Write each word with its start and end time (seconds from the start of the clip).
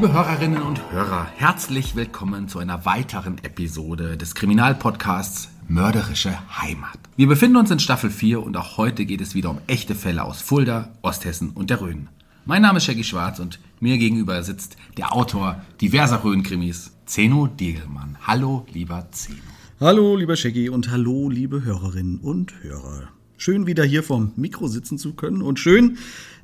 Liebe 0.00 0.14
Hörerinnen 0.14 0.62
und 0.62 0.90
Hörer, 0.90 1.28
herzlich 1.36 1.94
willkommen 1.94 2.48
zu 2.48 2.58
einer 2.58 2.86
weiteren 2.86 3.36
Episode 3.44 4.16
des 4.16 4.34
Kriminalpodcasts 4.34 5.50
Mörderische 5.68 6.38
Heimat. 6.58 6.98
Wir 7.18 7.26
befinden 7.26 7.58
uns 7.58 7.70
in 7.70 7.80
Staffel 7.80 8.08
4 8.08 8.42
und 8.42 8.56
auch 8.56 8.78
heute 8.78 9.04
geht 9.04 9.20
es 9.20 9.34
wieder 9.34 9.50
um 9.50 9.58
echte 9.66 9.94
Fälle 9.94 10.24
aus 10.24 10.40
Fulda, 10.40 10.88
Osthessen 11.02 11.50
und 11.50 11.68
der 11.68 11.82
Rhön. 11.82 12.08
Mein 12.46 12.62
Name 12.62 12.78
ist 12.78 12.84
Shaggy 12.84 13.04
Schwarz 13.04 13.40
und 13.40 13.60
mir 13.78 13.98
gegenüber 13.98 14.42
sitzt 14.42 14.78
der 14.96 15.14
Autor 15.14 15.60
diverser 15.82 16.24
Rhön-Krimis, 16.24 16.92
Zeno 17.04 17.46
Diegelmann. 17.46 18.16
Hallo, 18.26 18.64
lieber 18.72 19.06
Zeno. 19.10 19.36
Hallo, 19.80 20.16
lieber 20.16 20.36
Shaggy 20.36 20.70
und 20.70 20.90
hallo, 20.90 21.28
liebe 21.28 21.62
Hörerinnen 21.62 22.20
und 22.20 22.54
Hörer. 22.62 23.10
Schön 23.36 23.66
wieder 23.66 23.84
hier 23.84 24.02
vorm 24.02 24.32
Mikro 24.36 24.66
sitzen 24.66 24.96
zu 24.96 25.12
können 25.12 25.42
und 25.42 25.58
schön, 25.58 25.98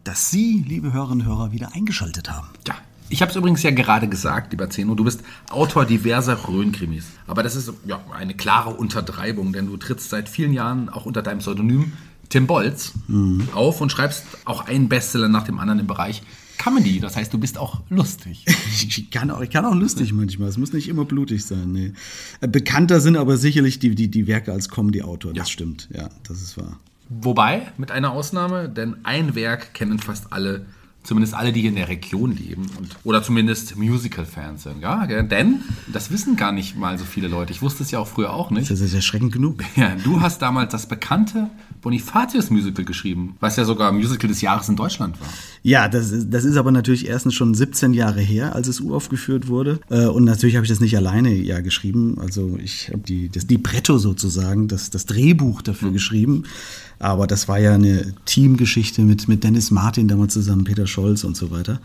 dass 0.05 0.31
Sie, 0.31 0.62
liebe 0.69 0.93
Hörerinnen 0.93 1.27
und 1.27 1.33
Hörer, 1.33 1.53
wieder 1.53 1.75
eingeschaltet 1.75 2.31
haben. 2.31 2.49
Ja, 2.66 2.75
ich 3.09 3.22
habe 3.22 3.31
es 3.31 3.37
übrigens 3.37 3.62
ja 3.62 3.71
gerade 3.71 4.09
gesagt, 4.09 4.53
lieber 4.53 4.69
Zeno, 4.71 4.94
du 4.94 5.05
bist 5.05 5.22
Autor 5.50 5.84
diverser 5.84 6.49
Rhön-Krimis. 6.49 7.06
Aber 7.27 7.43
das 7.43 7.56
ist 7.56 7.72
ja 7.87 8.00
eine 8.12 8.34
klare 8.34 8.71
Untertreibung, 8.71 9.53
denn 9.53 9.67
du 9.67 9.77
trittst 9.77 10.11
seit 10.11 10.28
vielen 10.28 10.53
Jahren 10.53 10.89
auch 10.89 11.06
unter 11.06 11.22
deinem 11.22 11.39
Pseudonym 11.39 11.93
Tim 12.28 12.47
Bolz 12.47 12.93
mhm. 13.06 13.49
auf 13.55 13.81
und 13.81 13.93
schreibst 13.93 14.25
auch 14.45 14.66
einen 14.66 14.89
Bestseller 14.89 15.28
nach 15.28 15.45
dem 15.45 15.59
anderen 15.59 15.81
im 15.81 15.87
Bereich 15.87 16.22
Comedy. 16.59 17.00
Das 17.00 17.16
heißt, 17.16 17.33
du 17.33 17.39
bist 17.39 17.59
auch 17.59 17.83
lustig. 17.89 18.45
ich, 18.72 19.11
kann 19.11 19.31
auch, 19.31 19.41
ich 19.41 19.50
kann 19.50 19.65
auch 19.65 19.75
lustig 19.75 20.12
manchmal. 20.12 20.49
Es 20.49 20.56
muss 20.56 20.72
nicht 20.72 20.89
immer 20.89 21.05
blutig 21.05 21.45
sein. 21.45 21.72
Nee. 21.72 21.93
Bekannter 22.41 23.00
sind 23.00 23.16
aber 23.16 23.37
sicherlich 23.37 23.78
die, 23.78 23.95
die, 23.95 24.09
die 24.09 24.27
Werke 24.27 24.53
als 24.53 24.69
Comedy-Autor. 24.69 25.33
Das 25.33 25.49
ja. 25.49 25.53
stimmt. 25.53 25.89
Ja, 25.93 26.09
das 26.27 26.43
ist 26.43 26.56
wahr. 26.56 26.78
Wobei, 27.09 27.62
mit 27.77 27.93
einer 27.93 28.11
Ausnahme, 28.11 28.69
denn 28.69 28.97
ein 29.05 29.34
Werk 29.34 29.75
kennen 29.75 29.99
fast 30.00 30.33
alle 30.33 30.66
zumindest 31.06 31.34
alle, 31.34 31.53
die 31.53 31.61
hier 31.61 31.71
in 31.71 31.77
der 31.77 31.89
Region 31.89 32.34
leben 32.34 32.67
und, 32.78 32.97
oder 33.05 33.22
zumindest 33.22 33.77
Musical-Fans 33.77 34.65
sind. 34.65 34.83
Ja? 34.83 35.06
Denn 35.06 35.61
das 35.87 36.11
wissen 36.11 36.37
gar 36.37 36.53
nicht 36.53 36.77
mal 36.77 36.99
so 36.99 37.05
viele 37.05 37.28
Leute. 37.28 37.53
Ich 37.53 37.62
wusste 37.62 37.83
es 37.84 37.91
ja 37.91 37.99
auch 38.00 38.09
früher 38.09 38.33
auch 38.33 38.50
nicht. 38.50 38.71
Das 38.71 38.81
ist 38.81 38.94
erschreckend 38.94 39.33
genug. 39.33 39.62
Ja, 39.77 39.95
du 40.03 40.21
hast 40.21 40.43
damals 40.43 40.72
das 40.72 40.87
bekannte 40.87 41.50
Bonifatius-Musical 41.81 42.85
geschrieben, 42.85 43.37
was 43.41 43.57
ja 43.57 43.65
sogar 43.65 43.93
Musical 43.93 44.29
des 44.29 44.41
Jahres 44.41 44.69
in 44.69 44.77
Deutschland 44.77 45.21
war. 45.21 45.29
Ja, 45.63 45.89
das 45.89 46.11
ist, 46.11 46.31
das 46.31 46.45
ist 46.45 46.57
aber 46.57 46.71
natürlich 46.71 47.09
erstens 47.09 47.35
schon 47.35 47.55
17 47.55 47.95
Jahre 47.95 48.21
her, 48.21 48.55
als 48.55 48.69
es 48.69 48.81
uraufgeführt 48.81 49.49
wurde. 49.49 49.81
Äh, 49.91 50.07
und 50.07 50.25
natürlich 50.25 50.57
habe 50.57 50.65
ich 50.65 50.71
das 50.71 50.81
nicht 50.81 50.97
alleine 50.97 51.33
ja 51.35 51.61
geschrieben. 51.61 52.19
Also 52.21 52.59
ich 52.63 52.89
habe 52.89 53.01
die, 53.01 53.29
das 53.29 53.47
Libretto 53.49 53.99
sozusagen, 53.99 54.69
das, 54.69 54.91
das 54.91 55.07
Drehbuch 55.07 55.63
dafür 55.63 55.89
mhm. 55.89 55.95
geschrieben. 55.95 56.45
Aber 56.99 57.27
das 57.27 57.47
war 57.47 57.59
ja 57.59 57.75
eine 57.75 58.15
Teamgeschichte 58.25 59.03
mit, 59.03 59.29
mit 59.29 59.45
Dennis 59.45 59.71
Martin 59.71 60.09
damals 60.09 60.33
zusammen, 60.33 60.65
Peter 60.65 60.87
Scholz 60.87 61.25
und 61.25 61.37
so 61.37 61.51
weiter. 61.51 61.81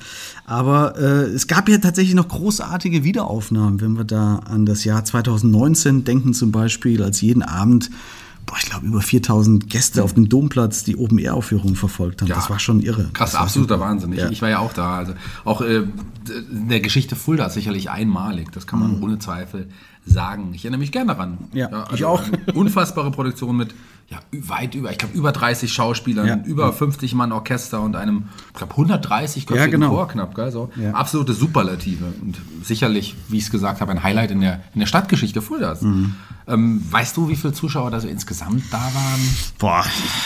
Aber 0.45 0.97
äh, 0.97 1.25
es 1.25 1.47
gab 1.47 1.67
ja 1.67 1.77
tatsächlich 1.79 2.15
noch 2.15 2.29
großartige 2.29 3.03
Wiederaufnahmen, 3.03 3.81
wenn 3.81 3.97
wir 3.97 4.05
da 4.05 4.37
an 4.45 4.65
das 4.65 4.85
Jahr 4.85 5.03
2019 5.03 6.05
denken 6.05 6.33
zum 6.33 6.51
Beispiel, 6.51 7.03
als 7.03 7.19
jeden 7.21 7.43
Abend 7.43 7.89
boah, 8.51 8.57
ich 8.59 8.65
glaube, 8.65 8.85
über 8.85 9.01
4000 9.01 9.69
Gäste 9.69 10.03
auf 10.03 10.13
dem 10.13 10.27
Domplatz 10.27 10.83
die 10.83 10.97
Open-Air-Aufführung 10.97 11.75
verfolgt 11.75 12.21
haben. 12.21 12.27
Ja, 12.27 12.35
das 12.35 12.49
war 12.49 12.59
schon 12.59 12.81
irre. 12.81 13.09
Krass, 13.13 13.33
absoluter 13.33 13.79
Wahnsinn. 13.79 14.11
Ich, 14.11 14.19
ja. 14.19 14.29
ich, 14.29 14.41
war 14.41 14.49
ja 14.49 14.59
auch 14.59 14.73
da. 14.73 14.97
Also 14.97 15.13
auch 15.45 15.61
äh, 15.61 15.83
in 16.51 16.67
der 16.67 16.81
Geschichte 16.81 17.15
Fulda 17.15 17.49
sicherlich 17.49 17.89
einmalig. 17.89 18.51
Das 18.51 18.67
kann 18.67 18.79
man 18.79 18.97
mhm. 18.97 19.03
ohne 19.03 19.19
Zweifel 19.19 19.69
sagen. 20.05 20.51
Ich 20.53 20.65
erinnere 20.65 20.79
mich 20.79 20.91
gerne 20.91 21.13
daran. 21.13 21.37
Ja, 21.53 21.69
ja 21.71 21.83
also 21.83 21.95
ich 21.95 22.03
auch. 22.03 22.23
Unfassbare 22.53 23.11
Produktion 23.11 23.55
mit 23.55 23.73
ja, 24.11 24.19
weit 24.31 24.75
über, 24.75 24.91
ich 24.91 24.97
glaube, 24.97 25.17
über 25.17 25.31
30 25.31 25.71
Schauspielern, 25.71 26.27
ja. 26.27 26.35
über 26.43 26.73
50 26.73 27.15
Mann 27.15 27.31
Orchester 27.31 27.81
und 27.81 27.95
einem, 27.95 28.25
ich 28.47 28.53
glaube, 28.55 28.73
130 28.73 29.49
ja, 29.49 29.67
genau. 29.67 29.89
Chor 29.91 30.09
knapp, 30.09 30.35
gell? 30.35 30.51
So. 30.51 30.69
Ja. 30.75 30.91
Absolute 30.91 31.33
Superlative 31.33 32.05
und 32.21 32.37
sicherlich, 32.61 33.15
wie 33.29 33.37
ich 33.37 33.45
es 33.45 33.51
gesagt 33.51 33.79
habe, 33.79 33.91
ein 33.91 34.03
Highlight 34.03 34.31
in 34.31 34.41
der, 34.41 34.61
in 34.73 34.81
der 34.81 34.87
Stadtgeschichte 34.87 35.41
Fuldas. 35.41 35.81
Mhm. 35.81 36.15
Ähm, 36.45 36.83
weißt 36.89 37.15
du, 37.15 37.29
wie 37.29 37.37
viele 37.37 37.53
Zuschauer 37.53 37.89
da 37.91 38.01
so 38.01 38.09
insgesamt 38.09 38.63
da 38.71 38.81
waren? 38.81 39.21
Boah, 39.59 39.85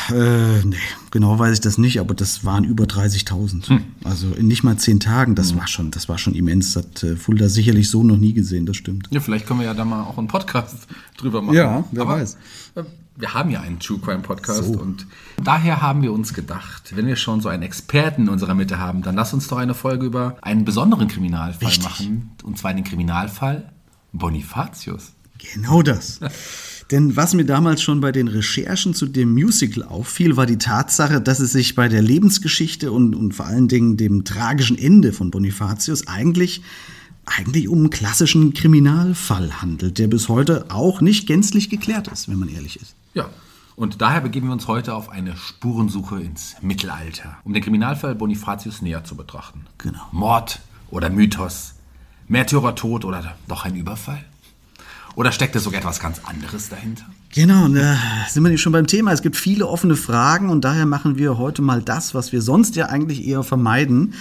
äh, 0.09 0.65
nee, 0.65 0.77
genau 1.11 1.37
weiß 1.37 1.53
ich 1.53 1.61
das 1.61 1.77
nicht, 1.77 1.99
aber 1.99 2.15
das 2.15 2.43
waren 2.43 2.63
über 2.63 2.85
30.000. 2.85 3.69
Hm. 3.69 3.81
Also 4.03 4.31
in 4.31 4.47
nicht 4.47 4.63
mal 4.63 4.77
zehn 4.77 4.99
Tagen, 4.99 5.35
das 5.35 5.51
hm. 5.51 5.59
war 5.59 5.67
schon, 5.67 5.91
das 5.91 6.09
war 6.09 6.17
schon 6.17 6.33
immens. 6.33 6.73
Das 6.73 6.85
hat 6.85 7.03
äh, 7.03 7.15
Fulda 7.17 7.49
sicherlich 7.49 7.89
so 7.89 8.03
noch 8.03 8.17
nie 8.17 8.33
gesehen, 8.33 8.65
das 8.65 8.77
stimmt. 8.77 9.09
Ja, 9.11 9.19
vielleicht 9.19 9.45
können 9.45 9.59
wir 9.59 9.67
ja 9.67 9.73
da 9.75 9.85
mal 9.85 10.01
auch 10.03 10.17
einen 10.17 10.27
Podcast 10.27 10.87
drüber 11.17 11.41
machen. 11.43 11.55
Ja, 11.55 11.83
wer 11.91 12.01
aber, 12.01 12.13
weiß. 12.15 12.37
Äh, 12.75 12.83
wir 13.17 13.33
haben 13.33 13.49
ja 13.49 13.61
einen 13.61 13.79
True 13.79 13.99
Crime 13.99 14.21
Podcast 14.21 14.65
so. 14.65 14.79
und 14.79 15.07
daher 15.41 15.81
haben 15.81 16.01
wir 16.01 16.11
uns 16.11 16.33
gedacht, 16.33 16.95
wenn 16.95 17.07
wir 17.07 17.15
schon 17.15 17.41
so 17.41 17.49
einen 17.49 17.63
Experten 17.63 18.23
in 18.23 18.29
unserer 18.29 18.55
Mitte 18.55 18.79
haben, 18.79 19.01
dann 19.01 19.15
lass 19.15 19.33
uns 19.33 19.47
doch 19.47 19.57
eine 19.57 19.73
Folge 19.73 20.05
über 20.05 20.37
einen 20.41 20.65
besonderen 20.65 21.07
Kriminalfall 21.07 21.67
Richtig. 21.67 21.83
machen. 21.83 22.31
Und 22.43 22.57
zwar 22.57 22.73
den 22.73 22.83
Kriminalfall 22.83 23.71
Bonifatius. 24.11 25.13
Genau 25.37 25.81
das. 25.81 26.19
Denn 26.91 27.15
was 27.15 27.33
mir 27.33 27.45
damals 27.45 27.81
schon 27.81 27.99
bei 27.99 28.11
den 28.11 28.27
Recherchen 28.27 28.93
zu 28.93 29.07
dem 29.07 29.33
Musical 29.33 29.83
auffiel, 29.83 30.37
war 30.37 30.45
die 30.45 30.57
Tatsache, 30.57 31.19
dass 31.19 31.39
es 31.39 31.51
sich 31.51 31.73
bei 31.73 31.87
der 31.87 32.01
Lebensgeschichte 32.01 32.91
und, 32.91 33.15
und 33.15 33.33
vor 33.33 33.47
allen 33.47 33.67
Dingen 33.67 33.97
dem 33.97 34.23
tragischen 34.23 34.77
Ende 34.77 35.11
von 35.11 35.31
Bonifatius 35.31 36.07
eigentlich 36.07 36.61
eigentlich 37.25 37.67
um 37.69 37.79
einen 37.79 37.89
klassischen 37.89 38.53
Kriminalfall 38.53 39.59
handelt, 39.61 39.97
der 39.97 40.07
bis 40.07 40.29
heute 40.29 40.65
auch 40.69 41.01
nicht 41.01 41.25
gänzlich 41.25 41.71
geklärt 41.71 42.07
ist, 42.07 42.29
wenn 42.29 42.37
man 42.37 42.49
ehrlich 42.49 42.79
ist. 42.79 42.93
Ja, 43.15 43.29
und 43.77 44.01
daher 44.01 44.19
begeben 44.19 44.47
wir 44.47 44.53
uns 44.53 44.67
heute 44.67 44.93
auf 44.93 45.09
eine 45.09 45.37
Spurensuche 45.37 46.19
ins 46.19 46.57
Mittelalter, 46.61 47.37
um 47.45 47.53
den 47.53 47.63
Kriminalfall 47.63 48.13
Bonifatius 48.13 48.81
näher 48.81 49.05
zu 49.05 49.15
betrachten. 49.15 49.65
Genau. 49.77 50.01
Mord 50.11 50.59
oder 50.91 51.09
Mythos, 51.09 51.75
Märtyrertod 52.27 53.05
oder 53.05 53.35
doch 53.47 53.63
ein 53.63 53.75
Überfall? 53.77 54.23
Oder 55.15 55.31
steckt 55.31 55.55
da 55.55 55.59
sogar 55.59 55.79
etwas 55.79 56.01
ganz 56.01 56.19
anderes 56.25 56.67
dahinter? 56.67 57.05
Genau, 57.33 57.65
und 57.65 57.75
da 57.75 57.97
sind 58.27 58.43
wir 58.43 58.49
nicht 58.51 58.61
schon 58.61 58.73
beim 58.73 58.85
Thema. 58.85 59.13
Es 59.13 59.21
gibt 59.21 59.37
viele 59.37 59.65
offene 59.65 59.95
Fragen 59.95 60.49
und 60.49 60.65
daher 60.65 60.85
machen 60.85 61.17
wir 61.17 61.37
heute 61.37 61.61
mal 61.61 61.81
das, 61.81 62.13
was 62.13 62.33
wir 62.33 62.41
sonst 62.41 62.75
ja 62.75 62.87
eigentlich 62.87 63.25
eher 63.25 63.43
vermeiden. 63.43 64.13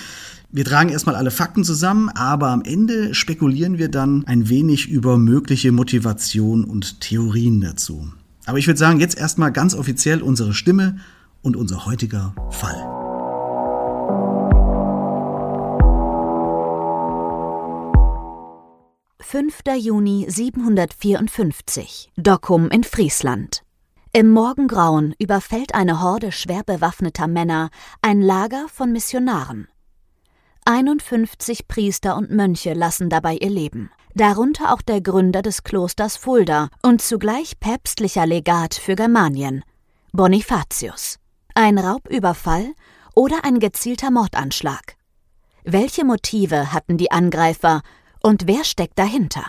Wir 0.53 0.65
tragen 0.65 0.91
erstmal 0.91 1.17
alle 1.17 1.33
Fakten 1.33 1.65
zusammen, 1.65 2.11
aber 2.11 2.51
am 2.51 2.63
Ende 2.63 3.13
spekulieren 3.13 3.77
wir 3.79 3.89
dann 3.89 4.25
ein 4.27 4.49
wenig 4.49 4.89
über 4.89 5.19
mögliche 5.19 5.73
Motivation 5.73 6.63
und 6.63 7.01
Theorien 7.01 7.61
dazu. 7.61 8.13
Aber 8.47 8.59
ich 8.59 8.67
würde 8.67 8.79
sagen, 8.79 9.01
jetzt 9.01 9.19
erstmal 9.19 9.53
ganz 9.53 9.75
offiziell 9.75 10.23
unsere 10.23 10.55
Stimme 10.55 10.99
und 11.43 11.57
unser 11.57 11.87
heutiger 11.87 12.35
Fall. 12.51 12.95
5. 19.21 19.63
Juni 19.79 20.27
754, 20.29 22.13
Dokkum 22.17 22.69
in 22.69 22.85
Friesland. 22.85 23.63
Im 24.13 24.31
Morgengrauen 24.31 25.13
überfällt 25.19 25.75
eine 25.75 26.01
Horde 26.01 26.31
schwer 26.31 26.63
bewaffneter 26.63 27.27
Männer 27.27 27.71
ein 28.01 28.23
Lager 28.23 28.67
von 28.69 28.93
Missionaren. 28.93 29.67
51 30.67 31.67
Priester 31.67 32.17
und 32.17 32.31
Mönche 32.31 32.75
lassen 32.75 33.11
dabei 33.11 33.35
ihr 33.35 33.51
Leben, 33.51 33.91
darunter 34.15 34.73
auch 34.73 34.83
der 34.83 35.01
Gründer 35.01 35.43
des 35.43 35.65
Klosters 35.65 36.17
Fulda 36.17 36.69
und 36.83 37.03
zugleich 37.03 37.59
päpstlicher 37.61 38.27
Legat 38.27 38.75
für 38.75 38.95
Germanien, 38.95 39.65
Bonifatius. 40.13 41.19
Ein 41.55 41.79
Raubüberfall 41.79 42.73
oder 43.15 43.45
ein 43.45 43.61
gezielter 43.61 44.11
Mordanschlag? 44.11 44.97
Welche 45.65 46.05
Motive 46.05 46.73
hatten 46.73 46.97
die 46.99 47.11
Angreifer 47.11 47.83
und 48.21 48.47
wer 48.47 48.65
steckt 48.65 48.99
dahinter? 48.99 49.45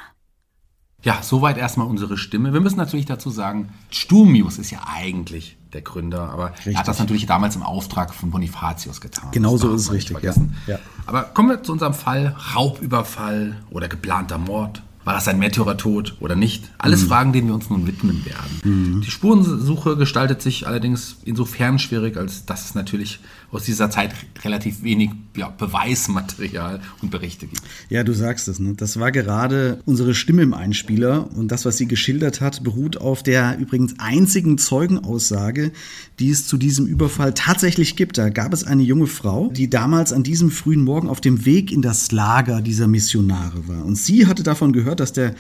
Ja, 1.02 1.22
soweit 1.22 1.58
erstmal 1.58 1.88
unsere 1.88 2.18
Stimme. 2.18 2.54
Wir 2.54 2.62
müssen 2.62 2.78
natürlich 2.78 3.06
dazu 3.06 3.30
sagen, 3.30 3.70
Stumius 3.92 4.58
ist 4.58 4.72
ja 4.72 4.82
eigentlich 4.88 5.58
der 5.76 5.82
Gründer, 5.82 6.30
aber 6.30 6.52
richtig. 6.52 6.74
er 6.74 6.80
hat 6.80 6.88
das 6.88 7.00
natürlich 7.00 7.26
damals 7.26 7.56
im 7.56 7.62
Auftrag 7.62 8.16
von 8.16 8.32
Bonifatius 8.32 9.02
getan. 9.02 9.30
Genau 9.32 9.58
so 9.58 9.74
ist 9.74 9.82
es 9.82 9.92
richtig, 9.92 10.24
ja. 10.24 10.34
ja. 10.66 10.80
Aber 11.06 11.24
kommen 11.24 11.50
wir 11.50 11.62
zu 11.62 11.74
unserem 11.74 11.94
Fall, 11.94 12.36
Raubüberfall 12.56 13.58
oder 13.70 13.88
geplanter 13.88 14.38
Mord. 14.38 14.82
War 15.04 15.14
das 15.14 15.28
ein 15.28 15.38
Märtyrertod 15.38 16.16
oder 16.20 16.36
nicht? 16.36 16.72
Alles 16.80 17.04
mhm. 17.04 17.08
Fragen, 17.08 17.34
denen 17.34 17.48
wir 17.48 17.54
uns 17.54 17.70
nun 17.70 17.86
widmen 17.86 18.26
werden. 18.26 18.62
Mhm. 18.64 19.02
Die 19.02 19.12
Spurensuche 19.12 19.98
gestaltet 19.98 20.42
sich 20.42 20.66
allerdings 20.66 21.18
insofern 21.24 21.78
schwierig, 21.78 22.18
als 22.18 22.46
dass 22.46 22.66
es 22.66 22.74
natürlich 22.74 23.20
aus 23.52 23.64
dieser 23.64 23.90
Zeit 23.90 24.14
relativ 24.44 24.84
wenig 24.84 25.12
ja, 25.36 25.50
Beweismaterial 25.50 26.82
und 27.02 27.12
Berichte 27.12 27.48
gibt. 27.48 27.62
Ja, 27.90 28.04
du 28.04 28.14
sagst 28.14 28.48
es. 28.48 28.60
Ne? 28.60 28.74
Das 28.76 29.00
war 29.00 29.12
gerade 29.12 29.82
unsere 29.86 30.14
Stimme 30.14 30.42
im 30.42 30.54
Einspieler 30.54 31.30
und 31.36 31.50
das, 31.50 31.66
was 31.66 31.78
sie 31.78 31.88
geschildert 31.88 32.42
hat, 32.42 32.64
beruht 32.64 32.98
auf 32.98 33.24
der 33.24 33.58
übrigens 33.58 33.96
einzigen 33.98 34.58
Zeugenaussage, 34.58 35.72
die 36.20 36.30
es 36.30 36.48
zu 36.48 36.58
diesem 36.58 36.86
Überfall 36.86 37.34
tatsächlich 37.34 37.96
gibt. 37.96 38.18
Da 38.18 38.30
gab 38.30 38.54
es 38.54 38.64
eine 38.64 38.84
junge 38.84 39.08
Frau, 39.08 39.50
die 39.50 39.70
damals 39.70 40.14
an 40.14 40.24
diesem 40.24 40.52
frühen 40.52 40.84
Morgen 40.84 41.10
auf 41.10 41.22
dem 41.22 41.46
Weg 41.46 41.72
in 41.72 41.82
das 41.82 42.12
Lager 42.12 42.62
dieser 42.62 42.88
Missionare 42.88 43.68
war. 43.68 43.86
Und 43.86 43.98
sie 43.98 44.28
hatte 44.28 44.44
davon 44.44 44.74
gehört, 44.74 45.00
dass 45.00 45.14
der 45.14 45.36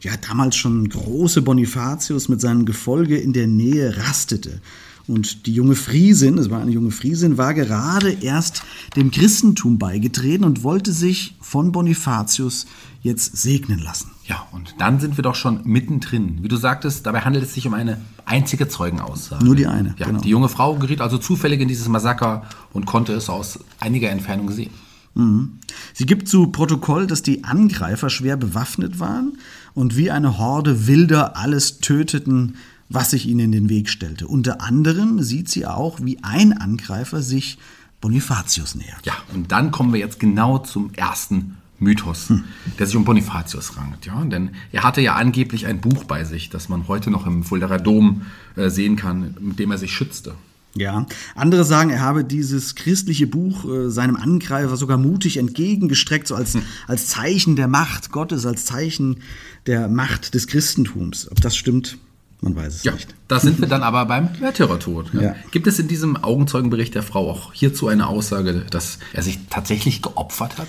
ja 0.00 0.12
damals 0.28 0.56
schon 0.56 0.88
große 0.88 1.42
Bonifatius 1.42 2.28
mit 2.28 2.40
seinem 2.40 2.64
Gefolge 2.64 3.16
in 3.16 3.32
der 3.32 3.46
Nähe 3.46 3.96
rastete. 3.96 4.60
Und 5.08 5.46
die 5.46 5.54
junge 5.54 5.74
Friesin, 5.74 6.36
es 6.36 6.50
war 6.50 6.60
eine 6.60 6.70
junge 6.70 6.90
Friesin, 6.90 7.38
war 7.38 7.54
gerade 7.54 8.10
erst 8.10 8.62
dem 8.94 9.10
Christentum 9.10 9.78
beigetreten 9.78 10.44
und 10.44 10.62
wollte 10.62 10.92
sich 10.92 11.34
von 11.40 11.72
Bonifatius 11.72 12.66
jetzt 13.00 13.38
segnen 13.38 13.78
lassen. 13.78 14.10
Ja, 14.26 14.46
und 14.52 14.74
dann 14.78 15.00
sind 15.00 15.16
wir 15.16 15.22
doch 15.22 15.34
schon 15.34 15.62
mittendrin. 15.64 16.42
Wie 16.42 16.48
du 16.48 16.56
sagtest, 16.56 17.06
dabei 17.06 17.22
handelt 17.22 17.44
es 17.44 17.54
sich 17.54 17.66
um 17.66 17.72
eine 17.72 18.02
einzige 18.26 18.68
Zeugenaussage. 18.68 19.42
Nur 19.42 19.56
die 19.56 19.66
eine. 19.66 19.94
Ja, 19.98 20.06
genau. 20.06 20.20
Die 20.20 20.28
junge 20.28 20.50
Frau 20.50 20.74
geriet 20.74 21.00
also 21.00 21.16
zufällig 21.16 21.60
in 21.60 21.68
dieses 21.68 21.88
Massaker 21.88 22.42
und 22.74 22.84
konnte 22.84 23.14
es 23.14 23.30
aus 23.30 23.60
einiger 23.80 24.10
Entfernung 24.10 24.50
sehen. 24.50 24.70
Mhm. 25.14 25.58
Sie 25.94 26.04
gibt 26.04 26.28
zu 26.28 26.48
Protokoll, 26.48 27.06
dass 27.06 27.22
die 27.22 27.44
Angreifer 27.44 28.10
schwer 28.10 28.36
bewaffnet 28.36 29.00
waren 29.00 29.38
und 29.72 29.96
wie 29.96 30.10
eine 30.10 30.36
Horde 30.36 30.86
Wilder 30.86 31.36
alles 31.36 31.78
töteten, 31.78 32.56
was 32.88 33.10
sich 33.10 33.26
ihnen 33.26 33.40
in 33.40 33.52
den 33.52 33.68
Weg 33.68 33.88
stellte. 33.88 34.26
Unter 34.26 34.60
anderem 34.60 35.22
sieht 35.22 35.48
sie 35.48 35.66
auch, 35.66 36.00
wie 36.02 36.22
ein 36.22 36.52
Angreifer 36.52 37.22
sich 37.22 37.58
Bonifatius 38.00 38.74
nähert. 38.74 39.04
Ja, 39.04 39.14
und 39.34 39.52
dann 39.52 39.70
kommen 39.70 39.92
wir 39.92 40.00
jetzt 40.00 40.20
genau 40.20 40.58
zum 40.58 40.92
ersten 40.94 41.56
Mythos, 41.80 42.28
hm. 42.28 42.44
der 42.78 42.86
sich 42.86 42.96
um 42.96 43.04
Bonifatius 43.04 43.76
rankt. 43.76 44.06
Ja? 44.06 44.24
Denn 44.24 44.50
er 44.72 44.82
hatte 44.82 45.00
ja 45.00 45.14
angeblich 45.14 45.66
ein 45.66 45.80
Buch 45.80 46.04
bei 46.04 46.24
sich, 46.24 46.50
das 46.50 46.68
man 46.68 46.88
heute 46.88 47.10
noch 47.10 47.26
im 47.26 47.44
Fuldaer 47.44 47.78
Dom 47.78 48.22
äh, 48.56 48.68
sehen 48.68 48.96
kann, 48.96 49.36
mit 49.40 49.58
dem 49.58 49.70
er 49.70 49.78
sich 49.78 49.92
schützte. 49.92 50.34
Ja, 50.74 51.06
andere 51.34 51.64
sagen, 51.64 51.90
er 51.90 52.00
habe 52.00 52.24
dieses 52.24 52.74
christliche 52.74 53.26
Buch 53.26 53.64
äh, 53.64 53.90
seinem 53.90 54.16
Angreifer 54.16 54.76
sogar 54.76 54.98
mutig 54.98 55.38
entgegengestreckt, 55.38 56.28
so 56.28 56.34
als, 56.34 56.54
hm. 56.54 56.62
als 56.86 57.08
Zeichen 57.08 57.56
der 57.56 57.68
Macht 57.68 58.10
Gottes, 58.10 58.46
als 58.46 58.64
Zeichen 58.64 59.20
der 59.66 59.88
Macht 59.88 60.34
des 60.34 60.46
Christentums. 60.46 61.30
Ob 61.30 61.40
das 61.40 61.56
stimmt, 61.56 61.98
man 62.40 62.54
weiß 62.54 62.76
es 62.76 62.84
ja, 62.84 62.92
nicht. 62.92 63.14
Da 63.26 63.40
sind 63.40 63.60
wir 63.60 63.68
dann 63.68 63.82
aber 63.82 64.06
beim 64.06 64.30
Märtyrertod. 64.40 65.12
Ja. 65.14 65.22
Ja. 65.22 65.36
Gibt 65.50 65.66
es 65.66 65.78
in 65.78 65.88
diesem 65.88 66.16
Augenzeugenbericht 66.16 66.94
der 66.94 67.02
Frau 67.02 67.30
auch 67.30 67.52
hierzu 67.52 67.88
eine 67.88 68.06
Aussage, 68.06 68.64
dass 68.70 68.98
er 69.12 69.22
sich 69.22 69.38
tatsächlich 69.50 70.02
geopfert 70.02 70.58
hat? 70.58 70.68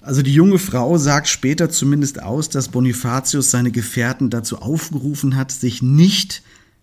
Also 0.00 0.22
die 0.22 0.32
junge 0.32 0.58
Frau 0.58 0.96
sagt 0.96 1.28
später 1.28 1.70
zumindest 1.70 2.22
aus, 2.22 2.48
dass 2.48 2.68
Bonifatius 2.68 3.50
seine 3.50 3.70
Gefährten 3.70 4.30
dazu 4.30 4.58
aufgerufen 4.58 5.36
hat, 5.36 5.50
sich 5.50 5.82
nicht 5.82 6.42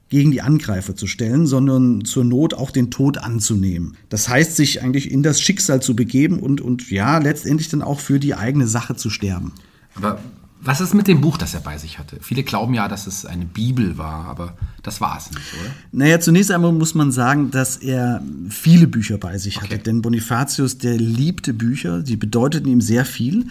gegen 0.10 0.32
die 0.32 0.42
Angreifer 0.42 0.96
zu 0.96 1.08
stellen, 1.08 1.48
sondern 1.48 2.06
zur 2.06 2.24
Not 2.24 2.54
auch 2.54 2.72
den 2.72 2.92
Tod 2.92 3.18
anzunehmen. 3.18 3.98
Das 4.10 4.30
heißt, 4.30 4.56
sich 4.56 4.84
eigentlich 4.84 5.10
in 5.10 5.24
das 5.24 5.42
Schicksal 5.42 5.82
zu 5.82 5.96
begeben 5.96 6.40
und, 6.40 6.62
und 6.62 6.92
ja, 6.92 7.18
letztendlich 7.18 7.70
dann 7.70 7.82
auch 7.82 8.00
für 8.00 8.20
die 8.20 8.36
eigene 8.36 8.68
Sache 8.68 8.96
zu 8.96 9.10
sterben. 9.10 9.54
Aber 9.96 10.20
was 10.66 10.82
ist 10.82 10.94
mit 10.94 11.08
dem 11.08 11.22
Buch, 11.22 11.38
das 11.38 11.54
er 11.54 11.60
bei 11.60 11.78
sich 11.78 12.00
hatte? 12.00 12.18
Viele 12.22 12.44
glauben 12.44 12.74
ja, 12.74 12.88
dass 12.88 13.06
es 13.06 13.26
eine 13.26 13.46
Bibel 13.46 13.98
war, 13.98 14.26
aber 14.26 14.58
das 14.82 15.00
war 15.00 15.18
es 15.18 15.30
nicht, 15.30 15.54
oder? 15.54 15.72
Naja, 15.92 16.20
zunächst 16.20 16.52
einmal 16.52 16.72
muss 16.72 16.96
man 16.96 17.12
sagen, 17.12 17.52
dass 17.52 17.78
er 17.78 18.22
viele 18.50 18.88
Bücher 18.88 19.18
bei 19.18 19.38
sich 19.38 19.58
okay. 19.58 19.66
hatte. 19.66 19.78
Denn 19.80 20.02
Bonifatius, 20.02 20.80
der 20.80 20.98
liebte 20.98 21.54
Bücher, 21.54 22.02
die 22.02 22.18
bedeuteten 22.18 22.68
ihm 22.68 22.82
sehr 22.82 23.06
viel. 23.06 23.46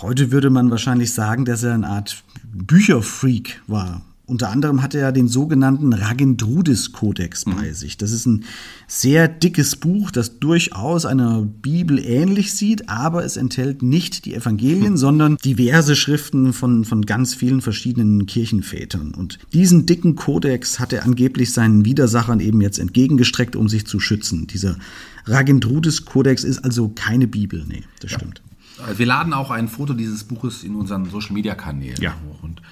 Heute 0.00 0.30
würde 0.30 0.50
man 0.50 0.70
wahrscheinlich 0.70 1.12
sagen, 1.14 1.44
dass 1.44 1.62
er 1.62 1.74
eine 1.74 1.88
Art 1.88 2.22
Bücherfreak 2.52 3.62
war. 3.66 4.02
Unter 4.24 4.50
anderem 4.50 4.82
hat 4.82 4.94
er 4.94 5.10
den 5.10 5.26
sogenannten 5.26 5.92
Ragendrudis-Kodex 5.92 7.44
mhm. 7.44 7.56
bei 7.56 7.72
sich. 7.72 7.96
Das 7.96 8.12
ist 8.12 8.24
ein 8.26 8.44
sehr 8.86 9.26
dickes 9.26 9.74
Buch, 9.74 10.12
das 10.12 10.38
durchaus 10.38 11.04
einer 11.04 11.42
Bibel 11.42 11.98
ähnlich 11.98 12.54
sieht, 12.54 12.88
aber 12.88 13.24
es 13.24 13.36
enthält 13.36 13.82
nicht 13.82 14.24
die 14.24 14.34
Evangelien, 14.34 14.92
mhm. 14.92 14.96
sondern 14.96 15.36
diverse 15.38 15.96
Schriften 15.96 16.52
von, 16.52 16.84
von 16.84 17.04
ganz 17.04 17.34
vielen 17.34 17.60
verschiedenen 17.60 18.26
Kirchenvätern. 18.26 19.12
Und 19.12 19.40
diesen 19.52 19.86
dicken 19.86 20.14
Kodex 20.14 20.78
hat 20.78 20.92
er 20.92 21.04
angeblich 21.04 21.52
seinen 21.52 21.84
Widersachern 21.84 22.38
eben 22.38 22.60
jetzt 22.60 22.78
entgegengestreckt, 22.78 23.56
um 23.56 23.68
sich 23.68 23.86
zu 23.86 23.98
schützen. 23.98 24.46
Dieser 24.46 24.76
Ragendrudis-Kodex 25.26 26.44
ist 26.44 26.64
also 26.64 26.90
keine 26.90 27.26
Bibel. 27.26 27.64
Nee, 27.66 27.82
das 28.00 28.12
ja. 28.12 28.18
stimmt. 28.18 28.40
Wir 28.96 29.06
laden 29.06 29.32
auch 29.32 29.50
ein 29.50 29.68
Foto 29.68 29.94
dieses 29.94 30.24
Buches 30.24 30.64
in 30.64 30.74
unseren 30.74 31.10
Social-Media-Kanälen 31.10 32.00
ja. 32.00 32.14
hoch. 32.26 32.42
Und 32.42 32.62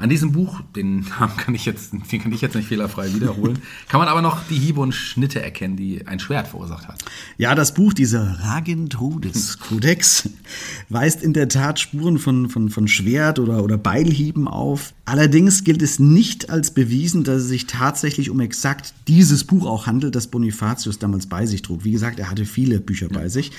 an 0.00 0.08
diesem 0.08 0.32
Buch, 0.32 0.62
den 0.74 1.00
Namen 1.00 1.36
kann 1.36 1.54
ich 1.54 1.66
jetzt, 1.66 1.92
den 1.92 2.22
kann 2.22 2.32
ich 2.32 2.40
jetzt 2.40 2.54
nicht 2.54 2.68
fehlerfrei 2.68 3.12
wiederholen, 3.14 3.58
kann 3.88 4.00
man 4.00 4.08
aber 4.08 4.22
noch 4.22 4.38
die 4.48 4.58
Hiebe 4.58 4.80
und 4.80 4.92
Schnitte 4.92 5.42
erkennen, 5.42 5.76
die 5.76 6.06
ein 6.06 6.18
Schwert 6.18 6.48
verursacht 6.48 6.88
hat. 6.88 7.04
Ja, 7.36 7.54
das 7.54 7.74
Buch, 7.74 7.92
dieser 7.92 8.40
Ragentrudis-Kodex, 8.40 10.30
weist 10.88 11.22
in 11.22 11.34
der 11.34 11.48
Tat 11.48 11.78
Spuren 11.78 12.18
von, 12.18 12.48
von, 12.48 12.70
von 12.70 12.88
Schwert- 12.88 13.38
oder, 13.38 13.62
oder 13.62 13.76
Beilhieben 13.76 14.48
auf. 14.48 14.94
Allerdings 15.04 15.64
gilt 15.64 15.82
es 15.82 15.98
nicht 15.98 16.48
als 16.48 16.70
bewiesen, 16.70 17.24
dass 17.24 17.42
es 17.42 17.48
sich 17.48 17.66
tatsächlich 17.66 18.30
um 18.30 18.40
exakt 18.40 18.94
dieses 19.06 19.44
Buch 19.44 19.66
auch 19.66 19.86
handelt, 19.86 20.14
das 20.14 20.28
Bonifatius 20.28 20.98
damals 20.98 21.26
bei 21.26 21.44
sich 21.44 21.62
trug. 21.62 21.84
Wie 21.84 21.90
gesagt, 21.90 22.18
er 22.18 22.30
hatte 22.30 22.46
viele 22.46 22.80
Bücher 22.80 23.08
bei 23.08 23.28
sich. 23.28 23.52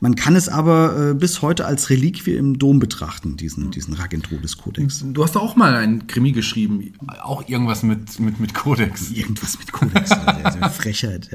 Man 0.00 0.14
kann 0.14 0.36
es 0.36 0.48
aber 0.48 1.10
äh, 1.10 1.14
bis 1.14 1.42
heute 1.42 1.64
als 1.64 1.88
Reliquie 1.88 2.34
im 2.34 2.58
Dom 2.58 2.80
betrachten, 2.80 3.36
diesen, 3.36 3.70
diesen 3.70 3.94
Ragentrudis-Kodex. 3.94 5.04
Du 5.12 5.22
hast 5.22 5.36
auch 5.36 5.56
mal 5.56 5.74
ein 5.74 5.85
Krimi 6.06 6.32
geschrieben, 6.32 6.92
auch 7.22 7.48
irgendwas 7.48 7.82
mit, 7.82 8.18
mit, 8.20 8.40
mit 8.40 8.54
Kodex. 8.54 9.10
Irgendwas 9.10 9.58
mit 9.58 9.72
Kodex, 9.72 10.10
also 10.10 10.58
Frechheit. 10.70 11.28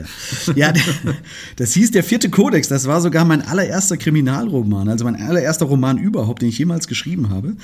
Ja. 0.55 0.71
ja, 0.71 0.73
das 1.55 1.73
hieß 1.73 1.91
der 1.91 2.03
vierte 2.03 2.29
Kodex, 2.29 2.67
das 2.67 2.87
war 2.87 3.01
sogar 3.01 3.25
mein 3.25 3.41
allererster 3.41 3.97
Kriminalroman, 3.97 4.89
also 4.89 5.05
mein 5.05 5.21
allererster 5.21 5.65
Roman 5.65 5.97
überhaupt, 5.97 6.41
den 6.41 6.49
ich 6.49 6.57
jemals 6.57 6.87
geschrieben 6.87 7.29
habe. 7.29 7.55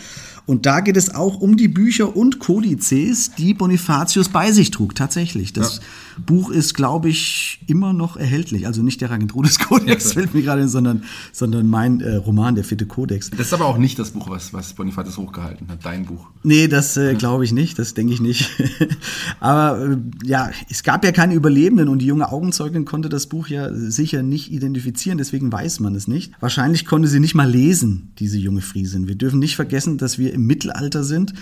Und 0.47 0.65
da 0.65 0.79
geht 0.79 0.95
es 0.95 1.13
auch 1.13 1.41
um 1.41 1.57
die 1.57 1.67
Bücher 1.67 2.15
und 2.15 2.39
Kodizes, 2.39 3.31
die 3.37 3.53
Bonifatius 3.53 4.29
bei 4.29 4.53
sich 4.53 4.71
trug, 4.71 4.95
tatsächlich. 4.95 5.51
Das 5.51 5.77
ja. 5.77 5.83
Buch 6.25 6.51
ist, 6.51 6.73
glaube 6.73 7.09
ich, 7.09 7.59
immer 7.67 7.91
noch 7.91 8.15
erhältlich. 8.15 8.65
Also 8.65 8.81
nicht 8.81 9.01
der 9.01 9.11
Ragentrudis-Kodex, 9.11 10.05
ja, 10.05 10.11
fällt 10.13 10.33
mir 10.33 10.41
gerade 10.41 10.61
hin, 10.61 10.69
sondern, 10.69 11.03
sondern 11.33 11.67
mein 11.67 11.99
äh, 11.99 12.15
Roman, 12.15 12.55
der 12.55 12.63
vierte 12.63 12.85
Kodex. 12.85 13.29
Das 13.29 13.47
ist 13.47 13.53
aber 13.53 13.65
auch 13.65 13.77
nicht 13.77 13.99
das 13.99 14.11
Buch, 14.11 14.29
was, 14.29 14.53
was 14.53 14.71
Bonifatius 14.73 15.17
hochgehalten 15.17 15.67
hat, 15.67 15.85
dein 15.85 16.05
Buch. 16.05 16.29
Nee, 16.43 16.69
das 16.69 16.95
äh, 16.95 17.15
glaube 17.15 17.43
ich 17.43 17.51
nicht, 17.51 17.77
das 17.77 17.93
denke 17.93 18.13
ich 18.13 18.21
nicht. 18.21 18.49
aber 19.41 19.91
äh, 19.91 19.97
ja, 20.23 20.49
es 20.69 20.83
gab 20.83 21.03
ja 21.03 21.11
keine 21.11 21.33
Überlebenden 21.33 21.89
und 21.89 21.99
die 21.99 22.07
junge 22.07 22.31
Augenzeugin 22.31 22.85
konnte 22.85 23.09
das 23.09 23.27
Buch 23.27 23.47
ja 23.47 23.73
sicher 23.73 24.23
nicht 24.23 24.51
identifizieren, 24.51 25.17
deswegen 25.17 25.51
weiß 25.51 25.81
man 25.81 25.93
es 25.93 26.07
nicht. 26.07 26.31
Wahrscheinlich 26.39 26.85
konnte 26.85 27.09
sie 27.09 27.19
nicht 27.19 27.35
mal 27.35 27.49
lesen, 27.49 28.13
diese 28.19 28.37
junge 28.37 28.61
Friesin. 28.61 29.09
Wir 29.09 29.15
dürfen 29.15 29.39
nicht 29.39 29.57
vergessen, 29.57 29.97
dass 29.97 30.17
wir 30.17 30.36
im 30.37 30.47
Mittelalter 30.47 31.03
sind 31.03 31.33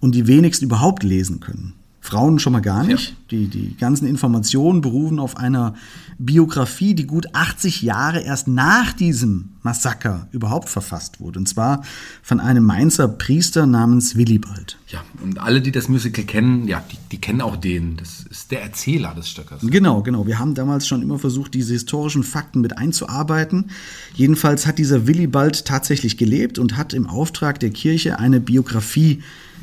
und 0.00 0.14
die 0.14 0.26
wenigsten 0.26 0.66
überhaupt 0.66 1.02
lesen 1.02 1.40
können. 1.40 1.74
Frauen 2.04 2.40
schon 2.40 2.52
mal 2.52 2.60
gar 2.60 2.82
nicht. 2.82 3.10
Ja. 3.10 3.16
Die, 3.30 3.46
die 3.46 3.76
ganzen 3.76 4.08
Informationen 4.08 4.80
berufen 4.80 5.20
auf 5.20 5.36
einer 5.36 5.76
Biografie, 6.18 6.94
die 6.94 7.06
gut 7.06 7.32
80 7.32 7.80
Jahre 7.80 8.20
erst 8.20 8.48
nach 8.48 8.92
diesem 8.92 9.50
Massaker 9.62 10.26
überhaupt 10.32 10.68
verfasst 10.68 11.20
wurde. 11.20 11.38
Und 11.38 11.48
zwar 11.48 11.84
von 12.20 12.40
einem 12.40 12.64
Mainzer 12.64 13.06
Priester 13.06 13.66
namens 13.66 14.16
Willibald. 14.16 14.78
Ja, 14.88 15.04
und 15.22 15.38
alle, 15.38 15.60
die 15.62 15.70
das 15.70 15.88
Musical 15.88 16.24
kennen, 16.24 16.66
ja, 16.66 16.82
die, 16.90 16.98
die 17.12 17.20
kennen 17.20 17.40
auch 17.40 17.54
den. 17.54 17.96
Das 17.96 18.24
ist 18.28 18.50
der 18.50 18.62
Erzähler 18.62 19.14
des 19.14 19.30
Stöckers. 19.30 19.62
Genau, 19.62 20.02
genau. 20.02 20.26
Wir 20.26 20.40
haben 20.40 20.56
damals 20.56 20.88
schon 20.88 21.02
immer 21.02 21.20
versucht, 21.20 21.54
diese 21.54 21.72
historischen 21.72 22.24
Fakten 22.24 22.60
mit 22.60 22.78
einzuarbeiten. 22.78 23.70
Jedenfalls 24.14 24.66
hat 24.66 24.78
dieser 24.78 25.06
Willibald 25.06 25.66
tatsächlich 25.66 26.16
gelebt 26.16 26.58
und 26.58 26.76
hat 26.76 26.94
im 26.94 27.06
Auftrag 27.06 27.60
der 27.60 27.70
Kirche 27.70 28.18
eine 28.18 28.40
Biografie 28.40 29.22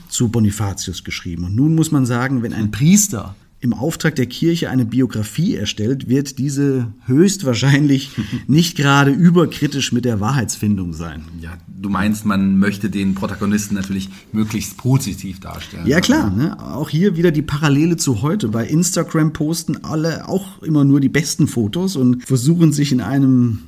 zu 0.10 0.30
Bonifatius 0.30 1.04
geschrieben. 1.04 1.46
Und 1.46 1.56
nun 1.56 1.76
muss 1.76 1.92
man 1.92 2.06
sagen, 2.06 2.44
wenn 2.44 2.54
ein 2.54 2.72
Priester 2.72 3.36
im 3.62 3.74
Auftrag 3.74 4.16
der 4.16 4.26
Kirche 4.26 4.70
eine 4.70 4.86
Biografie 4.86 5.56
erstellt, 5.56 6.08
wird 6.08 6.40
diese 6.40 6.94
höchstwahrscheinlich 7.06 8.12
nicht 8.48 8.78
gerade 8.78 9.12
überkritisch 9.12 9.92
mit 9.92 10.06
der 10.06 10.22
Wahrheitsfindung 10.22 10.94
sein. 10.94 11.24
Ja, 11.42 11.58
du 11.68 11.90
meinst, 11.90 12.26
man 12.26 12.58
möchte 12.58 12.90
den 12.90 13.16
Protagonisten 13.16 13.76
natürlich 13.76 14.10
möglichst 14.32 14.78
positiv 14.78 15.42
darstellen. 15.42 15.86
Ja 15.86 16.00
klar, 16.00 16.30
ne? 16.30 16.58
auch 16.74 16.90
hier 16.90 17.18
wieder 17.18 17.32
die 17.32 17.42
Parallele 17.42 17.98
zu 17.98 18.22
heute. 18.22 18.48
Bei 18.48 18.66
Instagram 18.66 19.34
posten 19.34 19.84
alle 19.84 20.30
auch 20.30 20.62
immer 20.62 20.86
nur 20.86 21.02
die 21.02 21.10
besten 21.10 21.48
Fotos 21.48 21.98
und 21.98 22.26
versuchen 22.26 22.72
sich 22.72 22.94
in 22.94 23.02
einem 23.02 23.60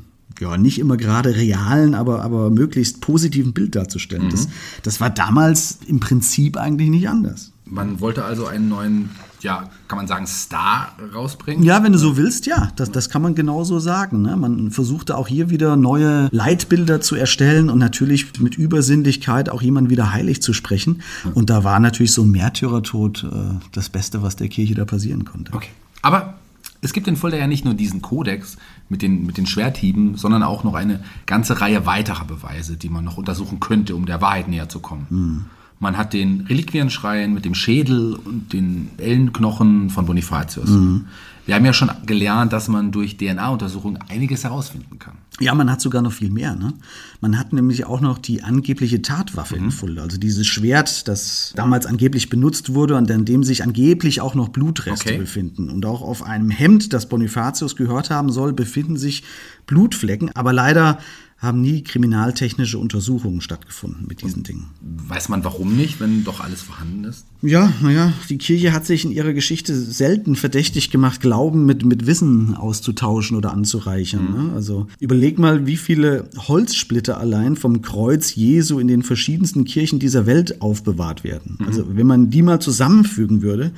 ja, 0.42 0.58
nicht 0.58 0.80
immer 0.80 0.98
gerade 0.98 1.36
realen, 1.36 1.94
aber, 1.94 2.24
aber 2.24 2.50
möglichst 2.50 3.00
positiven 3.00 3.54
Bild 3.54 3.76
darzustellen. 3.76 4.26
Mhm. 4.26 4.32
Das, 4.32 4.48
das 4.84 5.00
war 5.00 5.10
damals 5.10 5.78
im 5.88 6.00
Prinzip 6.00 6.58
eigentlich 6.58 6.90
nicht 6.90 7.08
anders. 7.08 7.52
Man 7.66 8.02
wollte 8.02 8.26
also 8.26 8.48
einen 8.48 8.68
neuen, 8.68 9.12
ja, 9.40 9.70
kann 9.88 9.98
man 9.98 10.08
sagen, 10.08 10.28
Star 10.28 10.94
rausbringen? 11.14 11.64
Ja, 11.64 11.84
wenn 11.84 11.94
du 11.94 12.00
so 12.00 12.18
willst, 12.18 12.46
ja, 12.48 12.70
das, 12.76 12.92
das 12.92 13.10
kann 13.10 13.22
man 13.22 13.34
genauso 13.34 13.80
sagen. 13.80 14.24
Ne? 14.24 14.36
Man 14.36 14.72
versuchte 14.72 15.16
auch 15.16 15.30
hier 15.30 15.50
wieder 15.50 15.78
neue 15.78 16.28
Leitbilder 16.32 17.00
zu 17.00 17.16
erstellen 17.16 17.70
und 17.70 17.80
natürlich 17.80 18.38
mit 18.42 18.56
Übersinnlichkeit 18.56 19.50
auch 19.50 19.62
jemanden 19.62 19.90
wieder 19.90 20.12
heilig 20.12 20.42
zu 20.42 20.52
sprechen. 20.52 21.02
Und 21.34 21.50
da 21.50 21.64
war 21.64 21.80
natürlich 21.80 22.12
so 22.12 22.24
ein 22.24 22.32
Märtyrertod 22.32 23.24
äh, 23.24 23.60
das 23.72 23.88
Beste, 23.88 24.22
was 24.22 24.36
der 24.36 24.50
Kirche 24.50 24.74
da 24.74 24.84
passieren 24.84 25.24
konnte. 25.24 25.54
Okay. 25.54 25.70
Aber 26.02 26.41
es 26.82 26.94
gibt 26.94 27.08
in 27.08 27.16
Fulda 27.16 27.38
ja 27.38 27.48
nicht 27.48 27.64
nur 27.64 27.74
diesen 27.74 28.02
Kodex 28.02 28.58
mit 28.90 29.02
den, 29.02 29.26
mit 29.26 29.38
den 29.38 29.46
Schwerthieben, 29.46 30.18
sondern 30.18 30.44
auch 30.44 30.64
noch 30.64 30.74
eine 30.74 31.00
ganze 31.28 31.62
Reihe 31.62 31.86
weiterer 31.86 32.26
Beweise, 32.26 32.76
die 32.76 32.90
man 32.90 33.06
noch 33.06 33.18
untersuchen 33.18 33.60
könnte, 33.60 33.96
um 33.96 34.06
der 34.06 34.22
Wahrheit 34.22 34.48
näher 34.48 34.68
zu 34.68 34.80
kommen. 34.80 35.06
Mhm. 35.10 35.46
Man 35.80 35.98
hat 35.98 36.14
den 36.14 36.42
Reliquienschrein 36.42 37.34
mit 37.34 37.44
dem 37.46 37.56
Schädel 37.56 38.14
und 38.14 38.54
den 38.54 38.90
Ellenknochen 38.98 39.90
von 39.90 40.06
Bonifatius. 40.06 40.70
Mhm. 40.70 41.06
Wir 41.46 41.56
haben 41.56 41.66
ja 41.66 41.74
schon 41.74 41.90
gelernt, 42.06 42.54
dass 42.54 42.68
man 42.68 42.92
durch 42.92 43.18
DNA-Untersuchungen 43.18 43.98
einiges 44.08 44.44
herausfinden 44.44 45.00
kann. 45.00 45.16
Ja, 45.40 45.56
man 45.56 45.72
hat 45.72 45.82
sogar 45.82 46.04
noch 46.04 46.12
viel 46.12 46.30
mehr. 46.30 46.56
Ne? 46.56 46.74
Man 47.22 47.38
hat 47.38 47.54
nämlich 47.54 47.86
auch 47.86 48.02
noch 48.02 48.18
die 48.18 48.42
angebliche 48.42 49.04
Tatwaffe 49.04 49.56
mhm. 49.56 49.66
in 49.66 49.72
Fulda. 49.72 50.02
Also 50.02 50.18
dieses 50.18 50.48
Schwert, 50.48 51.08
das 51.08 51.54
damals 51.56 51.86
angeblich 51.86 52.30
benutzt 52.30 52.74
wurde 52.74 52.98
und 52.98 53.10
an 53.12 53.26
dem 53.26 53.44
sich 53.44 53.62
angeblich 53.64 54.22
auch 54.22 54.34
noch 54.34 54.50
Blutreste 54.50 55.10
okay. 55.10 55.18
befinden. 55.20 55.70
Und 55.70 55.86
auch 55.86 56.02
auf 56.02 56.24
einem 56.24 56.50
Hemd, 56.50 56.94
das 56.94 57.08
Bonifatius 57.08 57.76
gehört 57.76 58.10
haben 58.10 58.32
soll, 58.32 58.54
befinden 58.54 58.98
sich 58.98 59.24
Blutflecken. 59.68 60.36
Aber 60.36 60.52
leider 60.52 60.98
haben 61.42 61.62
nie 61.62 61.84
kriminaltechnische 61.84 62.78
Untersuchungen 62.78 63.42
stattgefunden 63.42 64.06
mit 64.08 64.22
diesen 64.22 64.44
Dingen. 64.44 64.68
Weiß 65.08 65.28
man 65.28 65.44
warum 65.44 65.76
nicht, 65.76 66.00
wenn 66.00 66.24
doch 66.24 66.40
alles 66.40 66.62
vorhanden 66.62 67.04
ist? 67.06 67.26
Ja, 67.42 67.74
naja, 67.82 68.14
die 68.30 68.38
Kirche 68.38 68.74
hat 68.74 68.86
sich 68.86 69.06
in 69.06 69.12
ihrer 69.12 69.34
Geschichte 69.34 69.76
selten 69.76 70.36
verdächtig 70.36 70.92
gemacht, 70.92 71.20
Glauben 71.20 71.66
mit, 71.66 71.84
mit 71.84 72.06
Wissen 72.06 72.54
auszutauschen 72.56 73.36
oder 73.36 73.54
anzureichern. 73.54 74.24
Mhm. 74.24 74.48
Ne? 74.50 74.54
Also 74.54 74.86
überleg 75.00 75.40
mal, 75.40 75.66
wie 75.66 75.78
viele 75.78 76.30
Holzsplitter 76.38 77.18
allein 77.18 77.56
vom 77.56 77.82
Kreuz 77.82 78.36
Jesu 78.36 78.78
in 78.78 78.88
den 78.88 79.02
verschiedensten 79.02 79.66
Kirchen 79.66 79.98
dieser 79.98 80.28
Welt 80.28 80.62
aufbewahrt 80.62 81.24
werden. 81.24 81.58
Mhm. 81.60 81.66
Also 81.66 81.86
wenn 81.90 82.06
man 82.06 82.30
die 82.30 82.44
mal 82.44 82.60
zusammenfügen 82.60 83.42
würde, 83.42 83.72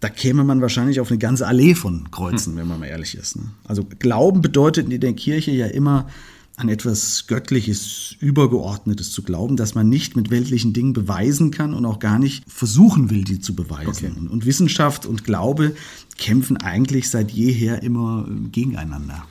da 0.00 0.08
käme 0.08 0.42
man 0.42 0.60
wahrscheinlich 0.60 0.98
auf 0.98 1.12
eine 1.12 1.18
ganze 1.18 1.46
Allee 1.46 1.76
von 1.76 2.10
Kreuzen, 2.10 2.54
mhm. 2.54 2.58
wenn 2.58 2.68
man 2.68 2.80
mal 2.80 2.86
ehrlich 2.86 3.14
ist. 3.14 3.36
Ne? 3.36 3.44
Also 3.62 3.86
Glauben 4.00 4.42
bedeutet 4.42 4.90
in 4.90 5.00
der 5.00 5.12
Kirche 5.12 5.52
ja 5.52 5.66
immer 5.66 6.08
an 6.58 6.68
etwas 6.68 7.26
Göttliches, 7.28 8.16
Übergeordnetes 8.20 9.12
zu 9.12 9.22
glauben, 9.22 9.56
dass 9.56 9.74
man 9.74 9.88
nicht 9.88 10.16
mit 10.16 10.30
weltlichen 10.30 10.72
Dingen 10.72 10.92
beweisen 10.92 11.50
kann 11.50 11.72
und 11.72 11.84
auch 11.84 12.00
gar 12.00 12.18
nicht 12.18 12.44
versuchen 12.50 13.10
will, 13.10 13.24
die 13.24 13.38
zu 13.38 13.54
beweisen. 13.54 14.16
Okay. 14.16 14.28
Und 14.28 14.44
Wissenschaft 14.44 15.06
und 15.06 15.24
Glaube 15.24 15.74
kämpfen 16.18 16.56
eigentlich 16.56 17.10
seit 17.10 17.30
jeher 17.30 17.82
immer 17.82 18.26
gegeneinander. 18.50 19.24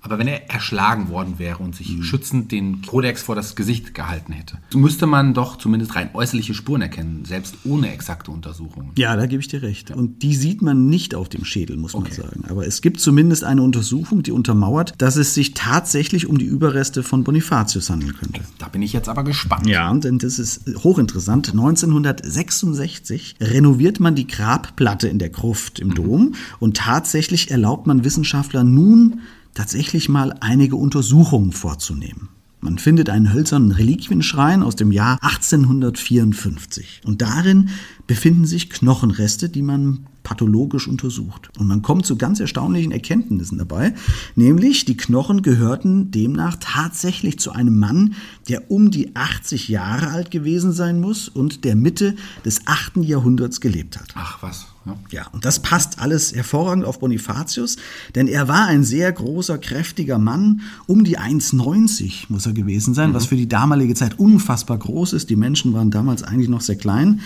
Aber 0.00 0.18
wenn 0.18 0.28
er 0.28 0.50
erschlagen 0.50 1.08
worden 1.08 1.38
wäre 1.38 1.58
und 1.58 1.74
sich 1.74 1.90
mhm. 1.90 2.02
schützend 2.02 2.52
den 2.52 2.82
Kodex 2.82 3.22
vor 3.22 3.34
das 3.34 3.56
Gesicht 3.56 3.94
gehalten 3.94 4.32
hätte, 4.32 4.58
müsste 4.74 5.06
man 5.06 5.34
doch 5.34 5.56
zumindest 5.56 5.96
rein 5.96 6.10
äußerliche 6.14 6.54
Spuren 6.54 6.82
erkennen, 6.82 7.24
selbst 7.24 7.56
ohne 7.64 7.92
exakte 7.92 8.30
Untersuchungen. 8.30 8.92
Ja, 8.96 9.16
da 9.16 9.26
gebe 9.26 9.40
ich 9.40 9.48
dir 9.48 9.62
recht. 9.62 9.90
Und 9.90 10.22
die 10.22 10.34
sieht 10.34 10.62
man 10.62 10.86
nicht 10.86 11.14
auf 11.14 11.28
dem 11.28 11.44
Schädel, 11.44 11.76
muss 11.76 11.94
man 11.94 12.04
okay. 12.04 12.14
sagen. 12.14 12.44
Aber 12.48 12.66
es 12.66 12.80
gibt 12.80 13.00
zumindest 13.00 13.42
eine 13.44 13.62
Untersuchung, 13.62 14.22
die 14.22 14.32
untermauert, 14.32 14.94
dass 14.98 15.16
es 15.16 15.34
sich 15.34 15.54
tatsächlich 15.54 16.26
um 16.26 16.38
die 16.38 16.46
Überreste 16.46 17.02
von 17.02 17.24
Bonifatius 17.24 17.90
handeln 17.90 18.14
könnte. 18.14 18.42
Da 18.58 18.68
bin 18.68 18.82
ich 18.82 18.92
jetzt 18.92 19.08
aber 19.08 19.24
gespannt. 19.24 19.66
Ja, 19.66 19.92
denn 19.92 20.18
das 20.18 20.38
ist 20.38 20.62
hochinteressant. 20.84 21.50
1966 21.50 23.36
renoviert 23.40 23.98
man 23.98 24.14
die 24.14 24.26
Grabplatte 24.26 25.08
in 25.08 25.18
der 25.18 25.30
Gruft 25.30 25.80
im 25.80 25.88
mhm. 25.88 25.94
Dom 25.94 26.34
und 26.60 26.76
tatsächlich 26.76 27.50
erlaubt 27.50 27.86
man 27.86 28.04
Wissenschaftlern 28.04 28.72
nun 28.72 29.20
tatsächlich 29.58 30.08
mal 30.08 30.36
einige 30.38 30.76
Untersuchungen 30.76 31.50
vorzunehmen. 31.50 32.28
Man 32.60 32.78
findet 32.78 33.10
einen 33.10 33.32
hölzernen 33.32 33.72
Reliquienschrein 33.72 34.62
aus 34.62 34.76
dem 34.76 34.92
Jahr 34.92 35.18
1854 35.20 37.00
und 37.04 37.22
darin 37.22 37.70
befinden 38.08 38.46
sich 38.46 38.70
Knochenreste, 38.70 39.48
die 39.48 39.62
man 39.62 40.06
pathologisch 40.28 40.88
untersucht. 40.88 41.48
Und 41.58 41.68
man 41.68 41.80
kommt 41.80 42.04
zu 42.04 42.16
ganz 42.16 42.38
erstaunlichen 42.38 42.92
Erkenntnissen 42.92 43.56
dabei, 43.56 43.94
nämlich 44.34 44.84
die 44.84 44.96
Knochen 44.96 45.42
gehörten 45.42 46.10
demnach 46.10 46.56
tatsächlich 46.60 47.38
zu 47.38 47.52
einem 47.52 47.78
Mann, 47.78 48.14
der 48.48 48.70
um 48.70 48.90
die 48.90 49.16
80 49.16 49.68
Jahre 49.68 50.08
alt 50.08 50.30
gewesen 50.30 50.72
sein 50.72 51.00
muss 51.00 51.28
und 51.28 51.64
der 51.64 51.76
Mitte 51.76 52.14
des 52.44 52.66
8. 52.66 52.98
Jahrhunderts 52.98 53.60
gelebt 53.60 53.98
hat. 53.98 54.08
Ach 54.16 54.42
was. 54.42 54.66
Ja. 55.10 55.26
und 55.32 55.44
das 55.44 55.60
passt 55.60 55.98
alles 55.98 56.34
hervorragend 56.34 56.86
auf 56.86 56.98
Bonifatius, 56.98 57.76
denn 58.14 58.26
er 58.26 58.48
war 58.48 58.66
ein 58.66 58.84
sehr 58.84 59.12
großer, 59.12 59.58
kräftiger 59.58 60.18
Mann, 60.18 60.62
um 60.86 61.04
die 61.04 61.18
1,90 61.18 62.24
muss 62.28 62.46
er 62.46 62.54
gewesen 62.54 62.94
sein, 62.94 63.10
mhm. 63.10 63.14
was 63.14 63.26
für 63.26 63.36
die 63.36 63.48
damalige 63.48 63.94
Zeit 63.94 64.18
unfassbar 64.18 64.78
groß 64.78 65.12
ist. 65.12 65.28
Die 65.28 65.36
Menschen 65.36 65.74
waren 65.74 65.90
damals 65.90 66.22
eigentlich 66.22 66.48
noch 66.48 66.62
sehr 66.62 66.76
klein. 66.76 67.20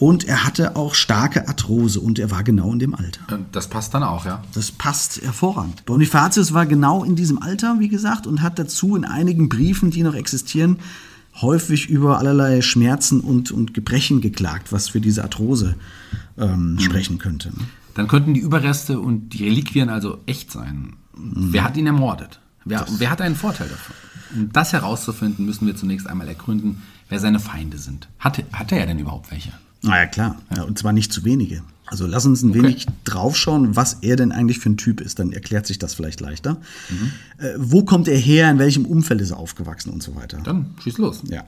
Und 0.00 0.24
er 0.24 0.44
hatte 0.44 0.76
auch 0.76 0.94
starke 0.94 1.46
Arthrose 1.46 2.00
und 2.00 2.18
er 2.18 2.30
war 2.30 2.42
genau 2.42 2.72
in 2.72 2.78
dem 2.78 2.94
Alter. 2.94 3.20
Das 3.52 3.68
passt 3.68 3.92
dann 3.92 4.02
auch, 4.02 4.24
ja? 4.24 4.42
Das 4.54 4.72
passt 4.72 5.20
hervorragend. 5.20 5.84
Bonifatius 5.84 6.54
war 6.54 6.64
genau 6.64 7.04
in 7.04 7.16
diesem 7.16 7.42
Alter, 7.42 7.76
wie 7.80 7.88
gesagt, 7.88 8.26
und 8.26 8.40
hat 8.40 8.58
dazu 8.58 8.96
in 8.96 9.04
einigen 9.04 9.50
Briefen, 9.50 9.90
die 9.90 10.02
noch 10.02 10.14
existieren, 10.14 10.78
häufig 11.42 11.90
über 11.90 12.18
allerlei 12.18 12.62
Schmerzen 12.62 13.20
und, 13.20 13.50
und 13.50 13.74
Gebrechen 13.74 14.22
geklagt, 14.22 14.72
was 14.72 14.88
für 14.88 15.02
diese 15.02 15.22
Arthrose 15.22 15.76
ähm, 16.38 16.72
mhm. 16.72 16.80
sprechen 16.80 17.18
könnte. 17.18 17.50
Ne? 17.50 17.66
Dann 17.92 18.08
könnten 18.08 18.32
die 18.32 18.40
Überreste 18.40 19.00
und 19.00 19.28
die 19.34 19.44
Reliquien 19.44 19.90
also 19.90 20.16
echt 20.24 20.50
sein. 20.50 20.94
Mhm. 21.14 21.52
Wer 21.52 21.62
hat 21.62 21.76
ihn 21.76 21.86
ermordet? 21.86 22.40
Wer, 22.64 22.86
wer 22.96 23.10
hat 23.10 23.20
einen 23.20 23.36
Vorteil 23.36 23.68
davon? 23.68 23.94
Um 24.34 24.50
das 24.50 24.72
herauszufinden, 24.72 25.44
müssen 25.44 25.66
wir 25.66 25.76
zunächst 25.76 26.06
einmal 26.06 26.28
ergründen, 26.28 26.80
wer 27.10 27.20
seine 27.20 27.38
Feinde 27.38 27.76
sind. 27.76 28.08
Hat, 28.18 28.42
hat 28.54 28.72
er 28.72 28.86
denn 28.86 28.98
überhaupt 28.98 29.30
welche? 29.30 29.52
Na 29.82 29.98
ja, 29.98 30.06
klar. 30.06 30.36
Ja, 30.54 30.62
und 30.64 30.78
zwar 30.78 30.92
nicht 30.92 31.12
zu 31.12 31.24
wenige. 31.24 31.62
Also 31.86 32.06
lass 32.06 32.24
uns 32.24 32.42
ein 32.42 32.50
okay. 32.50 32.62
wenig 32.62 32.86
draufschauen, 33.02 33.74
was 33.74 33.94
er 34.02 34.14
denn 34.14 34.30
eigentlich 34.30 34.60
für 34.60 34.70
ein 34.70 34.76
Typ 34.76 35.00
ist. 35.00 35.18
Dann 35.18 35.32
erklärt 35.32 35.66
sich 35.66 35.78
das 35.78 35.92
vielleicht 35.92 36.20
leichter. 36.20 36.60
Mhm. 36.88 37.12
Äh, 37.38 37.54
wo 37.56 37.82
kommt 37.82 38.06
er 38.06 38.16
her? 38.16 38.48
In 38.48 38.60
welchem 38.60 38.86
Umfeld 38.86 39.20
ist 39.20 39.30
er 39.30 39.38
aufgewachsen 39.38 39.90
und 39.90 40.00
so 40.00 40.14
weiter? 40.14 40.38
Dann 40.44 40.74
schieß 40.82 40.98
los. 40.98 41.22
Ja. 41.28 41.44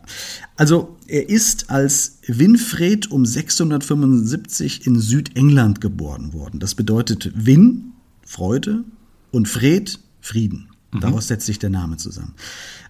Also 0.56 0.96
er 1.06 1.28
ist 1.28 1.70
als 1.70 2.18
Winfried 2.26 3.08
um 3.10 3.24
675 3.24 4.84
in 4.84 4.98
Südengland 4.98 5.80
geboren 5.80 6.32
worden. 6.32 6.58
Das 6.58 6.74
bedeutet 6.74 7.30
Win 7.34 7.92
Freude 8.26 8.82
und 9.30 9.46
Fred, 9.46 10.00
Frieden. 10.20 10.70
Daraus 11.00 11.28
setzt 11.28 11.46
sich 11.46 11.58
der 11.58 11.70
Name 11.70 11.96
zusammen. 11.96 12.34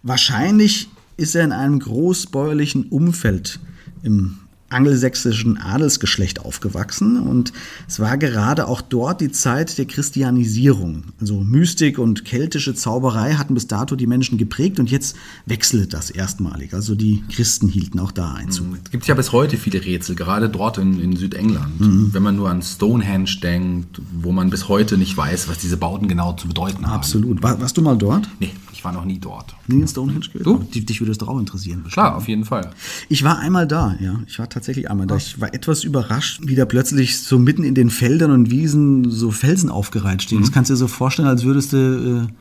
Wahrscheinlich 0.03 0.89
ist 1.17 1.37
er 1.37 1.45
in 1.45 1.53
einem 1.53 1.79
großbäuerlichen 1.79 2.87
Umfeld 2.87 3.61
im 4.03 4.39
angelsächsischen 4.73 5.59
Adelsgeschlecht 5.59 6.41
aufgewachsen 6.41 7.19
und 7.19 7.53
es 7.89 8.01
war 8.01 8.17
gerade 8.19 8.67
auch 8.67 8.81
dort 8.81 9.21
die 9.21 9.31
Zeit 9.31 9.79
der 9.79 9.87
Christianisierung. 9.87 11.05
Also 11.21 11.41
Mystik 11.41 11.99
und 11.99 12.25
keltische 12.25 12.75
Zauberei 12.75 13.35
hatten 13.35 13.55
bis 13.55 13.67
dato 13.67 13.97
die 13.97 14.07
Menschen 14.07 14.39
geprägt 14.39 14.81
und 14.81 14.91
jetzt 14.91 15.17
wechselte 15.47 15.89
das 15.89 16.11
erstmalig. 16.11 16.75
Also 16.75 16.95
die 16.95 17.23
Christen 17.31 17.69
hielten 17.69 18.01
auch 18.01 18.13
da 18.13 18.33
Einzug. 18.33 18.67
Es 18.85 18.91
gibt 18.91 19.07
ja 19.07 19.15
bis 19.15 19.33
heute 19.33 19.57
viele 19.57 19.85
Rätsel, 19.85 20.17
gerade 20.17 20.49
dort 20.49 20.79
in, 20.79 21.01
in 21.01 21.17
Südengland. 21.17 21.73
Wenn 21.79 22.23
man 22.23 22.37
nur 22.37 22.51
an 22.51 22.63
Stonehenge 22.63 23.31
denkt, 23.43 24.01
wo 24.13 24.33
man 24.33 24.51
bis 24.51 24.69
heute 24.69 24.97
nicht 24.97 25.17
weiß, 25.17 25.49
was 25.49 25.59
diese 25.59 25.77
Bauten 25.77 26.09
genau 26.09 26.33
zu 26.35 26.49
bedeuten 26.49 26.87
haben. 26.87 26.95
Absolut. 26.95 27.43
War, 27.43 27.61
warst 27.61 27.77
du 27.77 27.83
mal 27.83 27.97
dort? 27.97 28.29
Nee, 28.41 28.51
ich 28.73 28.85
war 28.85 28.93
noch 28.93 29.05
nie 29.05 29.19
dort. 29.19 29.55
Nie 29.67 29.81
in 29.81 29.89
Stonehenge 29.89 30.27
gewesen? 30.33 30.45
Du? 30.45 30.59
Dich, 30.59 31.01
würde 31.01 31.11
das 31.11 31.19
doch 31.19 31.29
auch 31.29 31.39
interessieren. 31.39 31.83
bestimmt. 31.83 31.93
Klar, 31.93 32.17
auf 32.17 32.29
jeden 32.29 32.45
Fall. 32.45 32.71
Ich 33.09 33.23
war 33.23 33.39
einmal 33.39 33.67
da, 33.67 33.97
ja. 34.01 34.21
Ich 34.27 34.39
war 34.39 34.49
tatsächlich 34.49 34.62
einmal 34.89 35.07
da. 35.07 35.17
Ich 35.17 35.41
war 35.41 35.53
etwas 35.55 35.85
überrascht, 35.85 36.41
wie 36.45 36.55
da 36.55 36.65
plötzlich 36.65 37.19
so 37.19 37.39
mitten 37.39 37.65
in 37.65 37.75
den 37.75 37.91
Feldern 37.91 38.31
und 38.31 38.51
Wiesen 38.51 39.11
so 39.11 39.31
Felsen 39.31 39.71
aufgereiht 39.71 40.23
stehen. 40.23 40.41
Das 40.41 40.53
kannst 40.53 40.71
du 40.71 40.75
dir 40.75 40.79
so 40.79 40.89
vorstellen, 40.89 41.29
als 41.29 41.45
würdest 41.45 41.73
du 41.73 42.27
äh, 42.29 42.33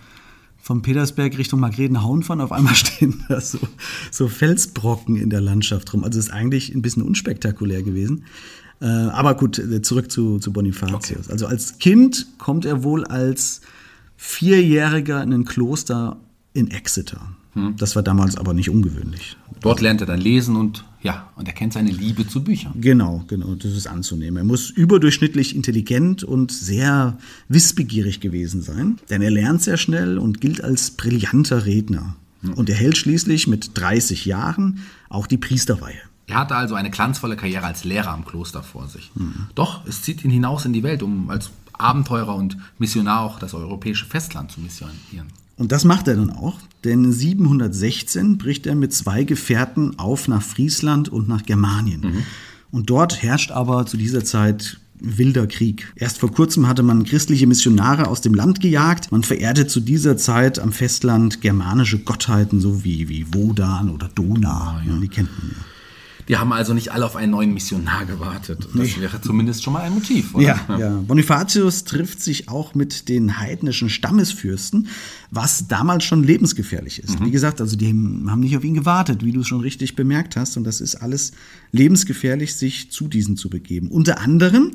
vom 0.61 0.81
Petersberg 0.81 1.37
Richtung 1.37 1.59
Margretenhauen 1.59 2.23
fahren. 2.23 2.41
Auf 2.41 2.51
einmal 2.51 2.75
stehen 2.75 3.23
da 3.27 3.41
so, 3.41 3.59
so 4.11 4.27
Felsbrocken 4.27 5.17
in 5.17 5.29
der 5.29 5.41
Landschaft 5.41 5.93
rum. 5.93 6.03
Also 6.03 6.19
es 6.19 6.27
ist 6.27 6.31
eigentlich 6.31 6.73
ein 6.73 6.81
bisschen 6.81 7.03
unspektakulär 7.03 7.83
gewesen. 7.83 8.25
Äh, 8.79 8.85
aber 8.85 9.35
gut, 9.35 9.59
äh, 9.59 9.81
zurück 9.81 10.11
zu, 10.11 10.39
zu 10.39 10.53
Bonifatius. 10.53 11.29
Also 11.29 11.47
als 11.47 11.77
Kind 11.77 12.27
kommt 12.37 12.65
er 12.65 12.83
wohl 12.83 13.05
als 13.05 13.61
Vierjähriger 14.17 15.21
in 15.23 15.33
ein 15.33 15.45
Kloster 15.45 16.17
in 16.53 16.69
Exeter. 16.69 17.21
Das 17.77 17.95
war 17.95 18.03
damals 18.03 18.37
aber 18.37 18.53
nicht 18.53 18.69
ungewöhnlich. 18.69 19.35
Dort 19.59 19.81
lernt 19.81 20.01
er 20.01 20.07
dann 20.07 20.21
lesen 20.21 20.55
und 20.55 20.85
ja, 21.01 21.29
und 21.35 21.47
er 21.47 21.53
kennt 21.53 21.73
seine 21.73 21.91
Liebe 21.91 22.27
zu 22.27 22.43
Büchern. 22.43 22.73
Genau, 22.79 23.23
genau, 23.27 23.55
das 23.55 23.73
ist 23.73 23.87
anzunehmen. 23.87 24.37
Er 24.37 24.43
muss 24.43 24.69
überdurchschnittlich 24.69 25.55
intelligent 25.55 26.23
und 26.23 26.51
sehr 26.51 27.17
wissbegierig 27.49 28.21
gewesen 28.21 28.61
sein, 28.61 28.99
denn 29.09 29.21
er 29.21 29.31
lernt 29.31 29.61
sehr 29.63 29.77
schnell 29.77 30.17
und 30.17 30.39
gilt 30.39 30.63
als 30.63 30.91
brillanter 30.91 31.65
Redner. 31.65 32.15
Und 32.55 32.69
er 32.69 32.75
hält 32.75 32.97
schließlich 32.97 33.47
mit 33.47 33.71
30 33.77 34.25
Jahren 34.25 34.79
auch 35.09 35.27
die 35.27 35.37
Priesterweihe. 35.37 35.99
Er 36.27 36.37
hatte 36.37 36.55
also 36.55 36.75
eine 36.75 36.89
glanzvolle 36.89 37.35
Karriere 37.35 37.65
als 37.65 37.83
Lehrer 37.83 38.11
am 38.11 38.25
Kloster 38.25 38.63
vor 38.63 38.87
sich. 38.87 39.11
Doch 39.53 39.85
es 39.85 40.01
zieht 40.01 40.23
ihn 40.23 40.31
hinaus 40.31 40.65
in 40.65 40.73
die 40.73 40.83
Welt, 40.83 41.03
um 41.03 41.29
als 41.29 41.51
Abenteurer 41.73 42.35
und 42.35 42.57
Missionar 42.77 43.21
auch 43.21 43.39
das 43.39 43.53
europäische 43.53 44.05
Festland 44.05 44.51
zu 44.51 44.61
missionieren. 44.61 45.27
Und 45.61 45.71
das 45.71 45.85
macht 45.85 46.07
er 46.07 46.15
dann 46.15 46.31
auch, 46.31 46.57
denn 46.83 47.11
716 47.11 48.39
bricht 48.39 48.65
er 48.65 48.73
mit 48.73 48.93
zwei 48.93 49.23
Gefährten 49.23 49.99
auf 49.99 50.27
nach 50.27 50.41
Friesland 50.41 51.07
und 51.09 51.27
nach 51.27 51.43
Germanien. 51.43 52.01
Und 52.71 52.89
dort 52.89 53.21
herrscht 53.21 53.51
aber 53.51 53.85
zu 53.85 53.95
dieser 53.95 54.25
Zeit 54.25 54.79
wilder 54.99 55.45
Krieg. 55.45 55.93
Erst 55.95 56.17
vor 56.17 56.31
kurzem 56.31 56.67
hatte 56.67 56.81
man 56.81 57.03
christliche 57.03 57.45
Missionare 57.45 58.07
aus 58.07 58.21
dem 58.21 58.33
Land 58.33 58.59
gejagt. 58.59 59.11
Man 59.11 59.21
verehrte 59.21 59.67
zu 59.67 59.81
dieser 59.81 60.17
Zeit 60.17 60.57
am 60.57 60.71
Festland 60.71 61.41
germanische 61.41 61.99
Gottheiten, 61.99 62.59
so 62.59 62.83
wie, 62.83 63.07
wie 63.07 63.31
Wodan 63.31 63.91
oder 63.91 64.07
Dona. 64.07 64.81
ja. 64.83 64.97
Die 64.97 65.09
kennt 65.09 65.29
man 65.37 65.51
ja. 65.51 65.63
Die 66.27 66.37
haben 66.37 66.53
also 66.53 66.73
nicht 66.73 66.91
alle 66.91 67.05
auf 67.05 67.15
einen 67.15 67.31
neuen 67.31 67.53
Missionar 67.53 68.05
gewartet. 68.05 68.67
Das 68.73 68.99
wäre 68.99 69.21
zumindest 69.21 69.63
schon 69.63 69.73
mal 69.73 69.81
ein 69.81 69.93
Motiv, 69.93 70.35
oder? 70.35 70.43
Ja, 70.43 70.77
ja. 70.77 71.03
Bonifatius 71.07 71.83
trifft 71.83 72.21
sich 72.21 72.49
auch 72.49 72.75
mit 72.75 73.09
den 73.09 73.37
heidnischen 73.39 73.89
Stammesfürsten, 73.89 74.87
was 75.29 75.67
damals 75.67 76.03
schon 76.03 76.23
lebensgefährlich 76.23 76.99
ist. 76.99 77.23
Wie 77.23 77.31
gesagt, 77.31 77.61
also 77.61 77.75
die 77.75 77.87
haben 77.87 78.39
nicht 78.39 78.55
auf 78.57 78.63
ihn 78.63 78.73
gewartet, 78.73 79.23
wie 79.23 79.31
du 79.31 79.41
es 79.41 79.47
schon 79.47 79.61
richtig 79.61 79.95
bemerkt 79.95 80.35
hast. 80.35 80.57
Und 80.57 80.63
das 80.63 80.81
ist 80.81 80.95
alles 80.95 81.31
lebensgefährlich, 81.71 82.55
sich 82.55 82.91
zu 82.91 83.07
diesen 83.07 83.37
zu 83.37 83.49
begeben. 83.49 83.87
Unter 83.89 84.19
anderem 84.19 84.71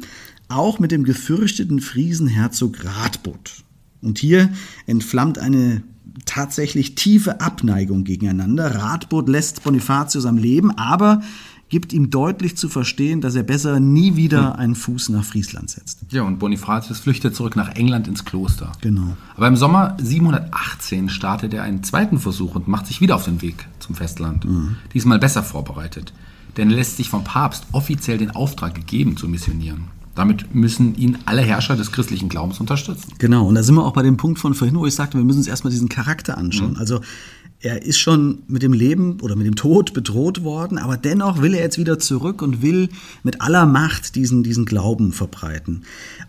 auch 0.49 0.79
mit 0.79 0.93
dem 0.93 1.05
gefürchteten 1.05 1.81
Friesenherzog 1.81 2.85
Radbot. 2.85 3.65
Und 4.03 4.19
hier 4.19 4.51
entflammt 4.87 5.39
eine 5.39 5.83
tatsächlich 6.37 6.95
tiefe 6.95 7.41
Abneigung 7.41 8.05
gegeneinander. 8.05 8.75
Radbot 8.75 9.27
lässt 9.27 9.65
Bonifatius 9.65 10.27
am 10.27 10.37
Leben, 10.37 10.71
aber 10.77 11.23
gibt 11.71 11.95
ihm 11.95 12.11
deutlich 12.11 12.59
zu 12.59 12.69
verstehen, 12.69 13.23
dass 13.23 13.35
er 13.37 13.43
besser 13.43 13.81
nie 13.81 14.17
wieder 14.17 14.59
einen 14.59 14.75
Fuß 14.75 15.09
nach 15.09 15.25
Friesland 15.25 15.71
setzt. 15.71 16.01
Ja, 16.11 16.25
und 16.25 16.39
Bonifatius 16.39 16.99
flüchtet 16.99 17.35
zurück 17.35 17.57
nach 17.57 17.71
England 17.71 18.07
ins 18.07 18.27
Kloster. 18.27 18.73
Genau. 18.83 19.17
Aber 19.35 19.49
im 19.49 19.57
Sommer 19.57 19.97
718 19.99 21.09
startet 21.09 21.55
er 21.55 21.63
einen 21.63 21.83
zweiten 21.83 22.19
Versuch 22.19 22.55
und 22.55 22.69
macht 22.69 22.87
sich 22.87 23.01
wieder 23.01 23.17
auf 23.17 23.25
den 23.25 23.41
Weg 23.41 23.67
zum 23.79 23.95
Festland. 23.95 24.47
Diesmal 24.93 25.19
besser 25.19 25.43
vorbereitet. 25.43 26.13
Denn 26.59 26.69
er 26.69 26.77
lässt 26.77 26.99
sich 26.99 27.09
vom 27.09 27.25
Papst 27.25 27.65
offiziell 27.73 28.19
den 28.19 28.31
Auftrag 28.31 28.75
gegeben, 28.75 29.17
zu 29.17 29.27
missionieren. 29.27 29.96
Damit 30.17 30.55
müssen 30.55 30.95
ihn 30.97 31.19
alle 31.27 31.43
Herrscher 31.43 31.77
des 31.77 31.93
christlichen 31.93 32.29
Glaubens 32.29 32.59
unterstützen. 32.59 33.13
Genau, 33.19 33.47
und 33.47 33.55
da 33.55 33.63
sind 33.63 33.75
wir 33.75 33.85
auch 33.85 33.93
bei 33.93 34.03
dem 34.03 34.17
Punkt 34.17 34.39
von 34.41 34.55
vorhin, 34.55 34.77
wo 34.77 34.87
ich 34.87 34.95
sagte, 34.95 35.19
wir 35.19 35.25
müssen 35.25 35.39
uns 35.39 35.47
erstmal 35.47 35.71
diesen 35.71 35.89
Charakter 35.89 36.39
anschauen. 36.39 36.77
Also 36.79 37.01
er 37.61 37.83
ist 37.83 37.99
schon 37.99 38.43
mit 38.49 38.63
dem 38.63 38.73
Leben 38.73 39.21
oder 39.21 39.37
mit 39.37 39.47
dem 39.47 39.57
Tod 39.57 39.93
bedroht 39.93 40.43
worden, 40.43 40.79
aber 40.79 40.97
dennoch 40.97 41.41
will 41.41 41.55
er 41.55 41.63
jetzt 41.63 41.79
wieder 41.79 41.99
zurück 41.99 42.43
und 42.43 42.63
will 42.63 42.89
mit 43.23 43.41
aller 43.41 43.67
Macht 43.67 44.15
diesen, 44.15 44.43
diesen 44.43 44.67
Glauben 44.67 45.13
verbreiten. 45.13 45.85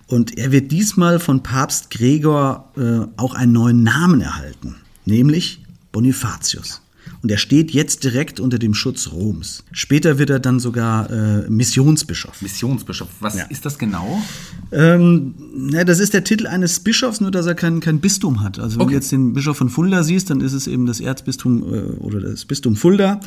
Und 0.07 0.37
er 0.37 0.51
wird 0.51 0.71
diesmal 0.71 1.19
von 1.19 1.43
Papst 1.43 1.89
Gregor 1.89 2.71
äh, 2.77 3.07
auch 3.17 3.35
einen 3.35 3.51
neuen 3.51 3.83
Namen 3.83 4.21
erhalten, 4.21 4.75
nämlich 5.05 5.63
Bonifatius. 5.91 6.81
Und 7.23 7.31
er 7.31 7.37
steht 7.37 7.71
jetzt 7.71 8.03
direkt 8.03 8.39
unter 8.39 8.59
dem 8.59 8.73
Schutz 8.73 9.11
Roms. 9.11 9.63
Später 9.71 10.19
wird 10.19 10.29
er 10.29 10.39
dann 10.39 10.59
sogar 10.59 11.09
äh, 11.09 11.49
Missionsbischof. 11.49 12.41
Missionsbischof, 12.41 13.07
was 13.19 13.35
Ja. 13.37 13.45
ist 13.45 13.65
das 13.65 13.77
genau? 13.79 14.21
Ähm, 14.71 15.33
na, 15.55 15.83
das 15.83 15.99
ist 15.99 16.13
der 16.13 16.23
Titel 16.23 16.45
eines 16.47 16.79
Bischofs, 16.81 17.19
nur 17.21 17.31
dass 17.31 17.45
er 17.45 17.55
kein, 17.55 17.79
kein 17.79 17.99
Bistum 17.99 18.43
hat. 18.43 18.59
Also 18.59 18.75
wenn 18.77 18.83
Okay. 18.83 18.91
du 18.93 18.97
jetzt 18.99 19.11
den 19.11 19.33
Bischof 19.33 19.57
von 19.57 19.69
Fulda 19.69 20.03
siehst, 20.03 20.29
dann 20.29 20.41
ist 20.41 20.53
es 20.53 20.67
eben 20.67 20.85
das 20.85 20.99
Erzbistum 20.99 21.63
äh, 21.73 21.79
oder 21.99 22.19
das 22.19 22.45
Bistum 22.45 22.75
Fulda. 22.75 23.19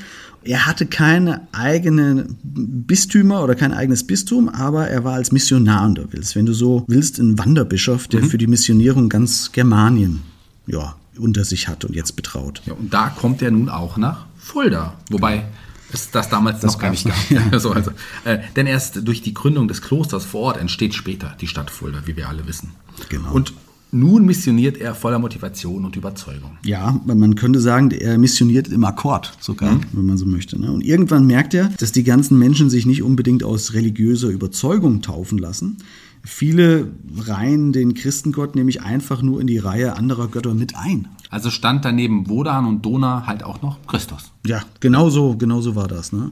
Er 0.45 0.67
hatte 0.67 0.87
keine 0.87 1.49
eigenen 1.53 2.37
Bistümer 2.43 3.43
oder 3.43 3.55
kein 3.55 3.73
eigenes 3.73 4.07
Bistum, 4.07 4.49
aber 4.49 4.87
er 4.89 5.05
war 5.05 5.15
als 5.15 5.33
Missionar 5.33 5.87
unterwegs. 5.87 6.35
Wenn 6.37 6.47
du 6.47 6.53
so 6.53 6.85
willst, 6.87 7.19
ein 7.19 7.39
Wanderbischof, 7.39 8.07
der 8.09 8.23
für 8.23 8.39
die 8.39 8.47
Missionierung 8.47 9.09
ganz 9.09 9.51
Germanien 9.53 10.21
ja, 10.67 10.95
unter 11.21 11.45
sich 11.45 11.69
hat 11.69 11.85
und 11.85 11.95
jetzt 11.95 12.17
betraut. 12.17 12.63
Ja, 12.67 12.75
und 12.75 12.93
da 12.93 13.09
kommt 13.09 13.43
er 13.43 13.51
nun 13.51 13.69
auch 13.69 13.97
nach 13.97 14.27
Fulda. 14.39 14.95
Wobei 15.11 15.45
es 15.93 16.11
das 16.11 16.29
damals 16.29 16.63
noch 16.63 16.79
gar 16.79 16.91
nicht 16.91 17.07
gab. 17.07 17.17
so, 17.61 17.73
also, 17.73 17.91
äh, 18.25 18.39
denn 18.57 18.67
erst 18.67 19.07
durch 19.07 19.23
die 19.23 19.35
Gründung 19.35 19.69
des 19.69 19.83
Klosters 19.83 20.25
vor 20.25 20.41
Ort 20.43 20.57
entsteht 20.59 20.95
später 20.95 21.37
die 21.41 21.47
Stadt 21.47 21.71
Fulda, 21.71 22.03
wie 22.07 22.17
wir 22.17 22.29
alle 22.29 22.47
wissen. 22.47 22.71
Genau. 23.09 23.33
Und 23.33 23.53
nun 23.93 24.25
missioniert 24.25 24.77
er 24.77 24.95
voller 24.95 25.19
Motivation 25.19 25.85
und 25.85 25.97
Überzeugung. 25.97 26.59
Ja, 26.65 27.01
man 27.05 27.35
könnte 27.35 27.59
sagen, 27.59 27.91
er 27.91 28.19
missioniert 28.19 28.69
im 28.69 28.85
Akkord 28.85 29.37
sogar, 29.41 29.81
wenn 29.93 30.07
man 30.07 30.17
so 30.17 30.27
möchte. 30.27 30.61
Ne? 30.61 30.71
Und 30.71 30.85
irgendwann 30.85 31.27
merkt 31.27 31.55
er, 31.55 31.71
dass 31.79 31.91
die 31.91 32.05
ganzen 32.05 32.39
Menschen 32.39 32.71
sich 32.71 32.87
nicht 32.87 33.03
unbedingt 33.03 33.43
aus 33.43 33.73
religiöser 33.73 34.29
Überzeugung 34.29 35.03
taufen 35.03 35.39
lassen. 35.39 35.79
Viele 36.23 36.89
reihen 37.17 37.73
den 37.73 37.95
Christengott 37.95 38.55
nämlich 38.55 38.83
einfach 38.83 39.23
nur 39.23 39.41
in 39.41 39.47
die 39.47 39.59
Reihe 39.59 39.97
anderer 39.97 40.29
Götter 40.29 40.55
mit 40.55 40.77
ein. 40.77 41.09
Also 41.31 41.51
stand 41.51 41.85
daneben 41.85 42.29
Wodan 42.29 42.67
und 42.67 42.85
Dona 42.85 43.27
halt 43.27 43.43
auch 43.43 43.63
noch 43.63 43.79
Christus. 43.87 44.33
Ja, 44.45 44.63
genau 44.81 45.11
so, 45.11 45.37
genau 45.37 45.61
so 45.61 45.77
war 45.77 45.89
das. 45.89 46.13
Ne? 46.13 46.31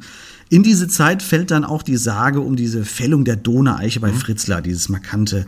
In 0.50 0.62
diese 0.62 0.88
Zeit 0.88 1.22
fällt 1.22 1.50
dann 1.50 1.64
auch 1.64 1.82
die 1.82 1.96
Sage 1.96 2.40
um 2.40 2.56
diese 2.56 2.84
Fällung 2.84 3.24
der 3.24 3.36
Donaueiche 3.36 4.00
bei 4.00 4.12
Fritzlar, 4.12 4.60
dieses 4.60 4.88
markante, 4.88 5.46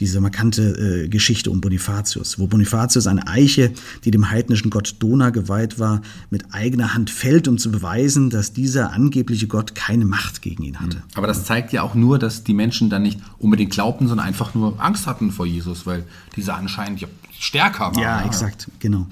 diese 0.00 0.20
markante 0.20 1.04
äh, 1.04 1.08
Geschichte 1.08 1.50
um 1.50 1.60
Bonifatius, 1.60 2.38
wo 2.38 2.46
Bonifatius 2.46 3.06
eine 3.06 3.26
Eiche, 3.26 3.72
die 4.04 4.10
dem 4.10 4.30
heidnischen 4.30 4.70
Gott 4.70 4.96
Dona 4.98 5.30
geweiht 5.30 5.78
war, 5.78 6.02
mit 6.30 6.52
eigener 6.52 6.94
Hand 6.94 7.10
fällt, 7.10 7.48
um 7.48 7.58
zu 7.58 7.70
beweisen, 7.70 8.30
dass 8.30 8.52
dieser 8.52 8.92
angebliche 8.92 9.46
Gott 9.46 9.74
keine 9.74 10.04
Macht 10.04 10.42
gegen 10.42 10.62
ihn 10.62 10.80
hatte. 10.80 11.02
Aber 11.14 11.26
das 11.26 11.44
zeigt 11.44 11.72
ja 11.72 11.82
auch 11.82 11.94
nur, 11.94 12.18
dass 12.18 12.44
die 12.44 12.54
Menschen 12.54 12.90
dann 12.90 13.02
nicht 13.02 13.20
unbedingt 13.38 13.72
glaubten, 13.72 14.08
sondern 14.08 14.26
einfach 14.26 14.54
nur 14.54 14.82
Angst 14.82 15.06
hatten 15.06 15.30
vor 15.30 15.46
Jesus, 15.46 15.86
weil 15.86 16.04
dieser 16.36 16.56
anscheinend 16.56 17.00
ja 17.00 17.08
stärker 17.38 17.94
war. 17.94 18.02
Ja, 18.02 18.24
exakt, 18.24 18.68
genau. 18.78 19.06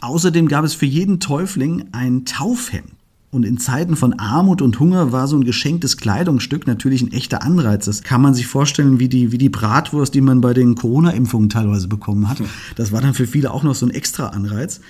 Außerdem 0.00 0.48
gab 0.48 0.64
es 0.64 0.74
für 0.74 0.86
jeden 0.86 1.20
Täufling 1.20 1.88
ein 1.92 2.24
Taufhemd. 2.24 2.97
Und 3.30 3.44
in 3.44 3.58
Zeiten 3.58 3.94
von 3.94 4.18
Armut 4.18 4.62
und 4.62 4.80
Hunger 4.80 5.12
war 5.12 5.28
so 5.28 5.36
ein 5.36 5.44
geschenktes 5.44 5.98
Kleidungsstück 5.98 6.66
natürlich 6.66 7.02
ein 7.02 7.12
echter 7.12 7.42
Anreiz. 7.42 7.84
Das 7.84 8.02
kann 8.02 8.22
man 8.22 8.32
sich 8.32 8.46
vorstellen 8.46 8.98
wie 9.00 9.08
die, 9.10 9.32
wie 9.32 9.38
die 9.38 9.50
Bratwurst, 9.50 10.14
die 10.14 10.22
man 10.22 10.40
bei 10.40 10.54
den 10.54 10.76
Corona-Impfungen 10.76 11.50
teilweise 11.50 11.88
bekommen 11.88 12.28
hat. 12.28 12.38
Das 12.76 12.90
war 12.90 13.02
dann 13.02 13.12
für 13.12 13.26
viele 13.26 13.50
auch 13.52 13.62
noch 13.64 13.74
so 13.74 13.84
ein 13.84 13.90
extra 13.90 14.28
Anreiz. 14.28 14.80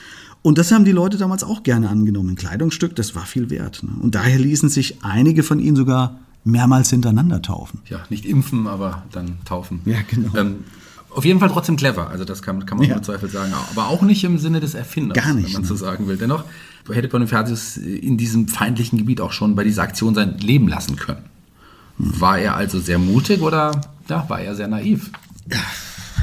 Und 0.43 0.57
das 0.57 0.71
haben 0.71 0.85
die 0.85 0.93
Leute 0.93 1.17
damals 1.19 1.43
auch 1.43 1.65
gerne 1.65 1.89
angenommen. 1.89 2.31
Ein 2.31 2.37
Kleidungsstück, 2.37 2.95
das 2.95 3.17
war 3.17 3.27
viel 3.27 3.51
wert. 3.51 3.83
Ne? 3.83 3.91
Und 4.01 4.15
daher 4.15 4.39
ließen 4.39 4.69
sich 4.69 5.03
einige 5.03 5.43
von 5.43 5.59
ihnen 5.59 5.75
sogar 5.77 6.21
mehrmals 6.45 6.91
hintereinander 6.91 7.43
taufen. 7.43 7.81
Ja, 7.89 7.99
nicht 8.09 8.25
impfen, 8.25 8.69
aber 8.69 9.03
dann 9.11 9.39
taufen. 9.45 9.81
Ja, 9.85 9.97
genau. 10.09 10.33
Ähm, 10.37 10.59
Auf 11.11 11.25
jeden 11.25 11.41
Fall 11.41 11.49
trotzdem 11.49 11.75
clever, 11.77 12.09
also 12.11 12.25
das 12.25 12.43
kann, 12.43 12.65
kann 12.67 12.79
man 12.79 12.87
Ja. 12.87 12.95
ohne 12.95 13.03
Zweifel 13.03 13.29
sagen. 13.29 13.53
Aber 13.73 13.89
auch 13.89 14.03
nicht 14.03 14.23
im 14.23 14.39
Sinne 14.39 14.61
des 14.61 14.75
Erfinders, 14.75 15.17
Gar 15.23 15.35
nicht, 15.35 15.47
wenn 15.47 15.53
man 15.55 15.63
ne? 15.63 15.69
so 15.69 15.75
sagen 15.75 16.07
will. 16.07 16.17
Dennoch 16.17 16.45
hätte 16.95 17.09
Bonifatius 17.09 17.77
in 17.77 18.17
diesem 18.17 18.49
feindlichen 18.49 18.99
Gebiet 18.99 19.21
auch 19.21 19.33
schon 19.33 19.55
bei 19.55 19.65
dieser 19.65 19.83
Aktion 19.83 20.15
sein 20.15 20.39
Leben 20.39 20.69
lassen 20.69 20.97
können. 20.97 21.25
War 21.99 22.39
er 22.39 22.57
also 22.57 22.79
sehr 22.79 22.99
mutig 22.99 23.41
oder 23.41 23.81
ja, 24.09 24.29
war 24.29 24.41
er 24.41 24.55
sehr 24.55 24.69
naiv? 24.69 25.11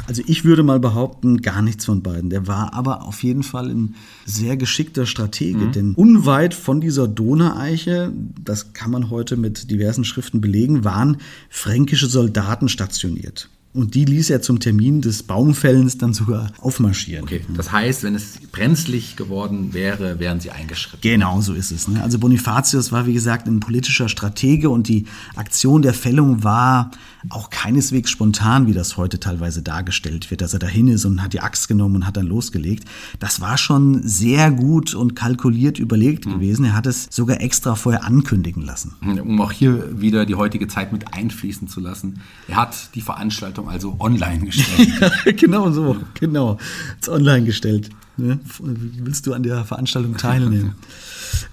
Also 0.08 0.22
ich 0.28 0.46
würde 0.46 0.64
mal 0.64 0.80
behaupten, 0.80 1.42
gar 1.42 1.62
nichts 1.62 1.86
von 1.86 2.04
beiden. 2.04 2.30
Der 2.30 2.48
war 2.48 2.74
aber 2.74 3.04
auf 3.04 3.24
jeden 3.24 3.44
Fall 3.44 3.70
ein 3.70 3.96
sehr 4.26 4.56
geschickter 4.56 5.06
Stratege, 5.06 5.68
denn 5.68 5.94
unweit 5.96 6.54
von 6.54 6.80
dieser 6.80 7.08
Donaueiche, 7.08 8.12
das 8.44 8.74
kann 8.74 8.92
man 8.92 9.10
heute 9.10 9.36
mit 9.36 9.72
diversen 9.72 10.06
Schriften 10.06 10.42
belegen, 10.42 10.84
waren 10.84 11.18
fränkische 11.50 12.08
Soldaten 12.08 12.70
stationiert. 12.70 13.50
Und 13.76 13.94
die 13.94 14.06
ließ 14.06 14.30
er 14.30 14.42
zum 14.42 14.62
Termin 14.62 15.02
des 15.02 15.24
Baumfällens 15.24 15.98
dann 15.98 16.14
sogar 16.14 16.50
aufmarschieren. 16.62 17.26
Okay, 17.26 17.42
das 17.58 17.74
heißt, 17.74 18.04
wenn 18.04 18.16
es 18.16 18.40
brenzlig 18.54 19.18
geworden 19.18 19.74
wäre, 19.74 20.18
wären 20.18 20.40
sie 20.40 20.50
eingeschritten. 20.50 21.02
Genau 21.02 21.42
so 21.42 21.54
ist 21.54 21.72
es. 21.72 21.90
Ne? 21.90 22.02
Also 22.02 22.18
Bonifatius 22.18 22.94
war, 22.94 23.06
wie 23.06 23.14
gesagt, 23.14 23.48
ein 23.48 23.60
politischer 23.60 24.08
Stratege 24.08 24.70
und 24.70 24.88
die 24.88 25.08
Aktion 25.36 25.82
der 25.82 25.94
Fällung 25.94 26.42
war 26.46 26.92
auch 27.30 27.50
keineswegs 27.50 28.10
spontan, 28.10 28.68
wie 28.68 28.74
das 28.74 28.98
heute 28.98 29.20
teilweise 29.20 29.62
dargestellt 29.62 30.30
wird, 30.32 30.42
dass 30.42 30.54
er 30.54 30.60
dahin 30.60 30.88
ist 30.88 31.06
und 31.06 31.22
hat 31.24 31.34
die 31.34 31.42
Axt 31.42 31.68
genommen 31.68 31.96
und 31.98 32.08
hat 32.08 32.18
dann 32.18 32.28
losgelegt. 32.28 32.86
Das 33.20 33.42
war 33.42 33.58
schon 33.58 34.02
sehr 34.04 34.52
gut 34.52 34.94
und 34.94 35.16
kalkuliert 35.16 35.80
überlegt 35.80 36.26
gewesen. 36.26 36.66
Er 36.66 36.76
hat 36.76 36.86
es 36.86 37.08
sogar 37.10 37.42
extra 37.42 37.76
vorher 37.76 38.04
ankündigen 38.04 38.64
lassen. 38.64 38.96
Um 39.02 39.42
auch 39.42 39.52
hier 39.52 40.00
wieder 40.00 40.26
die 40.26 40.36
heutige 40.36 40.68
Zeit 40.68 40.92
mit 40.92 41.14
einfließen 41.14 41.68
zu 41.68 41.80
lassen. 41.80 42.22
Er 42.48 42.58
hat 42.58 42.96
die 42.96 43.02
Veranstaltung 43.02 43.70
also 43.70 43.96
online 44.00 44.46
gestellt. 44.46 45.38
genau 45.38 45.72
so, 45.72 45.98
genau. 46.14 46.58
Ist 47.00 47.10
online 47.10 47.46
gestellt. 47.46 47.90
Ne? 48.18 48.40
Willst 48.60 49.28
du 49.28 49.34
an 49.34 49.44
der 49.44 49.66
Veranstaltung 49.66 50.18
teilnehmen? 50.18 50.76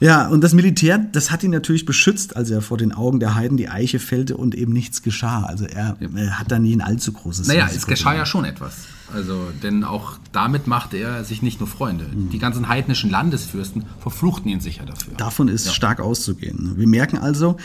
Ja, 0.01 0.29
und 0.29 0.43
das 0.43 0.53
Militär, 0.53 0.99
das 0.99 1.31
hat 1.31 1.43
ihn 1.43 1.51
natürlich 1.51 1.87
beschützt, 1.87 2.37
als 2.37 2.51
er 2.51 2.61
vor 2.61 2.77
den 2.77 2.93
Augen 2.93 3.21
der 3.21 3.35
Heiden 3.35 3.57
die 3.57 3.69
Eiche 3.69 3.99
fällte 3.99 4.37
und 4.37 4.55
eben 4.55 4.73
nichts 4.73 5.03
geschah. 5.03 5.45
Also 5.45 5.65
er, 5.65 5.97
er 6.15 6.39
hat 6.39 6.53
da 6.53 6.59
nie 6.59 6.75
ein 6.75 6.81
allzu 6.81 7.13
großes 7.13 7.49
Naja, 7.49 7.65
Risiko 7.65 7.81
es 7.81 7.87
geschah 7.87 8.15
ja 8.15 8.27
schon 8.27 8.45
etwas. 8.45 8.87
Also, 9.13 9.49
denn 9.63 9.85
auch 9.85 10.19
damit 10.33 10.67
machte 10.67 10.97
er 10.97 11.25
sich 11.25 11.43
nicht 11.43 11.61
nur 11.61 11.69
Freunde. 11.69 12.07
Die 12.15 12.39
ganzen 12.39 12.69
heidnischen 12.69 13.11
Landesfürsten 13.11 13.85
verfluchten 14.01 14.51
ihn 14.51 14.61
sicher 14.61 14.87
dafür. 14.87 15.15
Davon 15.17 15.49
ist 15.49 15.75
stark 15.75 16.01
auszugehen. 16.01 16.75
Wir 16.77 16.87
merken 16.87 17.19
also, 17.19 17.57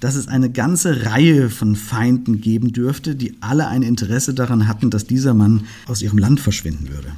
dass 0.00 0.16
es 0.16 0.26
eine 0.26 0.50
ganze 0.50 1.06
Reihe 1.06 1.48
von 1.48 1.76
Feinden 1.76 2.40
geben 2.40 2.72
dürfte, 2.72 3.14
die 3.14 3.36
alle 3.40 3.68
ein 3.68 3.82
Interesse 3.82 4.34
daran 4.34 4.66
hatten, 4.66 4.90
dass 4.90 5.06
dieser 5.06 5.32
Mann 5.32 5.66
aus 5.86 6.02
ihrem 6.02 6.18
Land 6.18 6.40
verschwinden 6.40 6.88
würde. 6.88 7.12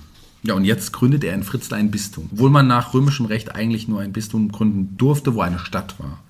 Ja, 0.45 0.55
und 0.55 0.65
jetzt 0.65 0.93
gründet 0.93 1.25
er 1.25 1.35
in 1.35 1.43
Fritzlar 1.43 1.81
ein 1.81 1.91
Bistum. 1.91 2.29
Obwohl 2.33 2.51
man 2.51 2.69
nach 2.69 2.95
römischem 2.95 3.27
Recht 3.27 3.55
eigentlich 3.55 3.89
nur 3.89 4.01
ein 4.01 4.13
Bistum 4.13 4.53
gründen 4.53 4.97
durfte, 4.97 5.35
wo 5.35 5.41
eine 5.41 5.59
Stadt 5.59 5.97
war. 5.99 6.21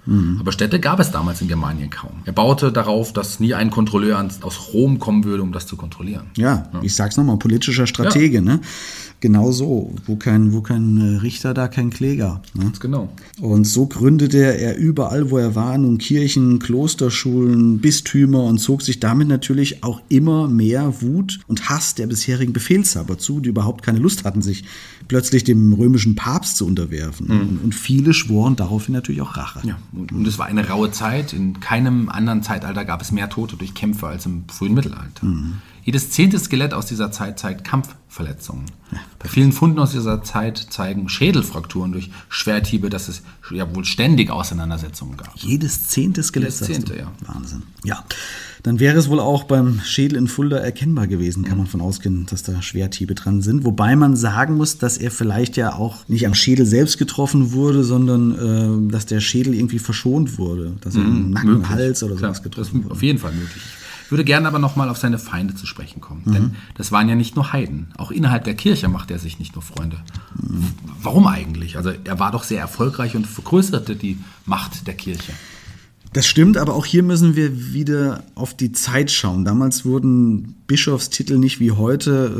Aber 0.41 0.53
Städte 0.53 0.81
gab 0.81 1.01
es 1.01 1.11
damals 1.11 1.43
in 1.43 1.49
Germanien 1.49 1.91
kaum. 1.91 2.23
Er 2.25 2.33
baute 2.33 2.73
darauf, 2.73 3.13
dass 3.13 3.41
nie 3.41 3.53
ein 3.53 3.71
Kontrolleur 3.71 4.27
aus 4.41 4.73
Rom 4.73 4.99
kommen 4.99 5.25
würde, 5.25 5.43
um 5.43 5.53
das 5.53 5.67
zu 5.67 5.77
kontrollieren. 5.77 6.29
Ja, 6.37 6.71
ich 6.81 6.95
sag's 6.95 7.19
nochmal, 7.19 7.37
politischer 7.37 7.87
Stratege, 7.87 8.41
ne? 8.41 8.61
Genau 9.21 9.51
so. 9.51 9.95
Wo 10.07 10.17
kein, 10.17 10.53
wo 10.53 10.61
kein 10.61 10.99
äh, 10.99 11.17
Richter, 11.19 11.53
da 11.55 11.67
kein 11.69 11.91
Kläger. 11.91 12.41
Ne? 12.55 12.65
Ganz 12.65 12.81
genau. 12.81 13.09
Und 13.41 13.65
so 13.67 13.87
gründete 13.87 14.39
er 14.39 14.77
überall, 14.77 15.31
wo 15.31 15.39
er 15.39 15.55
war, 15.55 15.77
nun 15.77 15.99
Kirchen, 15.99 16.59
Klosterschulen, 16.61 17.79
Bistümer 17.81 18.45
und 18.45 18.59
zog 18.59 18.83
sich 18.83 19.01
damit 19.01 19.29
natürlich 19.29 19.83
auch 19.83 20.01
immer 20.09 20.47
mehr 20.47 21.03
Wut 21.03 21.41
und 21.49 21.69
Hass 21.69 21.95
der 21.97 22.07
bisherigen 22.07 22.53
Befehlshaber 22.53 23.19
zu, 23.19 23.41
die 23.41 23.49
überhaupt 23.49 23.83
keine 23.83 23.99
Lust 23.99 24.25
hatten, 24.25 24.43
sich 24.43 24.65
plötzlich 25.09 25.43
dem 25.43 25.73
römischen 25.73 26.15
Papst 26.15 26.57
zu 26.57 26.67
unterwerfen. 26.67 27.29
Und, 27.29 27.59
und 27.65 27.75
viele 27.75 28.15
schworen 28.15 28.57
daraufhin 28.57 28.95
natürlich 28.95 29.23
auch 29.23 29.37
Rache. 29.37 29.67
Ja, 29.67 29.79
und, 29.93 30.13
und 30.13 30.29
es 30.29 30.39
war 30.39 30.47
eine 30.47 30.69
raue 30.69 30.91
Zeit. 30.93 31.33
In 31.33 31.59
keinem 31.61 32.09
anderen 32.09 32.43
Zeitalter 32.43 32.85
gab 32.85 33.01
es 33.01 33.11
mehr 33.11 33.29
Tote 33.29 33.57
durch 33.57 33.75
Kämpfe 33.75 34.07
als 34.07 34.27
im 34.27 34.45
frühen 34.49 34.75
Mittelalter. 34.75 35.27
Jedes 35.89 36.11
zehnte 36.11 36.39
Skelett 36.39 36.75
aus 36.75 36.85
dieser 36.85 37.11
Zeit 37.13 37.39
zeigt 37.39 37.65
Kampfverletzungen. 37.65 38.67
Bei 39.19 39.27
vielen 39.27 39.53
Funden 39.53 39.79
aus 39.79 39.93
dieser 39.93 40.23
Zeit 40.23 40.59
zeigen 40.69 41.09
Schädelfrakturen 41.09 41.93
durch 41.93 42.11
Schwerthiebe, 42.29 42.91
dass 42.91 43.09
es 43.09 43.23
ja 43.51 43.75
wohl 43.75 43.87
ständig 43.87 44.29
Auseinandersetzungen 44.29 45.17
gab. 45.17 45.35
Jedes 45.37 45.89
zehnte 45.89 46.23
Skelett. 46.23 46.53
Jedes 46.53 46.67
zehnte, 46.67 46.95
ja. 46.95 47.11
Wahnsinn. 47.27 47.63
Ja. 47.85 48.05
Dann 48.63 48.81
wäre 48.81 48.99
es 48.99 49.09
wohl 49.09 49.19
auch 49.19 49.45
beim 49.45 49.81
Schädel 49.83 50.19
in 50.19 50.29
Fulda 50.29 50.59
erkennbar 50.59 51.07
gewesen, 51.07 51.47
kann 51.47 51.57
man 51.57 51.67
von 51.67 51.81
ausgehen, 51.81 52.27
dass 52.27 52.43
da 52.43 52.61
Schwerthiebe 52.61 53.15
dran 53.15 53.41
sind. 53.41 53.65
Wobei 53.65 53.97
man 53.97 54.15
sagen 54.15 54.59
muss, 54.59 54.77
dass 54.77 54.99
er 54.99 55.11
vielleicht 55.11 55.57
ja 55.57 55.73
auch 55.73 56.07
nicht 56.07 56.27
am 56.27 56.35
Schädel 56.35 56.67
selbst 56.67 56.99
getroffen 56.99 57.53
wurde, 57.53 57.83
sondern 57.83 58.89
äh, 58.89 58.93
dass 58.93 59.07
der 59.07 59.21
Schädel 59.21 59.55
irgendwie 59.55 59.79
verschont 59.79 60.37
wurde. 60.37 60.75
Dass 60.83 60.97
er 60.97 61.01
im 61.01 61.31
Nacken, 61.31 61.51
Möglich. 61.51 61.69
Hals 61.71 62.03
oder 62.03 62.17
Klar, 62.17 62.35
sowas 62.35 62.37
das 62.37 62.43
getroffen 62.43 62.81
ist 62.81 62.85
wurde. 62.85 62.95
auf 62.95 63.03
jeden 63.03 63.19
Fall 63.19 63.33
möglich. 63.33 63.63
Ich 64.09 64.11
würde 64.11 64.25
gerne 64.25 64.49
aber 64.49 64.59
nochmal 64.59 64.89
auf 64.89 64.97
seine 64.97 65.19
Feinde 65.19 65.55
zu 65.55 65.67
sprechen 65.67 66.01
kommen. 66.01 66.23
Mhm. 66.25 66.33
Denn 66.33 66.57
das 66.77 66.93
waren 66.93 67.11
ja 67.11 67.15
nicht 67.15 67.37
nur 67.37 67.53
Heiden. 67.53 67.89
Auch 67.99 68.11
innerhalb 68.11 68.45
der 68.45 68.55
Kirche 68.55 68.89
machte 68.89 69.13
er 69.13 69.19
sich 69.19 69.39
nicht 69.39 69.55
nur 69.55 69.61
Freunde. 69.61 69.99
Warum 71.03 71.27
eigentlich? 71.27 71.77
Also 71.77 71.91
er 71.91 72.19
war 72.19 72.33
doch 72.33 72.43
sehr 72.43 72.59
erfolgreich 72.59 73.17
und 73.17 73.27
vergrößerte 73.27 73.97
die 73.97 74.17
Macht 74.47 74.87
der 74.87 74.95
Kirche. 74.95 75.35
Das 76.13 76.27
stimmt, 76.27 76.57
aber 76.57 76.75
auch 76.75 76.87
hier 76.87 77.03
müssen 77.03 77.37
wir 77.37 77.73
wieder 77.73 78.25
auf 78.35 78.55
die 78.55 78.73
Zeit 78.73 79.11
schauen. 79.11 79.45
Damals 79.45 79.85
wurden 79.85 80.55
Bischofstitel 80.69 81.39
nicht 81.39 81.61
wie 81.61 81.73
heute 81.73 82.31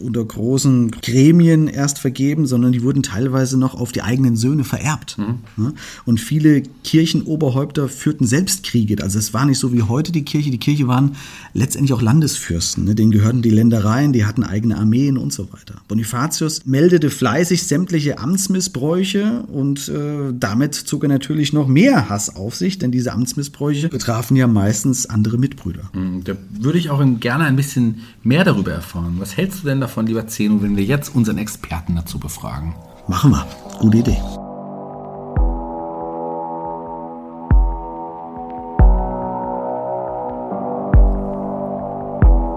äh, 0.00 0.02
unter 0.04 0.24
großen 0.24 0.92
Gremien 0.92 1.66
erst 1.66 1.98
vergeben, 1.98 2.46
sondern 2.46 2.70
die 2.70 2.84
wurden 2.84 3.02
teilweise 3.02 3.58
noch 3.58 3.74
auf 3.74 3.90
die 3.90 4.02
eigenen 4.02 4.36
Söhne 4.36 4.62
vererbt. 4.62 5.16
Ja? 5.58 5.72
Und 6.04 6.20
viele 6.20 6.62
Kirchenoberhäupter 6.84 7.88
führten 7.88 8.26
selbst 8.26 8.62
Kriege. 8.62 9.02
Also 9.02 9.18
es 9.18 9.34
war 9.34 9.44
nicht 9.44 9.58
so 9.58 9.72
wie 9.72 9.82
heute 9.82 10.12
die 10.12 10.24
Kirche. 10.24 10.52
Die 10.52 10.58
Kirche 10.58 10.86
waren 10.86 11.16
letztendlich 11.52 11.92
auch 11.92 12.00
Landesfürsten. 12.00 12.84
Ne? 12.84 12.94
Denen 12.94 13.10
gehörten 13.10 13.42
die 13.42 13.50
Ländereien, 13.50 14.12
die 14.12 14.24
hatten 14.24 14.44
eigene 14.44 14.78
Armeen 14.78 15.18
und 15.18 15.32
so 15.32 15.52
weiter. 15.52 15.74
Bonifatius 15.88 16.64
meldete 16.64 17.10
fleißig 17.10 17.64
sämtliche 17.64 18.20
Amtsmissbräuche 18.20 19.44
und 19.52 19.88
äh, 19.88 20.32
damit 20.32 20.76
zog 20.76 21.02
er 21.02 21.08
natürlich 21.08 21.52
noch 21.52 21.66
mehr 21.66 22.08
Hass 22.08 22.36
auf 22.36 22.54
sich, 22.54 22.78
denn 22.82 22.92
diese 22.92 23.12
Amtsmissbräuche 23.12 23.88
betrafen 23.88 24.36
ja 24.36 24.46
meistens 24.46 25.06
andere 25.08 25.38
Mitbrüder. 25.38 25.90
Hm, 25.92 26.22
Da 26.24 26.34
würde 26.50 26.78
ich 26.78 26.90
auch 26.90 27.02
gerne 27.20 27.44
ein 27.44 27.56
bisschen 27.56 28.02
mehr 28.22 28.44
darüber 28.44 28.72
erfahren. 28.72 29.14
Was 29.18 29.36
hältst 29.36 29.62
du 29.62 29.68
denn 29.68 29.80
davon, 29.80 30.06
lieber 30.06 30.26
Zeno, 30.26 30.62
wenn 30.62 30.76
wir 30.76 30.84
jetzt 30.84 31.14
unseren 31.14 31.38
Experten 31.38 31.96
dazu 31.96 32.18
befragen? 32.18 32.74
Machen 33.08 33.30
wir. 33.32 33.46
Gute 33.78 33.98
Idee. 33.98 34.18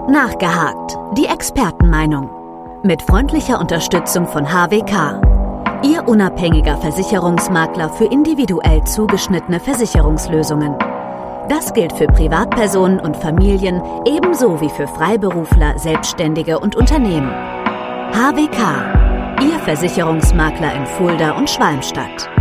Nachgehakt. 0.08 0.96
Die 1.18 1.26
Expertenmeinung. 1.26 2.30
Mit 2.84 3.02
freundlicher 3.02 3.60
Unterstützung 3.60 4.26
von 4.26 4.46
HWK. 4.46 5.35
Ihr 5.82 6.08
unabhängiger 6.08 6.78
Versicherungsmakler 6.78 7.90
für 7.90 8.06
individuell 8.06 8.82
zugeschnittene 8.84 9.60
Versicherungslösungen. 9.60 10.74
Das 11.48 11.72
gilt 11.74 11.92
für 11.92 12.06
Privatpersonen 12.06 12.98
und 12.98 13.16
Familien 13.16 13.82
ebenso 14.04 14.60
wie 14.60 14.70
für 14.70 14.88
Freiberufler, 14.88 15.78
Selbstständige 15.78 16.58
und 16.58 16.76
Unternehmen. 16.76 17.30
HWK. 18.12 19.42
Ihr 19.42 19.58
Versicherungsmakler 19.60 20.74
in 20.74 20.86
Fulda 20.86 21.32
und 21.32 21.50
Schwalmstadt. 21.50 22.35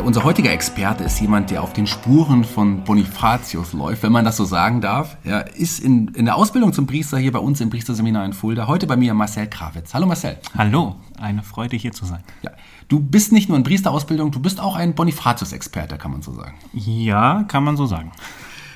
Ja, 0.00 0.06
unser 0.06 0.24
heutiger 0.24 0.50
Experte 0.50 1.04
ist 1.04 1.20
jemand, 1.20 1.50
der 1.50 1.62
auf 1.62 1.74
den 1.74 1.86
Spuren 1.86 2.42
von 2.42 2.84
Bonifatius 2.84 3.74
läuft, 3.74 4.02
wenn 4.02 4.12
man 4.12 4.24
das 4.24 4.38
so 4.38 4.46
sagen 4.46 4.80
darf. 4.80 5.18
Er 5.24 5.54
ist 5.56 5.78
in, 5.78 6.08
in 6.14 6.24
der 6.24 6.36
Ausbildung 6.36 6.72
zum 6.72 6.86
Priester 6.86 7.18
hier 7.18 7.32
bei 7.32 7.38
uns 7.38 7.60
im 7.60 7.68
Priesterseminar 7.68 8.24
in 8.24 8.32
Fulda. 8.32 8.66
Heute 8.66 8.86
bei 8.86 8.96
mir 8.96 9.12
Marcel 9.12 9.46
Krawitz. 9.46 9.92
Hallo 9.92 10.06
Marcel. 10.06 10.38
Hallo, 10.56 10.96
eine 11.18 11.42
Freude 11.42 11.76
hier 11.76 11.92
zu 11.92 12.06
sein. 12.06 12.20
Ja, 12.40 12.52
du 12.88 12.98
bist 12.98 13.30
nicht 13.30 13.50
nur 13.50 13.58
in 13.58 13.62
Priesterausbildung, 13.62 14.30
du 14.30 14.40
bist 14.40 14.58
auch 14.58 14.74
ein 14.74 14.94
Bonifatius-Experte, 14.94 15.98
kann 15.98 16.12
man 16.12 16.22
so 16.22 16.32
sagen. 16.32 16.54
Ja, 16.72 17.42
kann 17.42 17.62
man 17.62 17.76
so 17.76 17.84
sagen. 17.84 18.10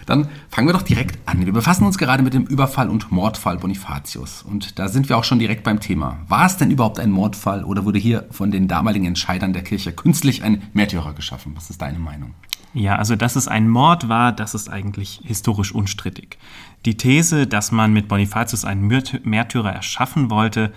Dann 0.07 0.29
fangen 0.49 0.69
wir 0.69 0.73
doch 0.73 0.83
direkt 0.83 1.19
an. 1.27 1.45
Wir 1.45 1.53
befassen 1.53 1.87
uns 1.87 1.99
gerade 1.99 2.23
mit 2.23 2.35
dem 2.35 2.45
Überfall 2.45 2.89
und 2.89 3.11
Mordfall 3.11 3.59
Bonifatius. 3.59 4.43
Und 4.43 4.79
da 4.79 4.89
sind 4.89 5.09
wir 5.09 5.19
auch 5.19 5.25
schon 5.25 5.39
direkt 5.39 5.65
beim 5.65 5.81
Thema. 5.81 6.19
War 6.29 6.47
es 6.47 6.57
denn 6.57 6.71
überhaupt 6.71 7.01
ein 7.01 7.11
Mordfall 7.11 7.65
oder 7.65 7.85
wurde 7.85 7.99
hier 7.99 8.27
von 8.31 8.51
den 8.51 8.69
damaligen 8.69 9.07
Entscheidern 9.07 9.53
der 9.53 9.63
Kirche 9.63 9.93
künstlich 9.93 10.43
ein 10.43 10.63
Märtyrer 10.73 11.13
geschaffen? 11.13 11.53
Was 11.55 11.71
ist 11.71 11.81
deine 11.81 11.99
Meinung? 11.99 12.35
Ja, 12.75 12.97
also 12.97 13.15
dass 13.15 13.37
es 13.37 13.47
ein 13.47 13.69
Mord 13.69 14.09
war, 14.09 14.33
das 14.33 14.55
ist 14.55 14.69
eigentlich 14.69 15.21
historisch 15.23 15.73
unstrittig. 15.73 16.39
Die 16.85 16.97
These, 16.97 17.47
dass 17.47 17.71
man 17.71 17.93
mit 17.93 18.09
Bonifatius 18.09 18.65
einen 18.65 18.89
Märtyrer 19.23 19.73
erschaffen 19.73 20.29
wollte, 20.29 20.73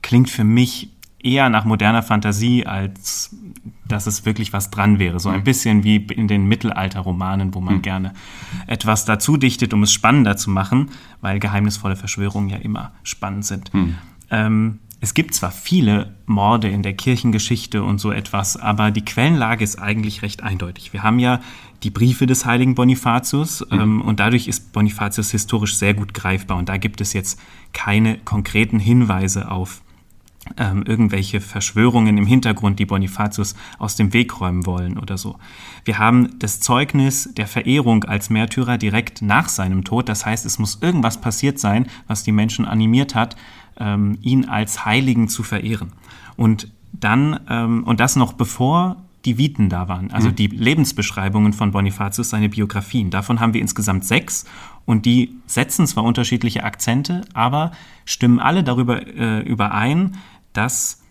klingt 0.00 0.30
für 0.30 0.44
mich 0.44 0.90
eher 1.24 1.48
nach 1.48 1.64
moderner 1.64 2.02
Fantasie, 2.02 2.66
als 2.66 3.34
dass 3.86 4.06
es 4.06 4.24
wirklich 4.24 4.52
was 4.52 4.70
dran 4.70 4.98
wäre. 4.98 5.20
So 5.20 5.28
ein 5.28 5.44
bisschen 5.44 5.84
wie 5.84 5.96
in 5.96 6.28
den 6.28 6.46
Mittelalterromanen, 6.46 7.54
wo 7.54 7.60
man 7.60 7.76
mhm. 7.76 7.82
gerne 7.82 8.12
etwas 8.66 9.04
dazu 9.04 9.36
dichtet, 9.36 9.74
um 9.74 9.82
es 9.82 9.92
spannender 9.92 10.36
zu 10.36 10.50
machen, 10.50 10.90
weil 11.20 11.38
geheimnisvolle 11.38 11.96
Verschwörungen 11.96 12.48
ja 12.48 12.56
immer 12.56 12.92
spannend 13.02 13.44
sind. 13.44 13.72
Mhm. 13.74 13.94
Ähm, 14.30 14.78
es 15.00 15.12
gibt 15.12 15.34
zwar 15.34 15.50
viele 15.50 16.14
Morde 16.24 16.68
in 16.70 16.82
der 16.82 16.94
Kirchengeschichte 16.94 17.82
und 17.82 17.98
so 17.98 18.10
etwas, 18.10 18.56
aber 18.56 18.90
die 18.90 19.04
Quellenlage 19.04 19.62
ist 19.62 19.78
eigentlich 19.78 20.22
recht 20.22 20.42
eindeutig. 20.42 20.94
Wir 20.94 21.02
haben 21.02 21.18
ja 21.18 21.40
die 21.82 21.90
Briefe 21.90 22.24
des 22.26 22.46
heiligen 22.46 22.74
Bonifatius 22.74 23.62
mhm. 23.70 23.80
ähm, 23.80 24.00
und 24.00 24.18
dadurch 24.18 24.48
ist 24.48 24.72
Bonifatius 24.72 25.30
historisch 25.30 25.76
sehr 25.76 25.92
gut 25.92 26.14
greifbar 26.14 26.56
und 26.56 26.70
da 26.70 26.78
gibt 26.78 27.02
es 27.02 27.12
jetzt 27.12 27.38
keine 27.74 28.16
konkreten 28.16 28.78
Hinweise 28.78 29.50
auf 29.50 29.82
ähm, 30.58 30.84
irgendwelche 30.86 31.40
Verschwörungen 31.40 32.18
im 32.18 32.26
Hintergrund, 32.26 32.78
die 32.78 32.86
Bonifatius 32.86 33.54
aus 33.78 33.96
dem 33.96 34.12
Weg 34.12 34.40
räumen 34.40 34.66
wollen 34.66 34.98
oder 34.98 35.18
so. 35.18 35.36
Wir 35.84 35.98
haben 35.98 36.38
das 36.38 36.60
Zeugnis 36.60 37.30
der 37.34 37.46
Verehrung 37.46 38.04
als 38.04 38.30
Märtyrer 38.30 38.78
direkt 38.78 39.22
nach 39.22 39.48
seinem 39.48 39.84
Tod. 39.84 40.08
Das 40.08 40.26
heißt, 40.26 40.46
es 40.46 40.58
muss 40.58 40.78
irgendwas 40.80 41.20
passiert 41.20 41.58
sein, 41.58 41.86
was 42.06 42.24
die 42.24 42.32
Menschen 42.32 42.64
animiert 42.64 43.14
hat, 43.14 43.36
ähm, 43.78 44.18
ihn 44.22 44.46
als 44.46 44.84
Heiligen 44.84 45.28
zu 45.28 45.42
verehren. 45.42 45.92
Und 46.36 46.68
dann, 46.92 47.40
ähm, 47.48 47.84
und 47.84 48.00
das 48.00 48.16
noch 48.16 48.34
bevor 48.34 48.96
die 49.24 49.38
Viten 49.38 49.70
da 49.70 49.88
waren, 49.88 50.10
also 50.10 50.28
mhm. 50.28 50.36
die 50.36 50.46
Lebensbeschreibungen 50.48 51.54
von 51.54 51.70
Bonifatius, 51.70 52.30
seine 52.30 52.50
Biografien. 52.50 53.10
Davon 53.10 53.40
haben 53.40 53.54
wir 53.54 53.60
insgesamt 53.60 54.04
sechs 54.04 54.44
und 54.84 55.06
die 55.06 55.34
setzen 55.46 55.86
zwar 55.86 56.04
unterschiedliche 56.04 56.62
Akzente, 56.64 57.22
aber 57.32 57.72
stimmen 58.04 58.38
alle 58.38 58.62
darüber 58.62 59.06
äh, 59.06 59.40
überein, 59.40 60.16
dass 60.54 61.02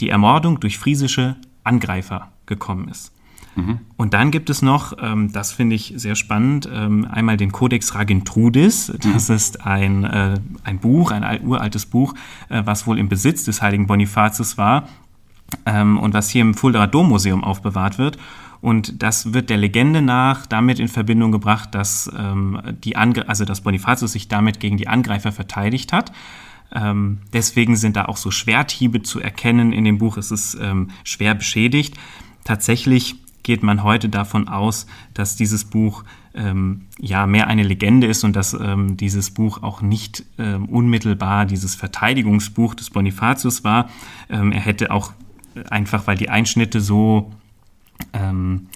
die 0.00 0.10
Ermordung 0.10 0.60
durch 0.60 0.78
friesische 0.78 1.36
Angreifer 1.64 2.32
gekommen 2.44 2.88
ist. 2.88 3.12
Mhm. 3.56 3.80
Und 3.96 4.14
dann 4.14 4.30
gibt 4.30 4.50
es 4.50 4.62
noch, 4.62 4.92
ähm, 5.00 5.32
das 5.32 5.52
finde 5.52 5.74
ich 5.74 5.94
sehr 5.96 6.14
spannend, 6.14 6.68
ähm, 6.70 7.06
einmal 7.10 7.36
den 7.36 7.52
Codex 7.52 7.94
Ragintrudis. 7.94 8.92
Das 9.00 9.28
mhm. 9.28 9.34
ist 9.34 9.66
ein, 9.66 10.04
äh, 10.04 10.34
ein 10.62 10.78
Buch, 10.78 11.10
ein 11.10 11.44
uraltes 11.44 11.86
Buch, 11.86 12.14
äh, 12.48 12.62
was 12.64 12.86
wohl 12.86 12.98
im 12.98 13.08
Besitz 13.08 13.44
des 13.44 13.62
heiligen 13.62 13.86
Bonifatius 13.86 14.58
war 14.58 14.88
ähm, 15.64 15.98
und 15.98 16.14
was 16.14 16.28
hier 16.28 16.42
im 16.42 16.54
Fuldaer 16.54 16.86
Dommuseum 16.86 17.42
aufbewahrt 17.42 17.98
wird. 17.98 18.18
Und 18.60 19.02
das 19.02 19.32
wird 19.32 19.50
der 19.50 19.58
Legende 19.58 20.02
nach 20.02 20.46
damit 20.46 20.78
in 20.78 20.88
Verbindung 20.88 21.32
gebracht, 21.32 21.74
dass, 21.74 22.10
ähm, 22.16 22.60
die 22.84 22.96
Angr 22.96 23.28
also 23.28 23.44
dass 23.44 23.62
Bonifatius 23.62 24.12
sich 24.12 24.28
damit 24.28 24.60
gegen 24.60 24.76
die 24.76 24.88
Angreifer 24.88 25.32
verteidigt 25.32 25.92
hat. 25.92 26.12
Ähm, 26.74 27.18
deswegen 27.32 27.76
sind 27.76 27.96
da 27.96 28.06
auch 28.06 28.16
so 28.16 28.30
Schwerthiebe 28.30 29.02
zu 29.02 29.20
erkennen. 29.20 29.72
In 29.72 29.84
dem 29.84 29.98
Buch 29.98 30.16
ist 30.16 30.30
es 30.30 30.56
ähm, 30.60 30.90
schwer 31.04 31.34
beschädigt. 31.34 31.94
Tatsächlich 32.44 33.16
geht 33.42 33.62
man 33.62 33.82
heute 33.82 34.08
davon 34.08 34.48
aus, 34.48 34.86
dass 35.14 35.36
dieses 35.36 35.64
Buch 35.64 36.04
ähm, 36.34 36.86
ja 36.98 37.26
mehr 37.26 37.46
eine 37.46 37.62
Legende 37.62 38.06
ist 38.06 38.24
und 38.24 38.34
dass 38.34 38.54
ähm, 38.54 38.96
dieses 38.96 39.30
Buch 39.30 39.62
auch 39.62 39.82
nicht 39.82 40.24
ähm, 40.38 40.66
unmittelbar 40.66 41.46
dieses 41.46 41.74
Verteidigungsbuch 41.74 42.74
des 42.74 42.90
Bonifatius 42.90 43.64
war. 43.64 43.88
Ähm, 44.28 44.52
er 44.52 44.60
hätte 44.60 44.90
auch 44.90 45.12
einfach, 45.70 46.06
weil 46.06 46.16
die 46.16 46.28
Einschnitte 46.28 46.80
so 46.80 47.32
ähm, 48.12 48.66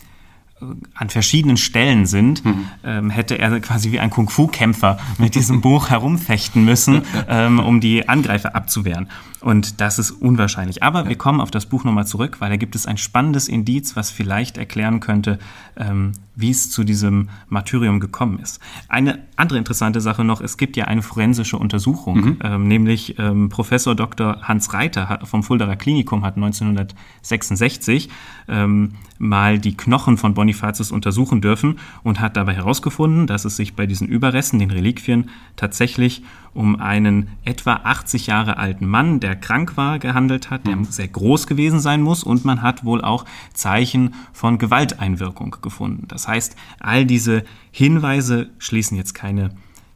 an 0.94 1.08
verschiedenen 1.08 1.56
Stellen 1.56 2.06
sind, 2.06 2.44
mhm. 2.44 2.68
ähm, 2.84 3.10
hätte 3.10 3.38
er 3.38 3.60
quasi 3.60 3.92
wie 3.92 4.00
ein 4.00 4.10
Kung-Fu-Kämpfer 4.10 4.98
mit 5.18 5.34
diesem 5.34 5.60
Buch 5.62 5.90
herumfechten 5.90 6.64
müssen, 6.64 7.02
ähm, 7.28 7.58
um 7.58 7.80
die 7.80 8.08
Angreifer 8.08 8.54
abzuwehren. 8.54 9.08
Und 9.40 9.80
das 9.80 9.98
ist 9.98 10.10
unwahrscheinlich. 10.10 10.82
Aber 10.82 11.08
wir 11.08 11.16
kommen 11.16 11.40
auf 11.40 11.50
das 11.50 11.66
Buch 11.66 11.84
nochmal 11.84 12.06
zurück, 12.06 12.36
weil 12.40 12.50
da 12.50 12.56
gibt 12.56 12.74
es 12.74 12.86
ein 12.86 12.98
spannendes 12.98 13.48
Indiz, 13.48 13.96
was 13.96 14.10
vielleicht 14.10 14.58
erklären 14.58 15.00
könnte, 15.00 15.38
ähm, 15.76 16.12
wie 16.40 16.50
es 16.50 16.70
zu 16.70 16.84
diesem 16.84 17.28
Martyrium 17.48 18.00
gekommen 18.00 18.38
ist. 18.38 18.60
Eine 18.88 19.20
andere 19.36 19.58
interessante 19.58 20.00
Sache 20.00 20.24
noch, 20.24 20.40
es 20.40 20.56
gibt 20.56 20.76
ja 20.76 20.86
eine 20.86 21.02
forensische 21.02 21.58
Untersuchung, 21.58 22.20
mhm. 22.20 22.38
ähm, 22.42 22.68
nämlich 22.68 23.18
ähm, 23.18 23.48
Professor 23.48 23.94
Dr. 23.94 24.42
Hans 24.42 24.72
Reiter 24.72 25.20
vom 25.24 25.42
Fuldaer 25.42 25.76
Klinikum 25.76 26.24
hat 26.24 26.36
1966 26.36 28.08
ähm, 28.48 28.92
mal 29.18 29.58
die 29.58 29.76
Knochen 29.76 30.16
von 30.16 30.34
Bonifatius 30.34 30.90
untersuchen 30.90 31.40
dürfen 31.40 31.78
und 32.02 32.20
hat 32.20 32.36
dabei 32.36 32.54
herausgefunden, 32.54 33.26
dass 33.26 33.44
es 33.44 33.56
sich 33.56 33.74
bei 33.74 33.86
diesen 33.86 34.08
Überresten, 34.08 34.58
den 34.58 34.70
Reliquien, 34.70 35.30
tatsächlich 35.56 36.22
um 36.54 36.76
einen 36.76 37.28
etwa 37.44 37.80
80 37.84 38.26
Jahre 38.26 38.56
alten 38.56 38.86
Mann, 38.86 39.20
der 39.20 39.36
krank 39.36 39.76
war, 39.76 39.98
gehandelt 39.98 40.50
hat, 40.50 40.66
der 40.66 40.76
mhm. 40.76 40.84
sehr 40.84 41.08
groß 41.08 41.46
gewesen 41.46 41.80
sein 41.80 42.02
muss 42.02 42.24
und 42.24 42.44
man 42.44 42.62
hat 42.62 42.84
wohl 42.84 43.02
auch 43.02 43.24
Zeichen 43.54 44.14
von 44.32 44.58
Gewalteinwirkung 44.58 45.56
gefunden. 45.62 46.06
Das 46.08 46.26
heißt, 46.28 46.56
all 46.80 47.04
diese 47.04 47.44
Hinweise 47.70 48.50
schließen 48.58 48.96
jetzt 48.96 49.14
keine 49.14 49.50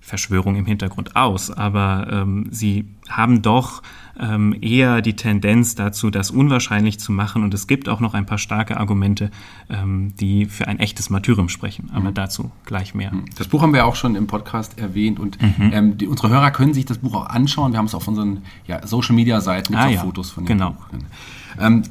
Verschwörung 0.05 0.57
im 0.57 0.67
Hintergrund 0.67 1.17
aus, 1.17 1.51
aber 1.51 2.07
ähm, 2.11 2.47
sie 2.51 2.85
haben 3.09 3.41
doch 3.41 3.83
ähm, 4.21 4.55
eher 4.61 5.01
die 5.01 5.17
Tendenz 5.17 5.75
dazu, 5.77 6.11
das 6.11 6.31
unwahrscheinlich 6.31 7.01
zu 7.01 7.11
machen. 7.11 7.43
Und 7.43 7.55
es 7.55 7.67
gibt 7.67 7.89
auch 7.89 8.01
noch 8.01 8.13
ein 8.13 8.27
paar 8.27 8.37
starke 8.37 8.77
Argumente, 8.77 9.31
ähm, 9.71 10.13
die 10.21 10.45
für 10.45 10.69
ein 10.69 10.79
echtes 10.79 11.09
Martyrium 11.09 11.49
sprechen. 11.49 11.91
Aber 11.95 12.11
mhm. 12.11 12.15
dazu 12.15 12.53
gleich 12.67 12.95
mehr. 12.95 13.13
Mhm. 13.13 13.25
Das 13.39 13.49
Buch 13.49 13.63
haben 13.63 13.73
wir 13.73 13.87
auch 13.87 13.97
schon 13.97 14.15
im 14.15 14.27
Podcast 14.27 14.79
erwähnt 14.79 15.19
und 15.19 15.41
mhm. 15.41 15.71
ähm, 15.73 15.99
die, 15.99 16.07
unsere 16.07 16.29
Hörer 16.29 16.51
können 16.51 16.75
sich 16.75 16.85
das 16.85 16.99
Buch 16.99 17.15
auch 17.15 17.27
anschauen. 17.27 17.73
Wir 17.73 17.79
haben 17.79 17.87
es 17.87 17.95
auf 17.95 18.07
unseren 18.07 18.43
ja, 18.67 18.87
Social 18.87 19.15
Media 19.15 19.41
Seiten 19.41 19.73
mit 19.73 19.81
ah, 19.81 19.89
ja. 19.89 20.03
Fotos 20.03 20.31
von 20.31 20.45
dem 20.45 20.49
genau. 20.49 20.73
Buch. 20.73 20.87
Ähm, 21.61 21.83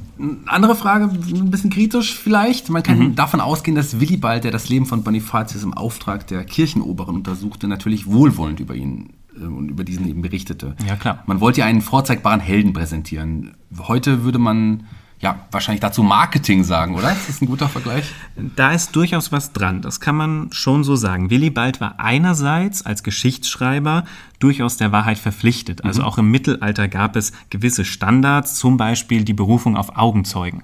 andere 0.46 0.76
Frage, 0.76 1.06
ein 1.06 1.52
bisschen 1.52 1.70
kritisch 1.70 2.18
vielleicht. 2.18 2.70
Man 2.70 2.84
kann 2.84 3.00
mhm. 3.00 3.16
davon 3.16 3.42
ausgehen, 3.42 3.76
dass 3.76 4.00
Willibald, 4.00 4.44
der 4.44 4.52
das 4.52 4.70
Leben 4.70 4.86
von 4.86 5.04
Bonifatius 5.04 5.64
im 5.64 5.74
Auftrag 5.74 6.28
der 6.28 6.44
Kirchenoberen 6.44 7.16
untersuchte, 7.16 7.68
natürlich 7.68 8.08
wohlwollend 8.08 8.60
über 8.60 8.76
ihn 8.76 9.14
äh, 9.36 9.46
und 9.46 9.70
über 9.70 9.84
diesen 9.84 10.08
eben 10.08 10.22
berichtete. 10.22 10.76
Ja, 10.88 10.96
klar. 10.96 11.24
Man 11.26 11.40
wollte 11.40 11.62
ja 11.62 11.66
einen 11.66 11.82
vorzeigbaren 11.82 12.40
Helden 12.40 12.74
präsentieren. 12.74 13.52
Heute 13.78 14.24
würde 14.24 14.40
man 14.40 14.84
ja, 15.24 15.40
wahrscheinlich 15.52 15.80
dazu 15.80 16.04
Marketing 16.04 16.66
sagen, 16.66 16.96
oder? 16.96 17.14
Ist 17.14 17.30
das 17.30 17.42
ein 17.42 17.46
guter 17.46 17.70
Vergleich? 17.70 18.04
Da 18.36 18.74
ist 18.74 18.94
durchaus 18.94 19.32
was 19.32 19.54
dran. 19.54 19.82
Das 19.82 20.02
kann 20.02 20.18
man 20.18 20.50
schon 20.52 20.84
so 20.84 20.98
sagen. 20.98 21.30
Willibald 21.30 21.80
war 21.80 21.96
einerseits 21.98 22.86
als 22.86 23.04
Geschichtsschreiber 23.04 24.04
durchaus 24.40 24.76
der 24.76 24.92
Wahrheit 24.92 25.18
verpflichtet. 25.18 25.86
Also 25.86 26.02
mhm. 26.02 26.08
auch 26.08 26.18
im 26.18 26.30
Mittelalter 26.30 26.90
gab 26.90 27.16
es 27.16 27.32
gewisse 27.50 27.86
Standards, 27.86 28.56
zum 28.56 28.76
Beispiel 28.76 29.24
die 29.24 29.34
Berufung 29.34 29.78
auf 29.78 29.96
Augenzeugen. 29.96 30.64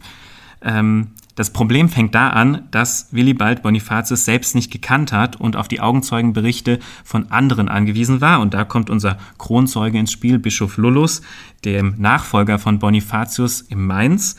Ähm, 0.61 1.11
das 1.39 1.51
Problem 1.51 1.87
fängt 1.87 2.15
da 2.15 2.31
an, 2.31 2.63
dass 2.69 3.07
Willibald 3.11 3.63
Bonifatius 3.63 4.25
selbst 4.25 4.55
nicht 4.55 4.71
gekannt 4.71 5.13
hat 5.13 5.37
und 5.37 5.55
auf 5.55 5.69
die 5.69 5.79
Augenzeugenberichte 5.79 6.79
von 7.05 7.31
anderen 7.31 7.69
angewiesen 7.69 8.19
war. 8.19 8.41
Und 8.41 8.53
da 8.53 8.65
kommt 8.65 8.89
unser 8.89 9.17
Kronzeuge 9.37 9.97
ins 9.97 10.11
Spiel, 10.11 10.37
Bischof 10.37 10.75
Lullus, 10.75 11.21
dem 11.63 11.95
Nachfolger 11.97 12.59
von 12.59 12.79
Bonifatius 12.79 13.61
im 13.61 13.87
Mainz. 13.87 14.35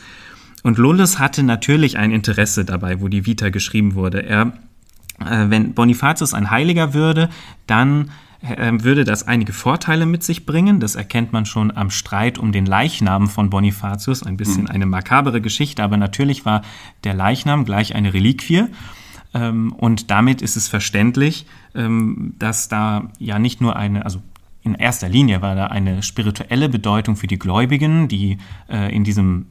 Und 0.61 0.77
Lullus 0.77 1.17
hatte 1.17 1.41
natürlich 1.41 1.97
ein 1.97 2.11
Interesse 2.11 2.65
dabei, 2.65 3.01
wo 3.01 3.07
die 3.07 3.25
Vita 3.25 3.49
geschrieben 3.49 3.95
wurde. 3.95 4.21
Er, 4.23 4.53
äh, 5.25 5.49
wenn 5.49 5.73
Bonifatius 5.73 6.35
ein 6.35 6.51
Heiliger 6.51 6.93
würde, 6.93 7.31
dann 7.65 8.11
würde 8.41 9.03
das 9.03 9.27
einige 9.27 9.53
Vorteile 9.53 10.05
mit 10.05 10.23
sich 10.23 10.45
bringen. 10.45 10.79
Das 10.79 10.95
erkennt 10.95 11.31
man 11.31 11.45
schon 11.45 11.75
am 11.75 11.91
Streit 11.91 12.37
um 12.37 12.51
den 12.51 12.65
Leichnam 12.65 13.27
von 13.27 13.49
Bonifatius. 13.49 14.23
Ein 14.23 14.37
bisschen 14.37 14.63
mhm. 14.63 14.69
eine 14.69 14.85
makabere 14.85 15.41
Geschichte, 15.41 15.83
aber 15.83 15.97
natürlich 15.97 16.45
war 16.45 16.63
der 17.03 17.13
Leichnam 17.13 17.65
gleich 17.65 17.93
eine 17.93 18.13
Reliquie. 18.13 18.65
Ähm, 19.33 19.73
und 19.73 20.09
damit 20.09 20.41
ist 20.41 20.55
es 20.55 20.67
verständlich, 20.67 21.45
ähm, 21.75 22.33
dass 22.39 22.67
da 22.67 23.09
ja 23.19 23.37
nicht 23.37 23.61
nur 23.61 23.75
eine, 23.75 24.05
also 24.05 24.21
in 24.63 24.75
erster 24.75 25.09
Linie 25.09 25.41
war 25.41 25.55
da 25.55 25.67
eine 25.67 26.03
spirituelle 26.03 26.69
Bedeutung 26.69 27.15
für 27.15 27.27
die 27.27 27.39
Gläubigen, 27.39 28.07
die 28.07 28.37
äh, 28.69 28.93
in 28.93 29.03
diesem, 29.03 29.47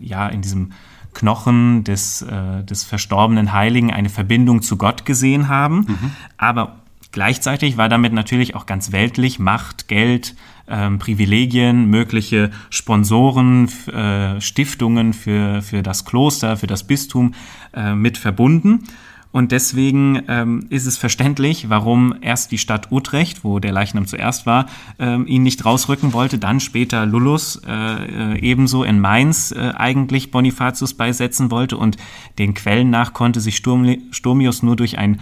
ja, 0.00 0.26
in 0.26 0.42
diesem 0.42 0.72
Knochen 1.16 1.82
des, 1.84 2.22
äh, 2.22 2.62
des 2.64 2.84
verstorbenen 2.84 3.52
Heiligen 3.52 3.92
eine 3.92 4.10
Verbindung 4.10 4.60
zu 4.60 4.76
Gott 4.76 5.06
gesehen 5.06 5.48
haben. 5.48 5.86
Mhm. 5.88 6.10
Aber 6.36 6.76
Gleichzeitig 7.12 7.76
war 7.76 7.88
damit 7.88 8.12
natürlich 8.12 8.54
auch 8.54 8.66
ganz 8.66 8.92
weltlich 8.92 9.38
Macht, 9.38 9.88
Geld, 9.88 10.34
ähm, 10.68 10.98
Privilegien, 10.98 11.86
mögliche 11.86 12.50
Sponsoren, 12.70 13.68
äh, 13.88 14.40
Stiftungen 14.40 15.12
für, 15.12 15.62
für 15.62 15.82
das 15.82 16.04
Kloster, 16.04 16.56
für 16.56 16.66
das 16.66 16.86
Bistum 16.86 17.34
äh, 17.72 17.94
mit 17.94 18.18
verbunden. 18.18 18.84
Und 19.32 19.52
deswegen 19.52 20.22
ähm, 20.28 20.66
ist 20.70 20.86
es 20.86 20.96
verständlich, 20.96 21.68
warum 21.68 22.14
erst 22.22 22.52
die 22.52 22.58
Stadt 22.58 22.90
Utrecht, 22.90 23.44
wo 23.44 23.58
der 23.58 23.72
Leichnam 23.72 24.06
zuerst 24.06 24.46
war, 24.46 24.64
ähm, 24.98 25.26
ihn 25.26 25.42
nicht 25.42 25.64
rausrücken 25.64 26.14
wollte, 26.14 26.38
dann 26.38 26.58
später 26.58 27.04
Lullus 27.04 27.60
äh, 27.66 27.72
äh 27.72 28.38
ebenso 28.38 28.82
in 28.82 28.98
Mainz 28.98 29.52
äh, 29.52 29.72
eigentlich 29.76 30.30
Bonifatius 30.30 30.94
beisetzen 30.94 31.50
wollte 31.50 31.76
und 31.76 31.98
den 32.38 32.54
Quellen 32.54 32.88
nach 32.88 33.12
konnte 33.12 33.40
sich 33.40 33.56
Sturm, 33.56 33.96
Sturmius 34.10 34.62
nur 34.62 34.76
durch 34.76 34.96
ein 34.96 35.20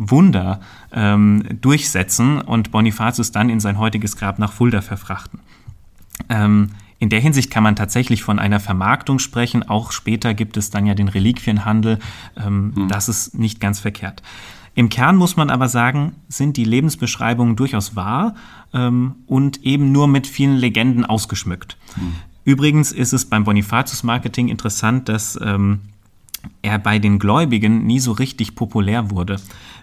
Wunder 0.00 0.60
ähm, 0.92 1.44
durchsetzen 1.60 2.40
und 2.40 2.70
Bonifatius 2.70 3.32
dann 3.32 3.50
in 3.50 3.60
sein 3.60 3.78
heutiges 3.78 4.16
Grab 4.16 4.38
nach 4.38 4.52
Fulda 4.52 4.80
verfrachten. 4.80 5.40
Ähm, 6.28 6.70
in 6.98 7.10
der 7.10 7.20
Hinsicht 7.20 7.50
kann 7.50 7.62
man 7.62 7.76
tatsächlich 7.76 8.22
von 8.22 8.38
einer 8.38 8.60
Vermarktung 8.60 9.18
sprechen. 9.18 9.68
Auch 9.68 9.92
später 9.92 10.34
gibt 10.34 10.56
es 10.56 10.70
dann 10.70 10.86
ja 10.86 10.94
den 10.94 11.08
Reliquienhandel. 11.08 11.98
Ähm, 12.36 12.72
hm. 12.74 12.88
Das 12.88 13.08
ist 13.08 13.38
nicht 13.38 13.60
ganz 13.60 13.80
verkehrt. 13.80 14.22
Im 14.74 14.88
Kern 14.88 15.16
muss 15.16 15.36
man 15.36 15.50
aber 15.50 15.68
sagen, 15.68 16.16
sind 16.28 16.56
die 16.56 16.64
Lebensbeschreibungen 16.64 17.56
durchaus 17.56 17.96
wahr 17.96 18.34
ähm, 18.72 19.16
und 19.26 19.62
eben 19.64 19.92
nur 19.92 20.08
mit 20.08 20.26
vielen 20.26 20.56
Legenden 20.56 21.04
ausgeschmückt. 21.04 21.76
Hm. 21.94 22.14
Übrigens 22.44 22.92
ist 22.92 23.12
es 23.12 23.26
beim 23.26 23.44
Bonifatius-Marketing 23.44 24.48
interessant, 24.48 25.08
dass 25.08 25.38
ähm, 25.42 25.80
er 26.62 26.78
bei 26.78 26.98
den 26.98 27.18
Gläubigen 27.18 27.86
nie 27.86 28.00
so 28.00 28.12
richtig 28.12 28.54
populär 28.54 29.10
wurde. 29.10 29.36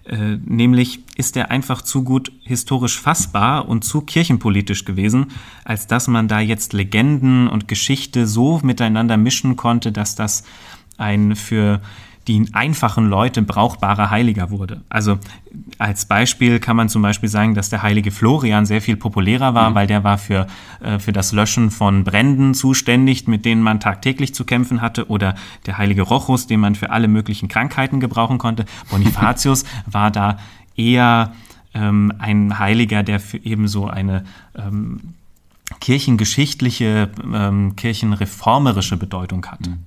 Äh, 0.05 0.37
nämlich 0.45 0.99
ist 1.17 1.35
er 1.35 1.51
einfach 1.51 1.81
zu 1.81 2.03
gut 2.03 2.31
historisch 2.43 2.99
fassbar 2.99 3.67
und 3.67 3.83
zu 3.83 4.01
kirchenpolitisch 4.01 4.85
gewesen, 4.85 5.27
als 5.65 5.87
dass 5.87 6.07
man 6.07 6.27
da 6.27 6.39
jetzt 6.39 6.73
Legenden 6.73 7.47
und 7.47 7.67
Geschichte 7.67 8.25
so 8.25 8.59
miteinander 8.63 9.17
mischen 9.17 9.55
konnte, 9.55 9.91
dass 9.91 10.15
das 10.15 10.43
ein 10.97 11.35
für 11.35 11.81
die 12.27 12.45
einfachen 12.51 13.07
Leute 13.07 13.41
brauchbarer 13.41 14.09
Heiliger 14.09 14.51
wurde. 14.51 14.81
Also 14.89 15.17
als 15.77 16.05
Beispiel 16.05 16.59
kann 16.59 16.75
man 16.75 16.89
zum 16.89 17.01
Beispiel 17.01 17.29
sagen, 17.29 17.55
dass 17.55 17.69
der 17.69 17.83
heilige 17.83 18.11
Florian 18.11 18.65
sehr 18.65 18.81
viel 18.81 18.97
populärer 18.97 19.53
war, 19.53 19.69
mhm. 19.69 19.75
weil 19.75 19.87
der 19.87 20.03
war 20.03 20.17
für, 20.17 20.47
äh, 20.81 20.99
für 20.99 21.13
das 21.13 21.31
Löschen 21.31 21.71
von 21.71 22.03
Bränden 22.03 22.53
zuständig, 22.53 23.27
mit 23.27 23.45
denen 23.45 23.61
man 23.61 23.79
tagtäglich 23.79 24.35
zu 24.35 24.43
kämpfen 24.43 24.81
hatte, 24.81 25.09
oder 25.09 25.35
der 25.65 25.77
heilige 25.77 26.01
Rochus, 26.01 26.47
den 26.47 26.59
man 26.59 26.75
für 26.75 26.89
alle 26.89 27.07
möglichen 27.07 27.47
Krankheiten 27.47 27.99
gebrauchen 27.99 28.37
konnte. 28.37 28.65
Bonifatius 28.89 29.63
war 29.85 30.11
da 30.11 30.37
eher 30.75 31.33
ähm, 31.73 32.11
ein 32.19 32.59
Heiliger, 32.59 33.03
der 33.03 33.21
für 33.21 33.37
ebenso 33.37 33.87
eine 33.87 34.25
ähm, 34.55 35.13
kirchengeschichtliche, 35.79 37.09
ähm, 37.23 37.75
kirchenreformerische 37.75 38.97
Bedeutung 38.97 39.45
hat. 39.45 39.65
Mhm. 39.65 39.79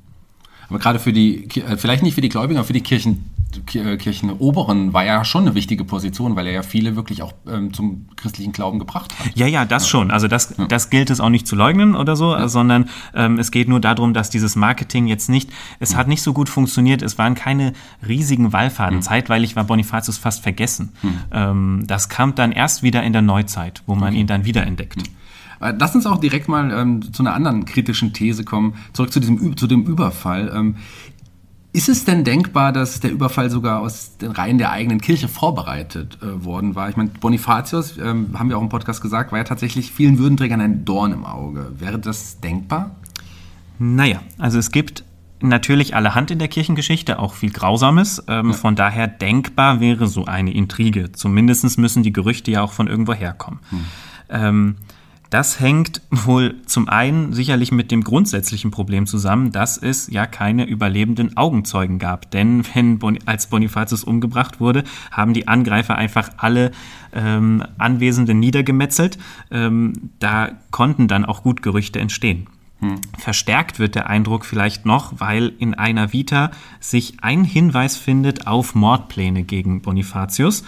Aber 0.70 0.78
gerade 0.78 0.98
für 0.98 1.12
die, 1.12 1.48
äh, 1.60 1.76
vielleicht 1.76 2.02
nicht 2.02 2.14
für 2.14 2.20
die 2.20 2.28
Gläubigen, 2.28 2.58
aber 2.58 2.66
für 2.66 2.72
die 2.72 2.80
Kirchen, 2.80 3.30
äh, 3.74 3.96
Kirchenoberen 3.96 4.92
war 4.92 5.04
ja 5.04 5.24
schon 5.24 5.42
eine 5.42 5.56
wichtige 5.56 5.84
Position, 5.84 6.36
weil 6.36 6.46
er 6.46 6.52
ja 6.52 6.62
viele 6.62 6.94
wirklich 6.94 7.22
auch 7.22 7.32
ähm, 7.48 7.72
zum 7.74 8.06
christlichen 8.14 8.52
Glauben 8.52 8.78
gebracht 8.78 9.12
hat. 9.18 9.36
Ja, 9.36 9.48
ja, 9.48 9.64
das 9.64 9.82
ja. 9.82 9.88
schon. 9.90 10.10
Also 10.12 10.28
das, 10.28 10.54
ja. 10.56 10.66
das 10.66 10.88
gilt 10.88 11.10
es 11.10 11.20
auch 11.20 11.28
nicht 11.28 11.48
zu 11.48 11.56
leugnen 11.56 11.96
oder 11.96 12.14
so, 12.14 12.32
ja. 12.32 12.48
sondern 12.48 12.88
ähm, 13.14 13.38
es 13.38 13.50
geht 13.50 13.68
nur 13.68 13.80
darum, 13.80 14.14
dass 14.14 14.30
dieses 14.30 14.54
Marketing 14.54 15.08
jetzt 15.08 15.28
nicht, 15.28 15.50
es 15.80 15.96
hat 15.96 16.06
nicht 16.06 16.22
so 16.22 16.32
gut 16.32 16.48
funktioniert, 16.48 17.02
es 17.02 17.18
waren 17.18 17.34
keine 17.34 17.72
riesigen 18.06 18.52
Wallfahrten. 18.52 19.02
Zeitweilig 19.02 19.56
war 19.56 19.64
Bonifatius 19.64 20.18
fast 20.18 20.42
vergessen. 20.42 20.92
Ähm, 21.32 21.84
das 21.86 22.08
kam 22.08 22.36
dann 22.36 22.52
erst 22.52 22.84
wieder 22.84 23.02
in 23.02 23.12
der 23.12 23.22
Neuzeit, 23.22 23.82
wo 23.86 23.96
man 23.96 24.10
okay. 24.10 24.20
ihn 24.20 24.26
dann 24.28 24.44
wiederentdeckt. 24.44 24.98
Mhm. 24.98 25.19
Äh, 25.60 25.74
lass 25.78 25.94
uns 25.94 26.06
auch 26.06 26.18
direkt 26.18 26.48
mal 26.48 26.70
ähm, 26.72 27.12
zu 27.12 27.22
einer 27.22 27.34
anderen 27.34 27.64
kritischen 27.64 28.12
These 28.12 28.44
kommen, 28.44 28.74
zurück 28.92 29.12
zu, 29.12 29.20
diesem, 29.20 29.56
zu 29.56 29.66
dem 29.66 29.84
Überfall. 29.84 30.50
Ähm, 30.54 30.76
ist 31.72 31.88
es 31.88 32.04
denn 32.04 32.24
denkbar, 32.24 32.72
dass 32.72 32.98
der 32.98 33.12
Überfall 33.12 33.48
sogar 33.48 33.80
aus 33.80 34.16
den 34.16 34.32
Reihen 34.32 34.58
der 34.58 34.72
eigenen 34.72 35.00
Kirche 35.00 35.28
vorbereitet 35.28 36.18
äh, 36.20 36.44
worden 36.44 36.74
war? 36.74 36.88
Ich 36.88 36.96
meine, 36.96 37.10
Bonifatius, 37.10 37.96
ähm, 37.98 38.36
haben 38.36 38.48
wir 38.48 38.58
auch 38.58 38.62
im 38.62 38.68
Podcast 38.68 39.00
gesagt, 39.00 39.30
war 39.30 39.38
ja 39.38 39.44
tatsächlich 39.44 39.92
vielen 39.92 40.18
Würdenträgern 40.18 40.60
ein 40.60 40.84
Dorn 40.84 41.12
im 41.12 41.24
Auge. 41.24 41.72
Wäre 41.78 42.00
das 42.00 42.40
denkbar? 42.40 42.96
Naja, 43.78 44.20
also 44.38 44.58
es 44.58 44.72
gibt 44.72 45.04
natürlich 45.40 45.94
allerhand 45.94 46.32
in 46.32 46.38
der 46.38 46.48
Kirchengeschichte, 46.48 47.18
auch 47.18 47.34
viel 47.34 47.50
Grausames. 47.50 48.24
Ähm, 48.26 48.48
ja. 48.48 48.52
Von 48.52 48.74
daher 48.74 49.06
denkbar 49.06 49.80
wäre 49.80 50.08
so 50.08 50.24
eine 50.24 50.52
Intrige. 50.52 51.12
Zumindest 51.12 51.78
müssen 51.78 52.02
die 52.02 52.12
Gerüchte 52.12 52.50
ja 52.50 52.62
auch 52.62 52.72
von 52.72 52.88
irgendwo 52.88 53.14
herkommen. 53.14 53.60
Hm. 53.70 53.84
Ähm, 54.28 54.76
das 55.30 55.60
hängt 55.60 56.02
wohl 56.10 56.56
zum 56.66 56.88
einen 56.88 57.32
sicherlich 57.32 57.70
mit 57.70 57.92
dem 57.92 58.02
grundsätzlichen 58.02 58.72
Problem 58.72 59.06
zusammen, 59.06 59.52
dass 59.52 59.78
es 59.78 60.08
ja 60.10 60.26
keine 60.26 60.66
überlebenden 60.66 61.36
Augenzeugen 61.36 62.00
gab. 62.00 62.30
Denn 62.32 62.64
wenn 62.74 62.98
bon 62.98 63.18
als 63.26 63.46
Bonifatius 63.46 64.02
umgebracht 64.04 64.60
wurde, 64.60 64.82
haben 65.12 65.32
die 65.32 65.46
Angreifer 65.46 65.94
einfach 65.94 66.30
alle 66.36 66.72
ähm, 67.12 67.62
Anwesenden 67.78 68.40
niedergemetzelt. 68.40 69.18
Ähm, 69.52 70.10
da 70.18 70.50
konnten 70.72 71.06
dann 71.06 71.24
auch 71.24 71.44
gut 71.44 71.62
Gerüchte 71.62 72.00
entstehen. 72.00 72.48
Hm. 72.80 73.00
Verstärkt 73.18 73.78
wird 73.78 73.94
der 73.94 74.08
Eindruck 74.08 74.44
vielleicht 74.44 74.86
noch, 74.86 75.14
weil 75.20 75.52
in 75.58 75.74
einer 75.74 76.12
Vita 76.12 76.50
sich 76.80 77.22
ein 77.22 77.44
Hinweis 77.44 77.96
findet 77.96 78.46
auf 78.46 78.74
Mordpläne 78.74 79.42
gegen 79.42 79.82
Bonifatius 79.82 80.64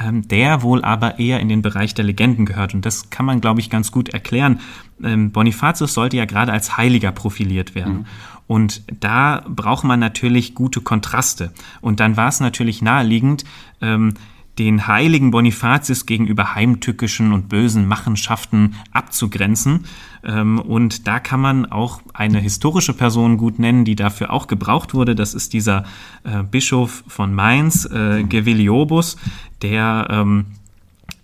ähm, 0.00 0.26
der 0.26 0.62
wohl 0.62 0.82
aber 0.82 1.18
eher 1.18 1.40
in 1.40 1.48
den 1.48 1.62
Bereich 1.62 1.94
der 1.94 2.04
Legenden 2.04 2.46
gehört. 2.46 2.74
Und 2.74 2.86
das 2.86 3.10
kann 3.10 3.26
man, 3.26 3.40
glaube 3.40 3.60
ich, 3.60 3.70
ganz 3.70 3.92
gut 3.92 4.08
erklären. 4.08 4.60
Ähm, 5.02 5.30
Bonifatius 5.30 5.94
sollte 5.94 6.16
ja 6.16 6.24
gerade 6.24 6.52
als 6.52 6.76
Heiliger 6.76 7.12
profiliert 7.12 7.74
werden. 7.74 7.98
Mhm. 7.98 8.06
Und 8.46 8.82
da 9.00 9.44
braucht 9.48 9.84
man 9.84 10.00
natürlich 10.00 10.54
gute 10.54 10.80
Kontraste. 10.80 11.52
Und 11.80 12.00
dann 12.00 12.16
war 12.16 12.28
es 12.28 12.40
natürlich 12.40 12.82
naheliegend, 12.82 13.44
ähm, 13.80 14.14
den 14.60 14.86
heiligen 14.86 15.30
Bonifatius 15.30 16.04
gegenüber 16.04 16.54
heimtückischen 16.54 17.32
und 17.32 17.48
bösen 17.48 17.88
Machenschaften 17.88 18.74
abzugrenzen. 18.92 19.86
Ähm, 20.22 20.58
und 20.58 21.06
da 21.08 21.18
kann 21.18 21.40
man 21.40 21.64
auch 21.64 22.02
eine 22.12 22.40
historische 22.40 22.92
Person 22.92 23.38
gut 23.38 23.58
nennen, 23.58 23.86
die 23.86 23.96
dafür 23.96 24.30
auch 24.30 24.48
gebraucht 24.48 24.92
wurde. 24.92 25.14
Das 25.14 25.32
ist 25.32 25.54
dieser 25.54 25.84
äh, 26.24 26.42
Bischof 26.42 27.04
von 27.08 27.34
Mainz, 27.34 27.86
äh, 27.86 28.22
Geviliobus, 28.22 29.16
der 29.62 30.08
ähm, 30.10 30.44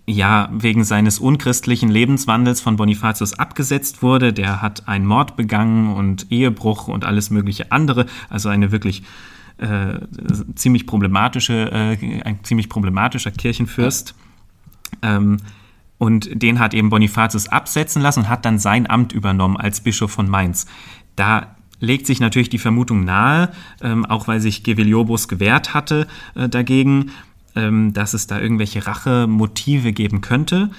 ja 0.06 0.48
wegen 0.50 0.82
seines 0.84 1.18
unchristlichen 1.18 1.90
Lebenswandels 1.90 2.62
von 2.62 2.76
Bonifatius 2.76 3.38
abgesetzt 3.38 4.02
wurde. 4.02 4.32
Der 4.32 4.62
hat 4.62 4.88
einen 4.88 5.04
Mord 5.04 5.36
begangen 5.36 5.94
und 5.94 6.32
Ehebruch 6.32 6.88
und 6.88 7.04
alles 7.04 7.28
mögliche 7.28 7.70
andere. 7.70 8.06
Also 8.30 8.48
eine 8.48 8.72
wirklich 8.72 9.02
äh, 9.58 10.00
ziemlich 10.54 10.86
problematische, 10.86 11.70
äh, 11.72 12.22
ein 12.22 12.44
ziemlich 12.44 12.68
problematischer 12.68 13.30
Kirchenfürst. 13.30 14.14
Ähm, 15.02 15.38
und 15.98 16.28
den 16.42 16.58
hat 16.58 16.74
eben 16.74 16.90
Bonifatius 16.90 17.48
absetzen 17.48 18.02
lassen 18.02 18.20
und 18.20 18.28
hat 18.28 18.44
dann 18.44 18.58
sein 18.58 18.88
Amt 18.88 19.12
übernommen 19.12 19.56
als 19.56 19.80
Bischof 19.80 20.10
von 20.10 20.28
Mainz. 20.28 20.66
Da 21.16 21.56
legt 21.80 22.06
sich 22.06 22.20
natürlich 22.20 22.48
die 22.48 22.58
Vermutung 22.58 23.04
nahe, 23.04 23.50
ähm, 23.80 24.04
auch 24.04 24.28
weil 24.28 24.40
sich 24.40 24.62
Geviliobus 24.62 25.28
gewehrt 25.28 25.74
hatte 25.74 26.06
äh, 26.34 26.48
dagegen, 26.48 27.10
ähm, 27.54 27.92
dass 27.92 28.14
es 28.14 28.26
da 28.26 28.40
irgendwelche 28.40 28.86
Rachemotive 28.86 29.92
geben 29.92 30.20
könnte. 30.20 30.70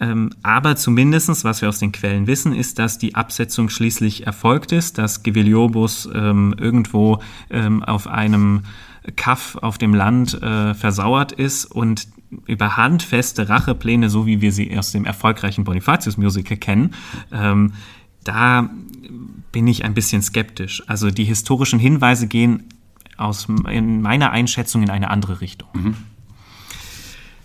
Ähm, 0.00 0.30
aber 0.42 0.76
zumindestens, 0.76 1.44
was 1.44 1.60
wir 1.60 1.68
aus 1.68 1.78
den 1.78 1.92
Quellen 1.92 2.26
wissen, 2.26 2.54
ist, 2.54 2.78
dass 2.78 2.98
die 2.98 3.14
Absetzung 3.14 3.68
schließlich 3.68 4.26
erfolgt 4.26 4.72
ist, 4.72 4.98
dass 4.98 5.22
Geviliobus 5.22 6.08
ähm, 6.12 6.54
irgendwo 6.58 7.20
ähm, 7.50 7.82
auf 7.82 8.06
einem 8.06 8.62
Kaff 9.16 9.56
auf 9.56 9.78
dem 9.78 9.94
Land 9.94 10.40
äh, 10.42 10.74
versauert 10.74 11.32
ist 11.32 11.66
und 11.66 12.08
über 12.46 12.76
handfeste 12.76 13.48
Rachepläne, 13.48 14.08
so 14.08 14.26
wie 14.26 14.40
wir 14.40 14.52
sie 14.52 14.76
aus 14.78 14.92
dem 14.92 15.04
erfolgreichen 15.04 15.64
Bonifatius-Musical 15.64 16.56
kennen, 16.56 16.94
ähm, 17.32 17.72
da 18.24 18.70
bin 19.52 19.66
ich 19.66 19.84
ein 19.84 19.94
bisschen 19.94 20.22
skeptisch. 20.22 20.82
Also 20.86 21.10
die 21.10 21.24
historischen 21.24 21.78
Hinweise 21.78 22.26
gehen 22.26 22.64
aus 23.16 23.48
in 23.68 24.00
meiner 24.02 24.30
Einschätzung 24.30 24.82
in 24.82 24.90
eine 24.90 25.10
andere 25.10 25.40
Richtung. 25.40 25.68
Mhm. 25.72 25.96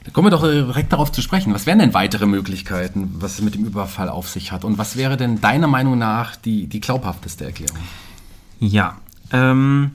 Dann 0.05 0.13
kommen 0.13 0.27
wir 0.27 0.31
doch 0.31 0.43
direkt 0.43 0.93
darauf 0.93 1.11
zu 1.11 1.21
sprechen. 1.21 1.53
Was 1.53 1.65
wären 1.65 1.79
denn 1.79 1.95
weitere 1.95 2.27
Möglichkeiten, 2.27 3.15
was 3.17 3.33
es 3.33 3.41
mit 3.41 3.55
dem 3.55 3.65
Überfall 3.65 4.07
auf 4.07 4.29
sich 4.29 4.51
hat? 4.51 4.63
Und 4.63 4.77
was 4.77 4.95
wäre 4.97 5.17
denn 5.17 5.41
deiner 5.41 5.67
Meinung 5.67 5.97
nach 5.97 6.35
die, 6.35 6.67
die 6.67 6.79
glaubhafteste 6.79 7.45
Erklärung? 7.45 7.77
Ja, 8.59 8.97
ähm, 9.31 9.91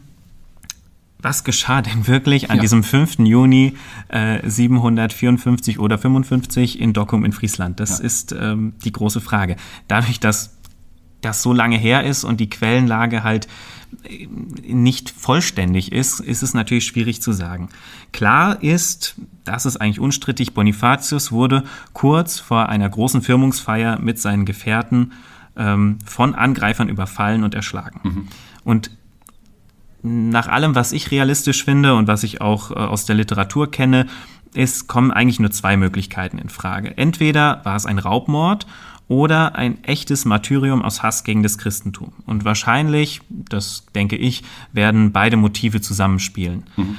was 1.23 1.45
geschah 1.45 1.81
denn 1.81 2.09
wirklich 2.09 2.51
an 2.51 2.57
ja. 2.57 2.63
diesem 2.63 2.83
5. 2.83 3.21
Juni 3.21 3.77
äh, 4.09 4.49
754 4.49 5.79
oder 5.79 5.97
55 5.97 6.81
in 6.81 6.93
Dokkum 6.93 7.25
in 7.25 7.33
Friesland? 7.33 7.79
Das 7.79 8.01
ja. 8.01 8.05
ist 8.05 8.33
ähm, 8.33 8.73
die 8.85 8.91
große 8.91 9.21
Frage. 9.21 9.55
Dadurch, 9.87 10.19
dass 10.19 10.57
das 11.21 11.43
so 11.43 11.53
lange 11.53 11.77
her 11.77 12.05
ist 12.05 12.25
und 12.25 12.41
die 12.41 12.51
Quellenlage 12.51 13.23
halt 13.23 13.47
äh, 13.47 13.49
nicht 14.67 15.11
vollständig 15.11 15.93
ist, 15.93 16.21
ist 16.21 16.43
es 16.43 16.55
natürlich 16.55 16.87
schwierig 16.87 17.21
zu 17.23 17.33
sagen. 17.33 17.69
Klar 18.13 18.63
ist, 18.63 19.17
das 19.45 19.67
ist 19.67 19.77
eigentlich 19.77 20.01
unstrittig, 20.01 20.55
Bonifatius 20.55 21.33
wurde 21.33 21.65
kurz 21.93 22.39
vor 22.39 22.69
einer 22.69 22.89
großen 22.89 23.23
Firmungsfeier 23.23 23.99
mit 23.99 24.19
seinen 24.19 24.45
Gefährten 24.45 25.13
ähm, 25.57 25.99
von 26.05 26.35
Angreifern 26.35 26.89
überfallen 26.89 27.45
und 27.45 27.55
erschlagen. 27.55 28.01
Mhm. 28.03 28.29
Und 28.65 28.91
nach 30.03 30.49
allem, 30.49 30.75
was 30.75 30.93
ich 30.93 31.11
realistisch 31.11 31.65
finde 31.65 31.95
und 31.95 32.07
was 32.09 32.23
ich 32.23 32.41
auch 32.41 32.71
äh, 32.71 32.75
aus 32.75 33.05
der 33.05 33.17
Literatur 33.17 33.71
kenne, 33.71 34.07
es 34.55 34.87
kommen 34.87 35.11
eigentlich 35.11 35.41
nur 35.41 35.51
zwei 35.51 35.77
Möglichkeiten 35.77 36.39
in 36.39 36.49
Frage. 36.49 36.97
Entweder 36.97 37.61
war 37.65 37.77
es 37.77 37.87
ein 37.87 37.99
Raubmord 37.99 38.67
oder 39.11 39.57
ein 39.57 39.83
echtes 39.83 40.25
Martyrium 40.25 40.83
aus 40.83 41.03
Hass 41.03 41.25
gegen 41.25 41.43
das 41.43 41.59
Christentum. 41.59 42.13
Und 42.27 42.45
wahrscheinlich, 42.45 43.21
das 43.29 43.85
denke 43.93 44.15
ich, 44.15 44.45
werden 44.73 45.11
beide 45.11 45.37
Motive 45.37 45.81
zusammenspielen. 45.81 46.63
Mhm. 46.77 46.97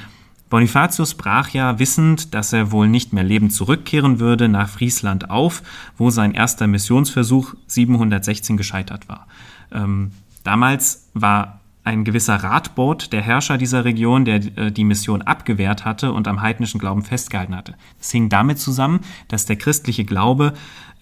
Bonifatius 0.50 1.14
brach 1.14 1.48
ja, 1.48 1.78
wissend, 1.78 2.34
dass 2.34 2.52
er 2.52 2.70
wohl 2.70 2.86
nicht 2.86 3.14
mehr 3.14 3.24
lebend 3.24 3.54
zurückkehren 3.54 4.20
würde, 4.20 4.50
nach 4.50 4.68
Friesland 4.68 5.30
auf, 5.30 5.62
wo 5.96 6.10
sein 6.10 6.34
erster 6.34 6.66
Missionsversuch 6.66 7.54
716 7.66 8.58
gescheitert 8.58 9.08
war. 9.08 9.26
Ähm, 9.72 10.12
damals 10.44 11.08
war 11.14 11.60
ein 11.82 12.04
gewisser 12.04 12.36
Ratbot, 12.36 13.14
der 13.14 13.22
Herrscher 13.22 13.56
dieser 13.56 13.86
Region, 13.86 14.26
der 14.26 14.36
äh, 14.58 14.70
die 14.70 14.84
Mission 14.84 15.22
abgewehrt 15.22 15.86
hatte 15.86 16.12
und 16.12 16.28
am 16.28 16.42
heidnischen 16.42 16.78
Glauben 16.78 17.02
festgehalten 17.02 17.56
hatte. 17.56 17.74
Das 17.96 18.10
hing 18.10 18.28
damit 18.28 18.58
zusammen, 18.58 19.00
dass 19.28 19.46
der 19.46 19.56
christliche 19.56 20.04
Glaube 20.04 20.52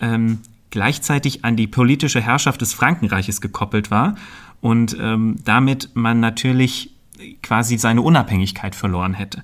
ähm, 0.01 0.39
gleichzeitig 0.71 1.45
an 1.45 1.57
die 1.57 1.67
politische 1.67 2.21
Herrschaft 2.21 2.61
des 2.61 2.73
Frankenreiches 2.73 3.41
gekoppelt 3.41 3.91
war 3.91 4.15
und 4.61 4.97
ähm, 5.01 5.37
damit 5.45 5.91
man 5.95 6.21
natürlich 6.21 6.93
quasi 7.43 7.77
seine 7.77 8.03
Unabhängigkeit 8.03 8.75
verloren 8.75 9.15
hätte. 9.15 9.43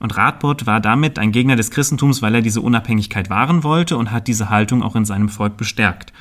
Und 0.00 0.16
Radbot 0.16 0.66
war 0.66 0.80
damit 0.80 1.18
ein 1.18 1.32
Gegner 1.32 1.56
des 1.56 1.70
Christentums, 1.70 2.22
weil 2.22 2.34
er 2.34 2.42
diese 2.42 2.60
Unabhängigkeit 2.60 3.30
wahren 3.30 3.64
wollte 3.64 3.96
und 3.96 4.12
hat 4.12 4.28
diese 4.28 4.48
Haltung 4.48 4.82
auch 4.82 4.94
in 4.94 5.04
seinem 5.04 5.28
Volk 5.28 5.56
bestärkt. 5.56 6.12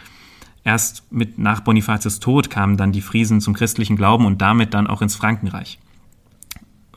Erst 0.63 1.11
mit 1.11 1.37
nach 1.37 1.61
Bonifatius 1.61 2.19
Tod 2.19 2.49
kamen 2.49 2.75
dann 2.75 2.91
die 2.91 3.01
Friesen 3.01 3.39
zum 3.39 3.53
christlichen 3.53 3.95
Glauben 3.95 4.25
und 4.25 4.41
damit 4.41 4.73
dann 4.73 4.87
auch 4.87 5.01
ins 5.01 5.15
Frankenreich. 5.15 5.77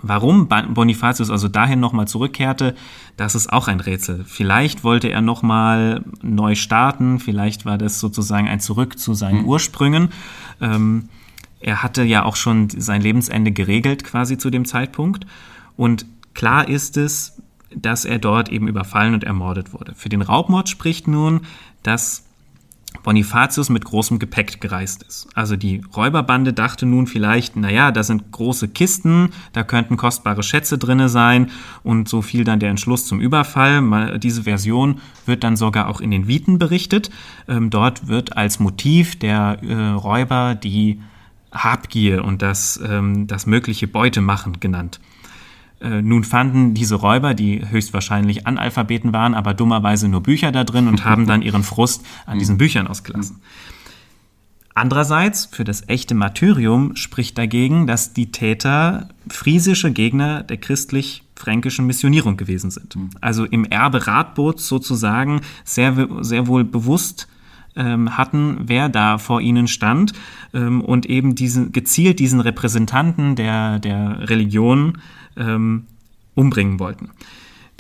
Warum 0.02 0.48
Bonifatius 0.48 1.30
also 1.30 1.48
dahin 1.48 1.80
nochmal 1.80 2.08
zurückkehrte, 2.08 2.74
das 3.16 3.34
ist 3.34 3.52
auch 3.52 3.68
ein 3.68 3.80
Rätsel. 3.80 4.24
Vielleicht 4.26 4.82
wollte 4.82 5.08
er 5.08 5.20
nochmal 5.20 6.04
neu 6.22 6.54
starten, 6.54 7.18
vielleicht 7.18 7.64
war 7.66 7.76
das 7.76 8.00
sozusagen 8.00 8.48
ein 8.48 8.60
Zurück 8.60 8.98
zu 8.98 9.14
seinen 9.14 9.42
mhm. 9.42 9.48
Ursprüngen. 9.48 10.08
Ähm, 10.60 11.08
er 11.60 11.82
hatte 11.82 12.02
ja 12.02 12.24
auch 12.24 12.36
schon 12.36 12.70
sein 12.70 13.02
Lebensende 13.02 13.52
geregelt 13.52 14.04
quasi 14.04 14.38
zu 14.38 14.48
dem 14.50 14.64
Zeitpunkt. 14.64 15.26
Und 15.76 16.06
klar 16.32 16.68
ist 16.68 16.96
es, 16.96 17.42
dass 17.74 18.04
er 18.04 18.18
dort 18.18 18.48
eben 18.48 18.68
überfallen 18.68 19.14
und 19.14 19.24
ermordet 19.24 19.72
wurde. 19.72 19.94
Für 19.94 20.08
den 20.08 20.22
Raubmord 20.22 20.68
spricht 20.68 21.06
nun, 21.06 21.42
dass 21.82 22.24
Bonifatius 23.02 23.70
mit 23.70 23.84
großem 23.84 24.18
Gepäck 24.18 24.60
gereist 24.60 25.02
ist. 25.02 25.28
Also 25.34 25.56
die 25.56 25.82
Räuberbande 25.96 26.52
dachte 26.52 26.86
nun 26.86 27.06
vielleicht, 27.06 27.56
naja, 27.56 27.92
da 27.92 28.02
sind 28.02 28.32
große 28.32 28.68
Kisten, 28.68 29.30
da 29.52 29.62
könnten 29.62 29.96
kostbare 29.96 30.42
Schätze 30.42 30.78
drinne 30.78 31.08
sein 31.08 31.50
und 31.82 32.08
so 32.08 32.22
fiel 32.22 32.44
dann 32.44 32.60
der 32.60 32.70
Entschluss 32.70 33.06
zum 33.06 33.20
Überfall. 33.20 34.18
Diese 34.18 34.42
Version 34.44 35.00
wird 35.26 35.44
dann 35.44 35.56
sogar 35.56 35.88
auch 35.88 36.00
in 36.00 36.10
den 36.10 36.28
Viten 36.28 36.58
berichtet. 36.58 37.10
Ähm, 37.48 37.70
dort 37.70 38.08
wird 38.08 38.36
als 38.36 38.60
Motiv 38.60 39.18
der 39.18 39.58
äh, 39.62 39.74
Räuber 39.90 40.54
die 40.54 41.00
Habgier 41.52 42.24
und 42.24 42.42
das, 42.42 42.80
ähm, 42.86 43.26
das 43.26 43.46
mögliche 43.46 43.88
Beutemachen 43.88 44.60
genannt. 44.60 45.00
Äh, 45.80 46.02
nun 46.02 46.24
fanden 46.24 46.74
diese 46.74 46.96
Räuber, 46.96 47.34
die 47.34 47.68
höchstwahrscheinlich 47.68 48.46
Analphabeten 48.46 49.12
waren, 49.12 49.34
aber 49.34 49.54
dummerweise 49.54 50.08
nur 50.08 50.22
Bücher 50.22 50.52
da 50.52 50.64
drin 50.64 50.88
und 50.88 51.04
haben 51.04 51.26
dann 51.26 51.42
ihren 51.42 51.62
Frust 51.62 52.04
an 52.26 52.38
diesen 52.38 52.58
Büchern 52.58 52.86
ausgelassen. 52.86 53.40
Andererseits, 54.74 55.46
für 55.46 55.64
das 55.64 55.88
echte 55.88 56.14
Martyrium 56.14 56.96
spricht 56.96 57.36
dagegen, 57.36 57.86
dass 57.86 58.12
die 58.12 58.30
Täter 58.30 59.08
friesische 59.28 59.90
Gegner 59.90 60.42
der 60.42 60.58
christlich-fränkischen 60.58 61.86
Missionierung 61.86 62.36
gewesen 62.36 62.70
sind. 62.70 62.96
Also 63.20 63.44
im 63.44 63.64
Erbe 63.64 64.06
Radbots 64.06 64.68
sozusagen 64.68 65.40
sehr, 65.64 66.08
sehr 66.20 66.46
wohl 66.46 66.64
bewusst 66.64 67.26
ähm, 67.76 68.16
hatten, 68.16 68.58
wer 68.66 68.88
da 68.88 69.18
vor 69.18 69.40
ihnen 69.40 69.66
stand 69.66 70.12
ähm, 70.54 70.80
und 70.82 71.06
eben 71.06 71.34
diesen, 71.34 71.72
gezielt 71.72 72.18
diesen 72.18 72.40
Repräsentanten 72.40 73.36
der, 73.36 73.78
der 73.80 74.28
Religion 74.28 74.98
ähm, 75.36 75.86
umbringen 76.34 76.78
wollten. 76.78 77.10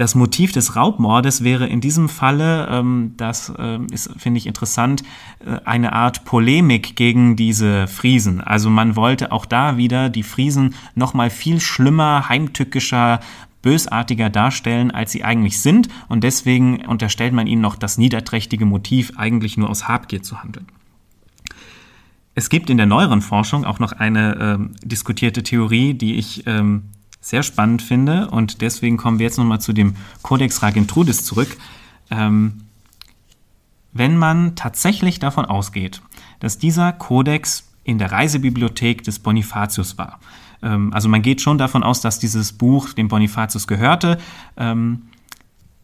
Das 0.00 0.14
Motiv 0.14 0.52
des 0.52 0.76
Raubmordes 0.76 1.44
wäre 1.44 1.66
in 1.66 1.82
diesem 1.82 2.08
Falle, 2.08 2.66
ähm, 2.70 3.12
das 3.18 3.52
äh, 3.58 3.78
ist, 3.92 4.10
finde 4.16 4.38
ich 4.38 4.46
interessant, 4.46 5.02
äh, 5.44 5.58
eine 5.66 5.92
Art 5.92 6.24
Polemik 6.24 6.96
gegen 6.96 7.36
diese 7.36 7.86
Friesen. 7.86 8.40
Also 8.40 8.70
man 8.70 8.96
wollte 8.96 9.30
auch 9.30 9.44
da 9.44 9.76
wieder 9.76 10.08
die 10.08 10.22
Friesen 10.22 10.74
noch 10.94 11.12
mal 11.12 11.28
viel 11.28 11.60
schlimmer, 11.60 12.30
heimtückischer, 12.30 13.20
bösartiger 13.60 14.30
darstellen, 14.30 14.90
als 14.90 15.12
sie 15.12 15.22
eigentlich 15.22 15.60
sind. 15.60 15.90
Und 16.08 16.24
deswegen 16.24 16.82
unterstellt 16.86 17.34
man 17.34 17.46
ihnen 17.46 17.60
noch 17.60 17.76
das 17.76 17.98
niederträchtige 17.98 18.64
Motiv, 18.64 19.12
eigentlich 19.16 19.58
nur 19.58 19.68
aus 19.68 19.86
Habgier 19.86 20.22
zu 20.22 20.42
handeln. 20.42 20.66
Es 22.34 22.48
gibt 22.48 22.70
in 22.70 22.78
der 22.78 22.86
neueren 22.86 23.20
Forschung 23.20 23.66
auch 23.66 23.80
noch 23.80 23.92
eine 23.92 24.38
ähm, 24.40 24.70
diskutierte 24.82 25.42
Theorie, 25.42 25.92
die 25.92 26.14
ich 26.14 26.46
ähm, 26.46 26.84
sehr 27.20 27.42
spannend 27.42 27.82
finde. 27.82 28.30
Und 28.30 28.62
deswegen 28.62 28.96
kommen 28.96 29.18
wir 29.18 29.26
jetzt 29.26 29.38
nochmal 29.38 29.60
zu 29.60 29.72
dem 29.72 29.96
Codex 30.22 30.62
Ragentrudis 30.62 31.24
zurück. 31.24 31.56
Ähm, 32.10 32.62
wenn 33.92 34.16
man 34.16 34.54
tatsächlich 34.56 35.18
davon 35.18 35.44
ausgeht, 35.44 36.00
dass 36.38 36.58
dieser 36.58 36.92
Kodex 36.92 37.68
in 37.84 37.98
der 37.98 38.12
Reisebibliothek 38.12 39.02
des 39.02 39.18
Bonifatius 39.18 39.98
war, 39.98 40.20
ähm, 40.62 40.92
also 40.92 41.08
man 41.08 41.22
geht 41.22 41.40
schon 41.40 41.58
davon 41.58 41.82
aus, 41.82 42.00
dass 42.00 42.18
dieses 42.18 42.52
Buch 42.52 42.92
dem 42.92 43.08
Bonifatius 43.08 43.66
gehörte, 43.66 44.18
ähm, 44.56 45.02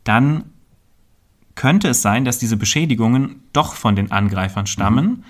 dann 0.04 0.44
könnte 1.54 1.88
es 1.88 2.02
sein, 2.02 2.24
dass 2.24 2.38
diese 2.38 2.56
Beschädigungen 2.56 3.42
doch 3.52 3.74
von 3.74 3.96
den 3.96 4.12
Angreifern 4.12 4.66
stammen, 4.66 5.06
mhm. 5.06 5.24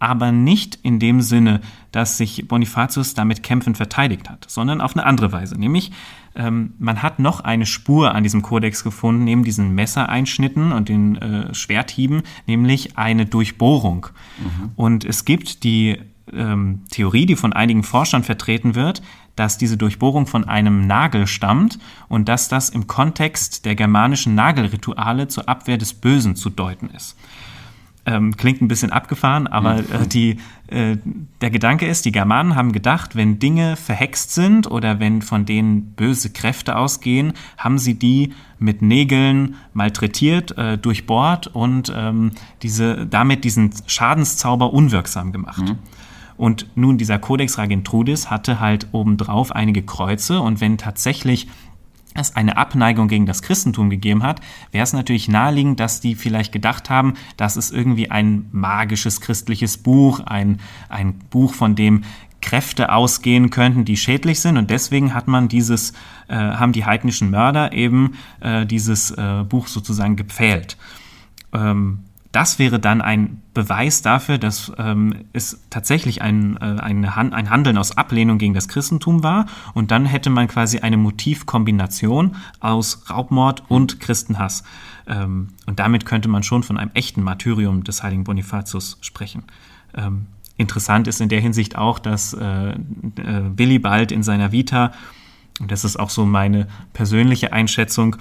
Aber 0.00 0.32
nicht 0.32 0.78
in 0.82 0.98
dem 0.98 1.20
Sinne, 1.20 1.60
dass 1.92 2.16
sich 2.16 2.48
Bonifatius 2.48 3.14
damit 3.14 3.42
kämpfend 3.42 3.76
verteidigt 3.76 4.28
hat, 4.28 4.46
sondern 4.48 4.80
auf 4.80 4.96
eine 4.96 5.06
andere 5.06 5.30
Weise. 5.30 5.58
Nämlich, 5.58 5.92
ähm, 6.34 6.72
man 6.78 7.02
hat 7.02 7.18
noch 7.18 7.40
eine 7.40 7.66
Spur 7.66 8.14
an 8.14 8.22
diesem 8.22 8.42
Kodex 8.42 8.82
gefunden, 8.82 9.24
neben 9.24 9.44
diesen 9.44 9.74
Messereinschnitten 9.74 10.72
und 10.72 10.88
den 10.88 11.16
äh, 11.16 11.54
Schwerthieben, 11.54 12.22
nämlich 12.46 12.96
eine 12.96 13.26
Durchbohrung. 13.26 14.06
Mhm. 14.38 14.70
Und 14.74 15.04
es 15.04 15.24
gibt 15.24 15.64
die 15.64 15.98
ähm, 16.32 16.82
Theorie, 16.90 17.26
die 17.26 17.36
von 17.36 17.52
einigen 17.52 17.82
Forschern 17.82 18.24
vertreten 18.24 18.74
wird, 18.74 19.02
dass 19.36 19.58
diese 19.58 19.76
Durchbohrung 19.76 20.26
von 20.26 20.44
einem 20.44 20.86
Nagel 20.86 21.26
stammt 21.26 21.78
und 22.08 22.28
dass 22.28 22.48
das 22.48 22.70
im 22.70 22.86
Kontext 22.86 23.64
der 23.64 23.74
germanischen 23.74 24.34
Nagelrituale 24.34 25.28
zur 25.28 25.48
Abwehr 25.48 25.78
des 25.78 25.94
Bösen 25.94 26.36
zu 26.36 26.50
deuten 26.50 26.88
ist. 26.90 27.16
Ähm, 28.10 28.36
klingt 28.36 28.60
ein 28.60 28.66
bisschen 28.66 28.90
abgefahren, 28.90 29.46
aber 29.46 29.74
mhm. 29.74 29.78
äh, 29.92 30.06
die, 30.06 30.36
äh, 30.66 30.96
der 31.40 31.50
Gedanke 31.50 31.86
ist, 31.86 32.04
die 32.04 32.12
Germanen 32.12 32.56
haben 32.56 32.72
gedacht, 32.72 33.14
wenn 33.14 33.38
Dinge 33.38 33.76
verhext 33.76 34.34
sind 34.34 34.68
oder 34.68 34.98
wenn 34.98 35.22
von 35.22 35.44
denen 35.46 35.92
böse 35.94 36.30
Kräfte 36.30 36.76
ausgehen, 36.76 37.34
haben 37.56 37.78
sie 37.78 37.94
die 37.94 38.32
mit 38.58 38.82
Nägeln 38.82 39.54
malträtiert, 39.74 40.58
äh, 40.58 40.76
durchbohrt 40.76 41.46
und 41.46 41.92
ähm, 41.94 42.32
diese, 42.62 43.06
damit 43.06 43.44
diesen 43.44 43.70
Schadenszauber 43.86 44.72
unwirksam 44.72 45.30
gemacht. 45.30 45.62
Mhm. 45.62 45.78
Und 46.36 46.66
nun 46.74 46.98
dieser 46.98 47.18
Codex 47.18 47.58
Ragentrudis 47.58 48.30
hatte 48.30 48.60
halt 48.60 48.88
obendrauf 48.92 49.52
einige 49.52 49.82
Kreuze 49.82 50.40
und 50.40 50.60
wenn 50.60 50.78
tatsächlich 50.78 51.48
es 52.14 52.36
eine 52.36 52.56
Abneigung 52.56 53.08
gegen 53.08 53.26
das 53.26 53.42
Christentum 53.42 53.90
gegeben 53.90 54.22
hat, 54.22 54.40
wäre 54.72 54.82
es 54.82 54.92
natürlich 54.92 55.28
naheliegend, 55.28 55.80
dass 55.80 56.00
die 56.00 56.14
vielleicht 56.14 56.52
gedacht 56.52 56.90
haben, 56.90 57.14
dass 57.36 57.56
es 57.56 57.70
irgendwie 57.70 58.10
ein 58.10 58.46
magisches 58.52 59.20
christliches 59.20 59.78
Buch, 59.78 60.20
ein, 60.20 60.58
ein 60.88 61.14
Buch, 61.30 61.54
von 61.54 61.74
dem 61.74 62.02
Kräfte 62.40 62.92
ausgehen 62.92 63.50
könnten, 63.50 63.84
die 63.84 63.96
schädlich 63.96 64.40
sind. 64.40 64.56
Und 64.56 64.70
deswegen 64.70 65.14
hat 65.14 65.28
man 65.28 65.48
dieses, 65.48 65.92
äh, 66.28 66.34
haben 66.34 66.72
die 66.72 66.84
heidnischen 66.84 67.30
Mörder 67.30 67.72
eben 67.72 68.14
äh, 68.40 68.66
dieses 68.66 69.10
äh, 69.10 69.44
Buch 69.48 69.66
sozusagen 69.66 70.16
gepfählt. 70.16 70.76
Ähm, 71.52 72.04
das 72.32 72.60
wäre 72.60 72.78
dann 72.78 73.00
ein 73.00 73.42
Beweis 73.54 74.02
dafür, 74.02 74.38
dass 74.38 74.72
ähm, 74.78 75.24
es 75.32 75.60
tatsächlich 75.68 76.22
ein, 76.22 76.56
äh, 76.58 76.80
ein, 76.80 77.04
ein 77.04 77.50
Handeln 77.50 77.76
aus 77.76 77.96
Ablehnung 77.96 78.38
gegen 78.38 78.54
das 78.54 78.68
Christentum 78.68 79.24
war. 79.24 79.46
Und 79.74 79.90
dann 79.90 80.06
hätte 80.06 80.30
man 80.30 80.46
quasi 80.46 80.78
eine 80.78 80.96
Motivkombination 80.96 82.36
aus 82.60 83.10
Raubmord 83.10 83.64
und 83.68 83.98
Christenhass. 83.98 84.62
Ähm, 85.08 85.48
und 85.66 85.80
damit 85.80 86.06
könnte 86.06 86.28
man 86.28 86.44
schon 86.44 86.62
von 86.62 86.78
einem 86.78 86.92
echten 86.94 87.22
Martyrium 87.22 87.82
des 87.82 88.04
heiligen 88.04 88.22
Bonifatius 88.22 88.98
sprechen. 89.00 89.42
Ähm, 89.96 90.26
interessant 90.56 91.08
ist 91.08 91.20
in 91.20 91.28
der 91.28 91.40
Hinsicht 91.40 91.76
auch, 91.76 91.98
dass 91.98 92.32
äh, 92.32 92.70
äh, 92.70 94.12
in 94.12 94.22
seiner 94.22 94.52
Vita, 94.52 94.92
und 95.58 95.72
das 95.72 95.84
ist 95.84 95.98
auch 95.98 96.10
so 96.10 96.24
meine 96.26 96.68
persönliche 96.92 97.52
Einschätzung, 97.52 98.16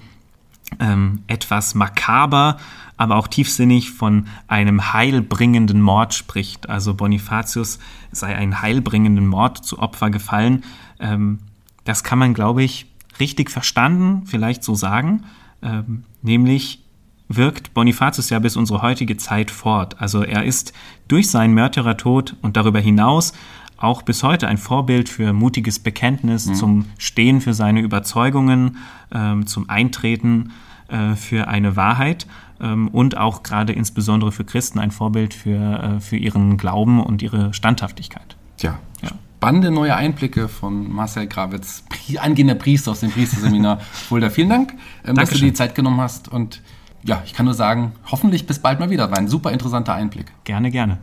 ähm, 0.79 1.23
etwas 1.27 1.75
makaber, 1.75 2.57
aber 2.99 3.15
auch 3.15 3.29
tiefsinnig 3.29 3.91
von 3.91 4.25
einem 4.49 4.91
heilbringenden 4.91 5.81
Mord 5.81 6.13
spricht. 6.13 6.67
Also 6.67 6.93
Bonifatius 6.93 7.79
sei 8.11 8.35
einen 8.35 8.61
heilbringenden 8.61 9.25
Mord 9.25 9.63
zu 9.63 9.79
Opfer 9.79 10.09
gefallen. 10.09 10.65
Ähm, 10.99 11.39
das 11.85 12.03
kann 12.03 12.19
man, 12.19 12.33
glaube 12.33 12.61
ich, 12.61 12.87
richtig 13.17 13.51
verstanden, 13.51 14.23
vielleicht 14.25 14.65
so 14.65 14.75
sagen. 14.75 15.23
Ähm, 15.61 16.03
nämlich 16.23 16.83
wirkt 17.29 17.73
Bonifatius 17.73 18.29
ja 18.31 18.39
bis 18.39 18.57
unsere 18.57 18.81
heutige 18.81 19.15
Zeit 19.15 19.49
fort. 19.49 19.95
Also 20.01 20.21
er 20.21 20.43
ist 20.43 20.73
durch 21.07 21.29
seinen 21.29 21.53
Märtyrertod 21.53 22.35
und 22.41 22.57
darüber 22.57 22.81
hinaus 22.81 23.31
auch 23.77 24.01
bis 24.01 24.23
heute 24.23 24.49
ein 24.49 24.57
Vorbild 24.57 25.07
für 25.07 25.31
mutiges 25.31 25.79
Bekenntnis, 25.79 26.47
mhm. 26.47 26.55
zum 26.55 26.85
Stehen 26.97 27.39
für 27.39 27.53
seine 27.53 27.79
Überzeugungen, 27.79 28.75
ähm, 29.13 29.47
zum 29.47 29.69
Eintreten 29.69 30.51
äh, 30.89 31.15
für 31.15 31.47
eine 31.47 31.75
Wahrheit 31.75 32.27
ähm, 32.61 32.87
und 32.89 33.17
auch 33.17 33.43
gerade 33.43 33.73
insbesondere 33.73 34.31
für 34.31 34.43
Christen 34.43 34.79
ein 34.79 34.91
Vorbild 34.91 35.33
für, 35.33 35.97
äh, 35.97 35.99
für 35.99 36.17
ihren 36.17 36.57
Glauben 36.57 37.01
und 37.01 37.21
ihre 37.21 37.53
Standhaftigkeit. 37.53 38.35
Tja, 38.57 38.79
ja. 39.01 39.09
spannende 39.37 39.71
neue 39.71 39.95
Einblicke 39.95 40.47
von 40.47 40.91
Marcel 40.91 41.27
Grawitz, 41.27 41.83
angehender 42.17 42.55
Priester 42.55 42.91
aus 42.91 42.99
dem 42.99 43.11
Priesterseminar 43.11 43.79
Fulda. 43.79 44.29
Vielen 44.31 44.49
Dank, 44.49 44.73
ähm, 45.05 45.15
dass 45.15 45.29
du 45.29 45.37
dir 45.37 45.45
die 45.45 45.53
Zeit 45.53 45.75
genommen 45.75 46.01
hast 46.01 46.27
und 46.27 46.61
ja, 47.03 47.23
ich 47.25 47.33
kann 47.33 47.45
nur 47.45 47.53
sagen, 47.53 47.93
hoffentlich 48.11 48.45
bis 48.45 48.59
bald 48.59 48.79
mal 48.79 48.89
wieder. 48.89 49.09
War 49.09 49.17
ein 49.17 49.29
super 49.29 49.51
interessanter 49.51 49.93
Einblick. 49.93 50.33
Gerne, 50.43 50.69
gerne. 50.69 50.97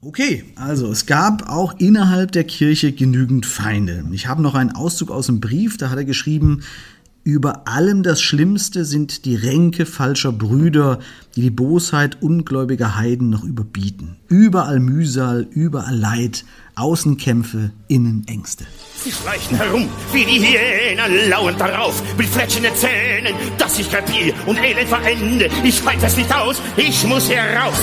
Okay, 0.00 0.44
also 0.56 0.90
es 0.90 1.06
gab 1.06 1.48
auch 1.48 1.74
innerhalb 1.78 2.30
der 2.32 2.44
Kirche 2.44 2.92
genügend 2.92 3.44
Feinde. 3.44 4.04
Ich 4.12 4.28
habe 4.28 4.40
noch 4.40 4.54
einen 4.54 4.70
Auszug 4.70 5.10
aus 5.10 5.26
dem 5.26 5.40
Brief, 5.40 5.78
da 5.78 5.90
hat 5.90 5.96
er 5.96 6.04
geschrieben, 6.04 6.62
über 7.26 7.66
allem 7.66 8.04
das 8.04 8.22
Schlimmste 8.22 8.84
sind 8.84 9.24
die 9.24 9.34
Ränke 9.34 9.84
falscher 9.84 10.30
Brüder, 10.30 11.00
die 11.34 11.40
die 11.40 11.50
Bosheit 11.50 12.22
ungläubiger 12.22 12.94
Heiden 12.96 13.30
noch 13.30 13.42
überbieten. 13.42 14.16
Überall 14.28 14.78
Mühsal, 14.78 15.44
überall 15.50 15.96
Leid, 15.96 16.44
Außenkämpfe, 16.76 17.72
innen 17.88 18.28
Ängste. 18.28 18.64
Sie 19.02 19.10
schleichen 19.10 19.56
herum 19.56 19.88
wie 20.12 20.24
die 20.24 20.38
Hyänen, 20.38 21.28
lauernd 21.28 21.60
darauf, 21.60 22.00
mit 22.16 22.28
fletschenden 22.28 22.76
Zähnen, 22.76 23.34
dass 23.58 23.76
ich 23.76 23.90
kapier 23.90 24.32
und 24.46 24.56
elend 24.62 24.88
verende. 24.88 25.50
Ich 25.64 25.84
halte 25.84 26.06
es 26.06 26.16
nicht 26.16 26.32
aus, 26.32 26.62
ich 26.76 27.04
muss 27.08 27.28
heraus. 27.28 27.74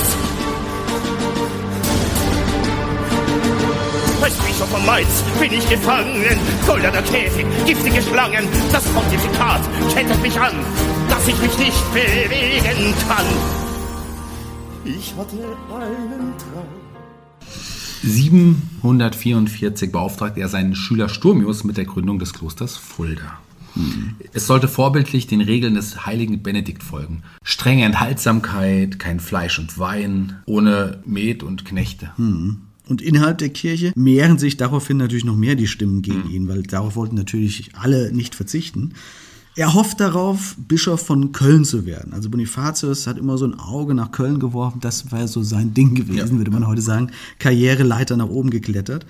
Bischof 4.54 4.70
von 4.70 4.86
Mainz 4.86 5.24
bin 5.40 5.52
ich 5.52 5.68
gefangen. 5.68 6.22
Goldener 6.64 7.02
Käfig, 7.02 7.44
giftige 7.66 8.00
Schlangen. 8.00 8.46
Das 8.70 8.84
Pontifikat 8.84 9.60
kettet 9.92 10.22
mich 10.22 10.38
an, 10.38 10.54
dass 11.08 11.26
ich 11.26 11.36
mich 11.40 11.58
nicht 11.58 11.92
bewegen 11.92 12.94
kann. 13.08 13.26
Ich 14.84 15.12
hatte 15.16 15.36
einen 15.74 16.32
Traum. 16.38 16.68
744 18.04 19.90
beauftragt 19.90 20.38
er 20.38 20.46
seinen 20.48 20.76
Schüler 20.76 21.08
Sturmius 21.08 21.64
mit 21.64 21.76
der 21.76 21.86
Gründung 21.86 22.20
des 22.20 22.32
Klosters 22.32 22.76
Fulda. 22.76 23.40
Hm. 23.72 24.14
Es 24.34 24.46
sollte 24.46 24.68
vorbildlich 24.68 25.26
den 25.26 25.40
Regeln 25.40 25.74
des 25.74 26.06
heiligen 26.06 26.44
Benedikt 26.44 26.84
folgen. 26.84 27.24
Strenge 27.42 27.86
Enthaltsamkeit, 27.86 29.00
kein 29.00 29.18
Fleisch 29.18 29.58
und 29.58 29.80
Wein, 29.80 30.36
ohne 30.46 31.02
Met 31.04 31.42
und 31.42 31.64
Knechte. 31.64 32.16
Hm. 32.16 32.60
Und 32.86 33.00
innerhalb 33.00 33.38
der 33.38 33.48
Kirche 33.48 33.92
mehren 33.96 34.38
sich 34.38 34.56
daraufhin 34.56 34.98
natürlich 34.98 35.24
noch 35.24 35.36
mehr 35.36 35.54
die 35.54 35.66
Stimmen 35.66 36.02
gegen 36.02 36.24
mhm. 36.24 36.30
ihn, 36.30 36.48
weil 36.48 36.62
darauf 36.62 36.96
wollten 36.96 37.16
natürlich 37.16 37.70
alle 37.74 38.12
nicht 38.12 38.34
verzichten. 38.34 38.92
Er 39.56 39.72
hofft 39.72 40.00
darauf, 40.00 40.56
Bischof 40.58 41.00
von 41.06 41.30
Köln 41.30 41.64
zu 41.64 41.86
werden. 41.86 42.12
Also 42.12 42.28
Bonifatius 42.28 43.06
hat 43.06 43.18
immer 43.18 43.38
so 43.38 43.46
ein 43.46 43.54
Auge 43.54 43.94
nach 43.94 44.10
Köln 44.10 44.40
geworfen. 44.40 44.80
Das 44.80 45.12
wäre 45.12 45.28
so 45.28 45.42
sein 45.42 45.72
Ding 45.74 45.94
gewesen, 45.94 46.32
ja. 46.32 46.38
würde 46.38 46.50
man 46.50 46.66
heute 46.66 46.82
sagen. 46.82 47.12
Karriereleiter 47.38 48.16
nach 48.16 48.28
oben 48.28 48.50
geklettert. 48.50 49.06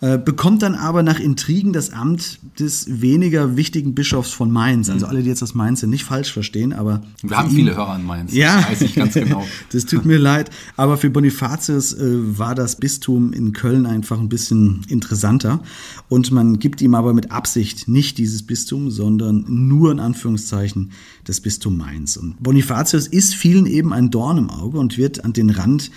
Äh, 0.00 0.16
bekommt 0.16 0.62
dann 0.62 0.76
aber 0.76 1.02
nach 1.02 1.18
Intrigen 1.18 1.72
das 1.72 1.90
Amt 1.90 2.38
des 2.60 3.00
weniger 3.00 3.56
wichtigen 3.56 3.96
Bischofs 3.96 4.30
von 4.30 4.48
Mainz. 4.48 4.88
Also 4.90 5.06
mhm. 5.06 5.10
alle, 5.10 5.22
die 5.24 5.28
jetzt 5.28 5.42
das 5.42 5.54
Mainz 5.54 5.80
sind, 5.80 5.90
nicht 5.90 6.04
falsch 6.04 6.32
verstehen, 6.32 6.72
aber. 6.72 7.02
Wir 7.20 7.36
haben 7.36 7.50
ihn, 7.50 7.56
viele 7.56 7.76
Hörer 7.76 7.96
in 7.96 8.06
Mainz. 8.06 8.32
Ja, 8.32 8.58
das 8.60 8.70
weiß 8.70 8.80
ich 8.82 8.94
ganz 8.94 9.14
genau. 9.14 9.44
das 9.72 9.86
tut 9.86 10.04
mir 10.04 10.18
leid. 10.18 10.50
Aber 10.76 10.98
für 10.98 11.10
Bonifatius 11.10 11.94
äh, 11.94 12.38
war 12.38 12.54
das 12.54 12.76
Bistum 12.76 13.32
in 13.32 13.52
Köln 13.52 13.86
einfach 13.86 14.20
ein 14.20 14.28
bisschen 14.28 14.82
interessanter. 14.86 15.64
Und 16.08 16.30
man 16.30 16.60
gibt 16.60 16.80
ihm 16.80 16.94
aber 16.94 17.12
mit 17.12 17.32
Absicht 17.32 17.88
nicht 17.88 18.18
dieses 18.18 18.44
Bistum, 18.44 18.92
sondern 18.92 19.46
nur 19.48 19.90
in 19.90 19.98
Anführungszeichen 19.98 20.92
das 21.24 21.40
Bistum 21.40 21.76
Mainz. 21.76 22.16
Und 22.16 22.40
Bonifatius 22.40 23.08
ist 23.08 23.34
vielen 23.34 23.66
eben 23.66 23.92
ein 23.92 24.10
Dorn 24.10 24.38
im 24.38 24.48
Auge 24.48 24.78
und 24.78 24.96
wird 24.96 25.24
an 25.24 25.32
den 25.32 25.50
Rand 25.50 25.90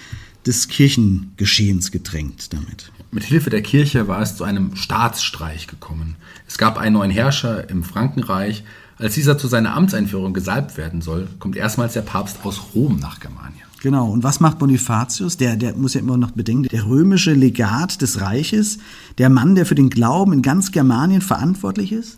des 0.47 0.69
Kirchengeschehens 0.69 1.91
gedrängt 1.91 2.51
damit. 2.51 2.91
Mit 3.13 3.25
Hilfe 3.25 3.49
der 3.49 3.61
Kirche 3.61 4.07
war 4.07 4.21
es 4.21 4.37
zu 4.37 4.45
einem 4.45 4.77
Staatsstreich 4.77 5.67
gekommen. 5.67 6.15
Es 6.47 6.57
gab 6.57 6.77
einen 6.77 6.93
neuen 6.93 7.11
Herrscher 7.11 7.69
im 7.69 7.83
Frankenreich. 7.83 8.63
Als 8.97 9.15
dieser 9.15 9.37
zu 9.37 9.47
seiner 9.47 9.75
Amtseinführung 9.75 10.33
gesalbt 10.33 10.77
werden 10.77 11.01
soll, 11.01 11.27
kommt 11.39 11.57
erstmals 11.57 11.93
der 11.93 12.03
Papst 12.03 12.37
aus 12.43 12.61
Rom 12.73 12.97
nach 12.97 13.19
Germanien. 13.19 13.63
Genau, 13.81 14.09
und 14.09 14.23
was 14.23 14.39
macht 14.39 14.59
Bonifatius? 14.59 15.35
Der, 15.37 15.57
der 15.57 15.75
muss 15.75 15.95
ja 15.95 15.99
immer 15.99 16.15
noch 16.15 16.31
bedenken, 16.31 16.69
der 16.71 16.85
römische 16.85 17.33
Legat 17.33 18.01
des 18.01 18.21
Reiches, 18.21 18.77
der 19.17 19.29
Mann, 19.29 19.55
der 19.55 19.65
für 19.65 19.75
den 19.75 19.89
Glauben 19.89 20.31
in 20.31 20.41
ganz 20.41 20.71
Germanien 20.71 21.21
verantwortlich 21.21 21.91
ist, 21.91 22.17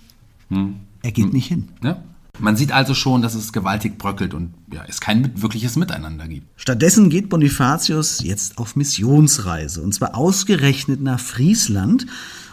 hm. 0.49 0.75
er 1.01 1.11
geht 1.11 1.25
hm. 1.25 1.31
nicht 1.31 1.47
hin. 1.47 1.69
Ja. 1.81 2.03
Man 2.39 2.55
sieht 2.55 2.71
also 2.71 2.95
schon, 2.95 3.21
dass 3.21 3.36
es 3.36 3.53
gewaltig 3.53 3.99
bröckelt 3.99 4.34
und 4.34 4.55
ja, 4.71 4.84
es 4.88 4.99
kein 4.99 5.39
wirkliches 5.41 5.75
Miteinander 5.75 6.27
gibt. 6.27 6.47
Stattdessen 6.59 7.09
geht 7.09 7.29
Bonifatius 7.29 8.23
jetzt 8.23 8.57
auf 8.57 8.75
Missionsreise 8.75 9.84
und 9.84 9.93
zwar 9.93 10.15
ausgerechnet 10.15 10.99
nach 10.99 11.19
Friesland, 11.19 12.07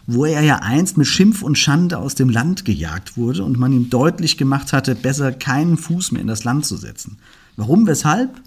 wo 0.07 0.27
er 0.27 0.43
ja 0.43 0.57
einst 0.57 0.99
mit 0.99 1.07
Schimpf 1.07 1.43
und 1.43 1.57
Schande 1.57 1.97
aus 1.97 2.15
dem 2.15 2.29
Land 2.29 2.67
gejagt 2.67 3.17
wurde 3.17 3.43
und 3.43 3.59
man 3.59 3.73
ihm 3.73 3.89
deutlich 3.89 4.37
gemacht 4.37 4.75
hatte, 4.75 4.95
besser 4.95 5.33
keinen 5.33 5.79
Fuß 5.79 6.13
mehr 6.13 6.21
in 6.21 6.29
das 6.29 6.45
Land 6.45 6.67
zu 6.67 6.77
setzen. 6.77 7.17
Warum, 7.57 7.87
weshalb? 7.87 8.39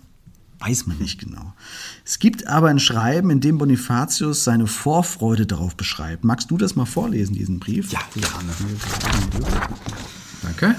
Weiß 0.60 0.86
man 0.86 0.98
nicht 0.98 1.20
genau. 1.20 1.54
Es 2.06 2.20
gibt 2.20 2.48
aber 2.48 2.70
ein 2.70 2.80
Schreiben, 2.80 3.32
in 3.32 3.42
dem 3.42 3.58
Bonifatius 3.58 4.44
seine 4.44 4.68
Vorfreude 4.68 5.46
darauf 5.46 5.76
beschreibt. 5.76 6.24
Magst 6.24 6.52
du 6.52 6.58
das 6.58 6.76
mal 6.76 6.86
vorlesen, 6.86 7.34
diesen 7.34 7.60
Brief? 7.60 7.92
Ja, 7.92 8.00
gerne. 8.14 8.54
Danke. 10.44 10.76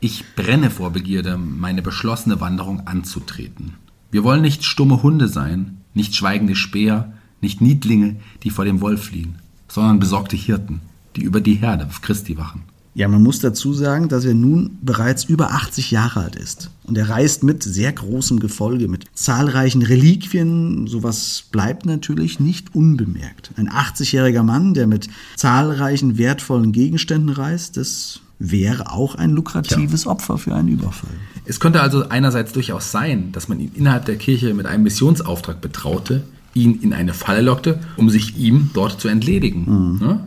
Ich 0.00 0.24
brenne 0.36 0.70
vor 0.70 0.92
Begierde, 0.92 1.36
meine 1.36 1.82
beschlossene 1.82 2.40
Wanderung 2.40 2.86
anzutreten. 2.86 3.74
Wir 4.12 4.22
wollen 4.22 4.42
nicht 4.42 4.64
stumme 4.64 5.02
Hunde 5.02 5.26
sein, 5.26 5.78
nicht 5.92 6.14
schweigende 6.14 6.54
Speer, 6.54 7.12
nicht 7.40 7.60
Niedlinge, 7.60 8.16
die 8.44 8.50
vor 8.50 8.64
dem 8.64 8.80
Wolf 8.80 9.06
fliehen, 9.06 9.36
sondern 9.66 9.98
besorgte 9.98 10.36
Hirten, 10.36 10.82
die 11.16 11.22
über 11.22 11.40
die 11.40 11.54
Herde 11.54 11.86
auf 11.86 12.00
Christi 12.00 12.38
wachen. 12.38 12.62
Ja, 12.94 13.08
man 13.08 13.24
muss 13.24 13.40
dazu 13.40 13.72
sagen, 13.72 14.08
dass 14.08 14.24
er 14.24 14.34
nun 14.34 14.78
bereits 14.82 15.24
über 15.24 15.52
80 15.52 15.90
Jahre 15.90 16.20
alt 16.20 16.36
ist. 16.36 16.70
Und 16.84 16.96
er 16.96 17.08
reist 17.08 17.42
mit 17.42 17.64
sehr 17.64 17.92
großem 17.92 18.38
Gefolge, 18.38 18.86
mit 18.86 19.04
zahlreichen 19.14 19.82
Reliquien. 19.82 20.86
Sowas 20.86 21.44
bleibt 21.50 21.86
natürlich 21.86 22.38
nicht 22.38 22.74
unbemerkt. 22.74 23.50
Ein 23.56 23.68
80-jähriger 23.68 24.42
Mann, 24.42 24.74
der 24.74 24.86
mit 24.86 25.08
zahlreichen 25.36 26.18
wertvollen 26.18 26.72
Gegenständen 26.72 27.30
reist, 27.30 27.76
das 27.76 28.20
wäre 28.38 28.92
auch 28.92 29.16
ein 29.16 29.30
lukratives 29.30 30.04
ja. 30.04 30.10
Opfer 30.10 30.38
für 30.38 30.54
einen 30.54 30.68
Überfall. 30.68 31.10
Es 31.44 31.60
könnte 31.60 31.80
also 31.80 32.08
einerseits 32.08 32.52
durchaus 32.52 32.90
sein, 32.92 33.32
dass 33.32 33.48
man 33.48 33.58
ihn 33.58 33.72
innerhalb 33.74 34.04
der 34.04 34.16
Kirche 34.16 34.54
mit 34.54 34.66
einem 34.66 34.84
Missionsauftrag 34.84 35.60
betraute, 35.60 36.24
ihn 36.54 36.80
in 36.80 36.92
eine 36.92 37.14
Falle 37.14 37.40
lockte, 37.40 37.80
um 37.96 38.10
sich 38.10 38.36
ihm 38.36 38.70
dort 38.74 39.00
zu 39.00 39.08
entledigen. 39.08 39.64
Mhm. 39.64 39.98
Ne? 39.98 40.20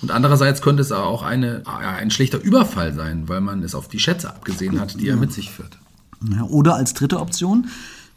Und 0.00 0.10
andererseits 0.10 0.62
könnte 0.62 0.82
es 0.82 0.90
auch 0.90 1.22
eine, 1.22 1.62
ein 1.66 2.10
schlichter 2.10 2.40
Überfall 2.40 2.92
sein, 2.92 3.28
weil 3.28 3.40
man 3.40 3.62
es 3.62 3.74
auf 3.74 3.88
die 3.88 4.00
Schätze 4.00 4.28
abgesehen 4.28 4.80
hat, 4.80 5.00
die 5.00 5.06
ja. 5.06 5.14
er 5.14 5.20
mit 5.20 5.32
sich 5.32 5.50
führt. 5.50 5.78
Ja, 6.30 6.42
oder 6.44 6.74
als 6.74 6.94
dritte 6.94 7.20
Option, 7.20 7.68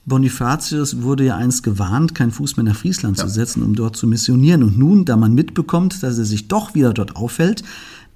Bonifatius 0.06 1.02
wurde 1.02 1.26
ja 1.26 1.36
einst 1.36 1.64
gewarnt, 1.64 2.14
keinen 2.14 2.32
Fuß 2.32 2.58
mehr 2.58 2.64
nach 2.64 2.76
Friesland 2.76 3.18
ja. 3.18 3.26
zu 3.26 3.30
setzen, 3.30 3.64
um 3.64 3.76
dort 3.76 3.96
zu 3.96 4.08
missionieren. 4.08 4.64
Und 4.64 4.78
nun, 4.78 5.06
da 5.06 5.16
man 5.18 5.34
mitbekommt, 5.34 6.04
dass 6.04 6.18
er 6.18 6.26
sich 6.26 6.48
doch 6.48 6.76
wieder 6.76 6.94
dort 6.94 7.16
aufhält, 7.16 7.64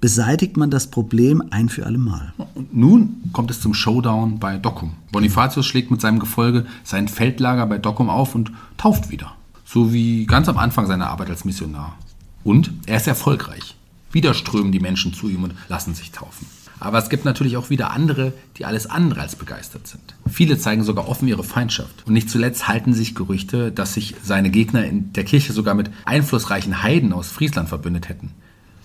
beseitigt 0.00 0.56
man 0.56 0.70
das 0.70 0.90
Problem 0.90 1.42
ein 1.50 1.68
für 1.68 1.86
alle 1.86 1.98
Mal. 1.98 2.32
Und 2.54 2.74
nun 2.74 3.22
kommt 3.32 3.50
es 3.50 3.60
zum 3.60 3.74
Showdown 3.74 4.38
bei 4.38 4.56
Docum. 4.56 4.94
Bonifatius 5.12 5.66
schlägt 5.66 5.90
mit 5.90 6.00
seinem 6.00 6.18
Gefolge 6.18 6.66
sein 6.84 7.08
Feldlager 7.08 7.66
bei 7.66 7.78
Docum 7.78 8.08
auf 8.08 8.34
und 8.34 8.50
tauft 8.76 9.10
wieder. 9.10 9.32
So 9.64 9.92
wie 9.92 10.26
ganz 10.26 10.48
am 10.48 10.58
Anfang 10.58 10.86
seiner 10.86 11.10
Arbeit 11.10 11.30
als 11.30 11.44
Missionar. 11.44 11.96
Und 12.42 12.72
er 12.86 12.96
ist 12.96 13.06
erfolgreich. 13.06 13.76
Wieder 14.10 14.34
strömen 14.34 14.72
die 14.72 14.80
Menschen 14.80 15.12
zu 15.12 15.28
ihm 15.28 15.44
und 15.44 15.54
lassen 15.68 15.94
sich 15.94 16.10
taufen. 16.10 16.46
Aber 16.80 16.98
es 16.98 17.10
gibt 17.10 17.26
natürlich 17.26 17.58
auch 17.58 17.68
wieder 17.68 17.90
andere, 17.90 18.32
die 18.56 18.64
alles 18.64 18.88
andere 18.88 19.20
als 19.20 19.36
begeistert 19.36 19.86
sind. 19.86 20.14
Viele 20.26 20.56
zeigen 20.58 20.82
sogar 20.82 21.08
offen 21.08 21.28
ihre 21.28 21.44
Feindschaft. 21.44 22.06
Und 22.06 22.14
nicht 22.14 22.30
zuletzt 22.30 22.66
halten 22.68 22.94
sich 22.94 23.14
Gerüchte, 23.14 23.70
dass 23.70 23.94
sich 23.94 24.14
seine 24.24 24.50
Gegner 24.50 24.86
in 24.86 25.12
der 25.12 25.24
Kirche 25.24 25.52
sogar 25.52 25.74
mit 25.74 25.90
einflussreichen 26.06 26.82
Heiden 26.82 27.12
aus 27.12 27.28
Friesland 27.28 27.68
verbündet 27.68 28.08
hätten. 28.08 28.30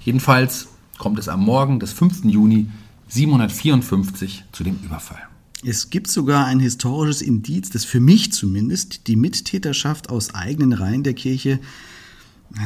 Jedenfalls 0.03 0.67
kommt 0.97 1.19
es 1.19 1.27
am 1.27 1.43
Morgen 1.43 1.79
des 1.79 1.93
5. 1.93 2.25
Juni 2.25 2.67
754 3.09 4.45
zu 4.51 4.63
dem 4.63 4.77
Überfall. 4.83 5.21
Es 5.63 5.89
gibt 5.89 6.09
sogar 6.09 6.45
ein 6.45 6.59
historisches 6.59 7.21
Indiz, 7.21 7.69
das 7.69 7.85
für 7.85 7.99
mich 7.99 8.31
zumindest 8.31 9.07
die 9.07 9.15
Mittäterschaft 9.15 10.09
aus 10.09 10.35
eigenen 10.35 10.73
Reihen 10.73 11.03
der 11.03 11.13
Kirche, 11.13 11.59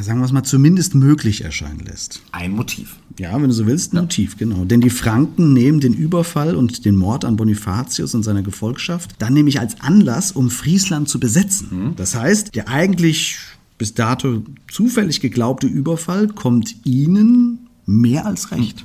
sagen 0.02 0.20
wir 0.20 0.26
es 0.26 0.32
mal, 0.32 0.42
zumindest 0.42 0.94
möglich 0.94 1.42
erscheinen 1.42 1.80
lässt. 1.80 2.20
Ein 2.32 2.52
Motiv. 2.52 2.96
Ja, 3.18 3.34
wenn 3.34 3.48
du 3.48 3.52
so 3.52 3.66
willst, 3.66 3.92
ein 3.92 3.96
ja. 3.96 4.02
Motiv, 4.02 4.36
genau. 4.36 4.64
Denn 4.66 4.82
die 4.82 4.90
Franken 4.90 5.54
nehmen 5.54 5.80
den 5.80 5.94
Überfall 5.94 6.54
und 6.54 6.84
den 6.84 6.96
Mord 6.96 7.24
an 7.24 7.36
Bonifatius 7.36 8.14
und 8.14 8.22
seiner 8.22 8.42
Gefolgschaft 8.42 9.14
dann 9.18 9.32
nämlich 9.32 9.60
als 9.60 9.80
Anlass, 9.80 10.32
um 10.32 10.50
Friesland 10.50 11.08
zu 11.08 11.18
besetzen. 11.18 11.68
Mhm. 11.70 11.96
Das 11.96 12.14
heißt, 12.14 12.54
der 12.54 12.68
eigentlich 12.68 13.38
bis 13.78 13.94
dato 13.94 14.42
zufällig 14.70 15.20
geglaubte 15.20 15.66
Überfall 15.66 16.28
kommt 16.28 16.84
Ihnen 16.84 17.59
mehr 17.90 18.26
als 18.26 18.50
recht. 18.50 18.84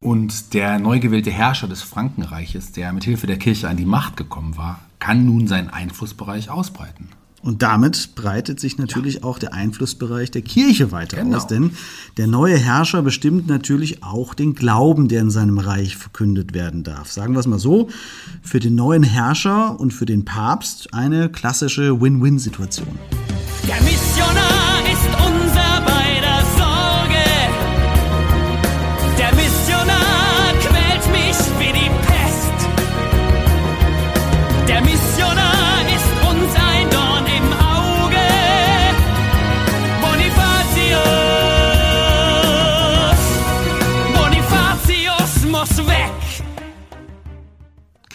Und 0.00 0.52
der 0.54 0.78
neu 0.78 1.00
gewählte 1.00 1.30
Herrscher 1.30 1.66
des 1.66 1.82
Frankenreiches, 1.82 2.72
der 2.72 2.92
mit 2.92 3.04
Hilfe 3.04 3.26
der 3.26 3.38
Kirche 3.38 3.68
an 3.68 3.76
die 3.76 3.86
Macht 3.86 4.16
gekommen 4.16 4.56
war, 4.56 4.80
kann 4.98 5.24
nun 5.24 5.46
seinen 5.48 5.70
Einflussbereich 5.70 6.50
ausbreiten. 6.50 7.08
Und 7.42 7.60
damit 7.60 8.14
breitet 8.14 8.58
sich 8.58 8.78
natürlich 8.78 9.22
auch 9.22 9.38
der 9.38 9.52
Einflussbereich 9.52 10.30
der 10.30 10.40
Kirche 10.40 10.92
weiter 10.92 11.18
Genau. 11.18 11.36
aus, 11.36 11.46
denn 11.46 11.72
der 12.16 12.26
neue 12.26 12.56
Herrscher 12.56 13.02
bestimmt 13.02 13.46
natürlich 13.48 14.02
auch 14.02 14.32
den 14.32 14.54
Glauben, 14.54 15.08
der 15.08 15.20
in 15.20 15.30
seinem 15.30 15.58
Reich 15.58 15.96
verkündet 15.96 16.54
werden 16.54 16.84
darf. 16.84 17.12
Sagen 17.12 17.34
wir 17.34 17.40
es 17.40 17.46
mal 17.46 17.58
so, 17.58 17.88
für 18.42 18.60
den 18.60 18.74
neuen 18.76 19.02
Herrscher 19.02 19.78
und 19.78 19.92
für 19.92 20.06
den 20.06 20.24
Papst 20.24 20.94
eine 20.94 21.28
klassische 21.28 22.00
Win-Win-Situation. 22.00 22.98
Der 23.68 23.80
Missionar 23.82 24.63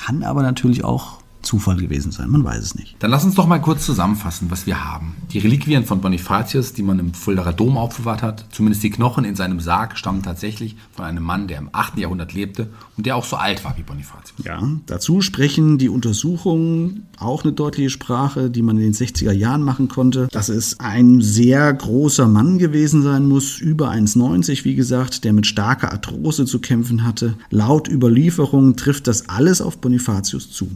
Kann 0.09 0.23
aber 0.23 0.41
natürlich 0.41 0.83
auch 0.83 1.18
Zufall 1.49 1.77
gewesen 1.77 2.11
sein, 2.11 2.29
man 2.29 2.43
weiß 2.43 2.61
es 2.61 2.75
nicht. 2.75 2.95
Dann 2.99 3.09
lass 3.09 3.25
uns 3.25 3.33
doch 3.33 3.47
mal 3.47 3.57
kurz 3.57 3.83
zusammenfassen, 3.83 4.51
was 4.51 4.67
wir 4.67 4.85
haben. 4.85 5.15
Die 5.31 5.39
Reliquien 5.39 5.83
von 5.83 5.99
Bonifatius, 5.99 6.73
die 6.73 6.83
man 6.83 6.99
im 6.99 7.15
Fuldaer 7.15 7.53
Dom 7.53 7.75
aufbewahrt 7.75 8.21
hat, 8.21 8.45
zumindest 8.51 8.83
die 8.83 8.91
Knochen 8.91 9.25
in 9.25 9.35
seinem 9.35 9.59
Sarg, 9.59 9.97
stammen 9.97 10.21
tatsächlich 10.21 10.75
von 10.91 11.05
einem 11.05 11.23
Mann, 11.23 11.47
der 11.47 11.57
im 11.57 11.69
8. 11.71 11.97
Jahrhundert 11.97 12.33
lebte 12.33 12.69
und 12.97 13.07
der 13.07 13.15
auch 13.15 13.25
so 13.25 13.35
alt 13.35 13.65
war 13.65 13.75
wie 13.79 13.81
Bonifatius. 13.81 14.45
Ja, 14.45 14.61
dazu 14.85 15.21
sprechen 15.21 15.79
die 15.79 15.89
Untersuchungen 15.89 17.07
auch 17.17 17.43
eine 17.43 17.51
deutliche 17.51 17.89
Sprache, 17.89 18.51
die 18.51 18.61
man 18.61 18.77
in 18.77 18.83
den 18.83 18.93
60er 18.93 19.31
Jahren 19.31 19.63
machen 19.63 19.87
konnte, 19.87 20.27
dass 20.31 20.49
es 20.49 20.79
ein 20.79 21.19
sehr 21.19 21.73
großer 21.73 22.27
Mann 22.27 22.59
gewesen 22.59 23.01
sein 23.01 23.27
muss, 23.27 23.57
über 23.57 23.89
1,90 23.89 24.65
wie 24.65 24.75
gesagt, 24.75 25.23
der 25.23 25.33
mit 25.33 25.47
starker 25.47 25.91
Arthrose 25.91 26.45
zu 26.45 26.59
kämpfen 26.59 27.03
hatte. 27.03 27.33
Laut 27.49 27.87
Überlieferungen 27.87 28.75
trifft 28.75 29.07
das 29.07 29.29
alles 29.29 29.61
auf 29.61 29.79
Bonifatius 29.79 30.51
zu. 30.51 30.69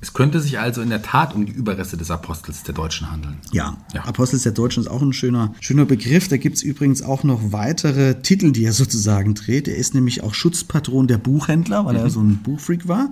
Es 0.00 0.12
könnte 0.12 0.38
sich 0.40 0.60
also 0.60 0.80
in 0.80 0.90
der 0.90 1.02
Tat 1.02 1.34
um 1.34 1.44
die 1.44 1.52
Überreste 1.52 1.96
des 1.96 2.10
Apostels 2.10 2.62
der 2.62 2.74
Deutschen 2.74 3.10
handeln. 3.10 3.38
Ja, 3.52 3.76
Ja. 3.92 4.04
Apostels 4.04 4.44
der 4.44 4.52
Deutschen 4.52 4.84
ist 4.84 4.88
auch 4.88 5.02
ein 5.02 5.12
schöner, 5.12 5.54
schöner 5.60 5.86
Begriff. 5.86 6.28
Da 6.28 6.36
gibt 6.36 6.56
es 6.56 6.62
übrigens 6.62 7.02
auch 7.02 7.24
noch 7.24 7.52
weitere 7.52 8.20
Titel, 8.22 8.52
die 8.52 8.64
er 8.64 8.72
sozusagen 8.72 9.34
trägt. 9.34 9.66
Er 9.66 9.74
ist 9.76 9.94
nämlich 9.94 10.22
auch 10.22 10.34
Schutzpatron 10.34 11.08
der 11.08 11.18
Buchhändler, 11.18 11.84
weil 11.84 11.96
er 11.96 12.10
so 12.10 12.20
ein 12.20 12.36
Buchfreak 12.36 12.86
war. 12.86 13.10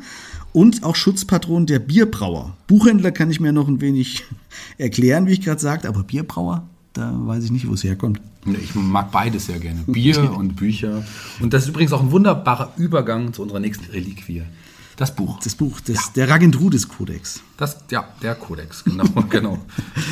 Und 0.53 0.85
auch 0.85 0.95
Schutzpatron 0.95 1.67
der 1.67 1.81
Bierbrauer. 1.81 2.57
Buchhändler 2.69 3.11
kann 3.11 3.31
ich 3.31 3.41
mir 3.41 3.53
noch 3.53 3.67
ein 3.67 3.81
wenig 3.81 4.25
erklären, 4.79 5.27
wie 5.27 5.33
ich 5.33 5.41
gerade 5.41 5.61
sagte, 5.61 5.89
aber 5.89 6.05
Bierbrauer, 6.05 6.69
da 6.93 7.13
weiß 7.15 7.43
ich 7.45 7.51
nicht, 7.51 7.69
wo 7.69 7.75
es 7.75 7.83
herkommt. 7.83 8.21
Ich 8.63 8.77
mag 8.77 9.11
beides 9.11 9.47
sehr 9.47 9.59
gerne. 9.59 9.81
Bier 9.89 10.33
und 10.33 10.55
Bücher. 10.55 11.05
Und 11.41 11.53
das 11.53 11.65
ist 11.65 11.71
übrigens 11.71 11.93
auch 11.93 12.01
ein 12.01 12.13
wunderbarer 12.13 12.73
Übergang 12.77 13.33
zu 13.33 13.43
unserer 13.43 13.59
nächsten 13.59 13.91
Reliquie. 13.91 14.45
Das 14.97 15.15
Buch. 15.15 15.39
Das 15.45 15.55
Buch, 15.55 15.79
das, 15.81 16.13
der 16.15 16.29
Ragendrudis-Kodex. 16.29 17.41
Das, 17.59 17.77
ja, 17.91 18.09
der 18.23 18.35
Kodex, 18.35 18.83
genau, 18.83 19.05
genau. 19.31 19.59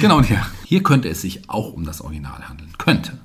Genau, 0.01 0.19
und 0.19 0.27
hier, 0.67 0.83
könnte 0.83 1.09
es 1.09 1.23
sich 1.23 1.49
auch 1.49 1.73
um 1.73 1.85
das 1.85 2.03
Original 2.03 2.47
handeln. 2.49 2.71
Könnte. 2.77 3.19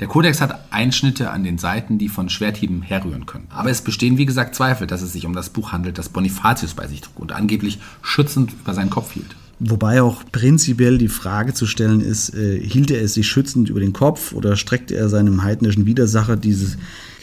Der 0.00 0.08
Kodex 0.08 0.40
hat 0.40 0.72
Einschnitte 0.72 1.30
an 1.30 1.44
den 1.44 1.58
Seiten, 1.58 1.98
die 1.98 2.08
von 2.08 2.28
Schwerthieben 2.28 2.82
herrühren 2.82 3.26
können. 3.26 3.46
Aber 3.50 3.70
es 3.70 3.82
bestehen, 3.82 4.18
wie 4.18 4.26
gesagt, 4.26 4.56
Zweifel, 4.56 4.88
dass 4.88 5.02
es 5.02 5.12
sich 5.12 5.26
um 5.26 5.32
das 5.32 5.50
Buch 5.50 5.70
handelt, 5.70 5.96
das 5.96 6.08
Bonifatius 6.08 6.74
bei 6.74 6.88
sich 6.88 7.02
trug 7.02 7.20
und 7.20 7.32
angeblich 7.32 7.78
schützend 8.02 8.52
über 8.52 8.74
seinen 8.74 8.90
Kopf 8.90 9.12
hielt. 9.12 9.36
Wobei 9.60 10.02
auch 10.02 10.22
prinzipiell 10.30 10.98
die 10.98 11.08
Frage 11.08 11.52
zu 11.52 11.66
stellen 11.66 12.00
ist, 12.00 12.32
äh, 12.32 12.60
hielt 12.60 12.92
er 12.92 13.02
es 13.02 13.14
sich 13.14 13.26
schützend 13.26 13.68
über 13.68 13.80
den 13.80 13.92
Kopf 13.92 14.32
oder 14.32 14.56
streckte 14.56 14.94
er 14.94 15.08
seinem 15.08 15.42
heidnischen 15.42 15.84
Widersacher 15.84 16.36
dieses 16.36 16.78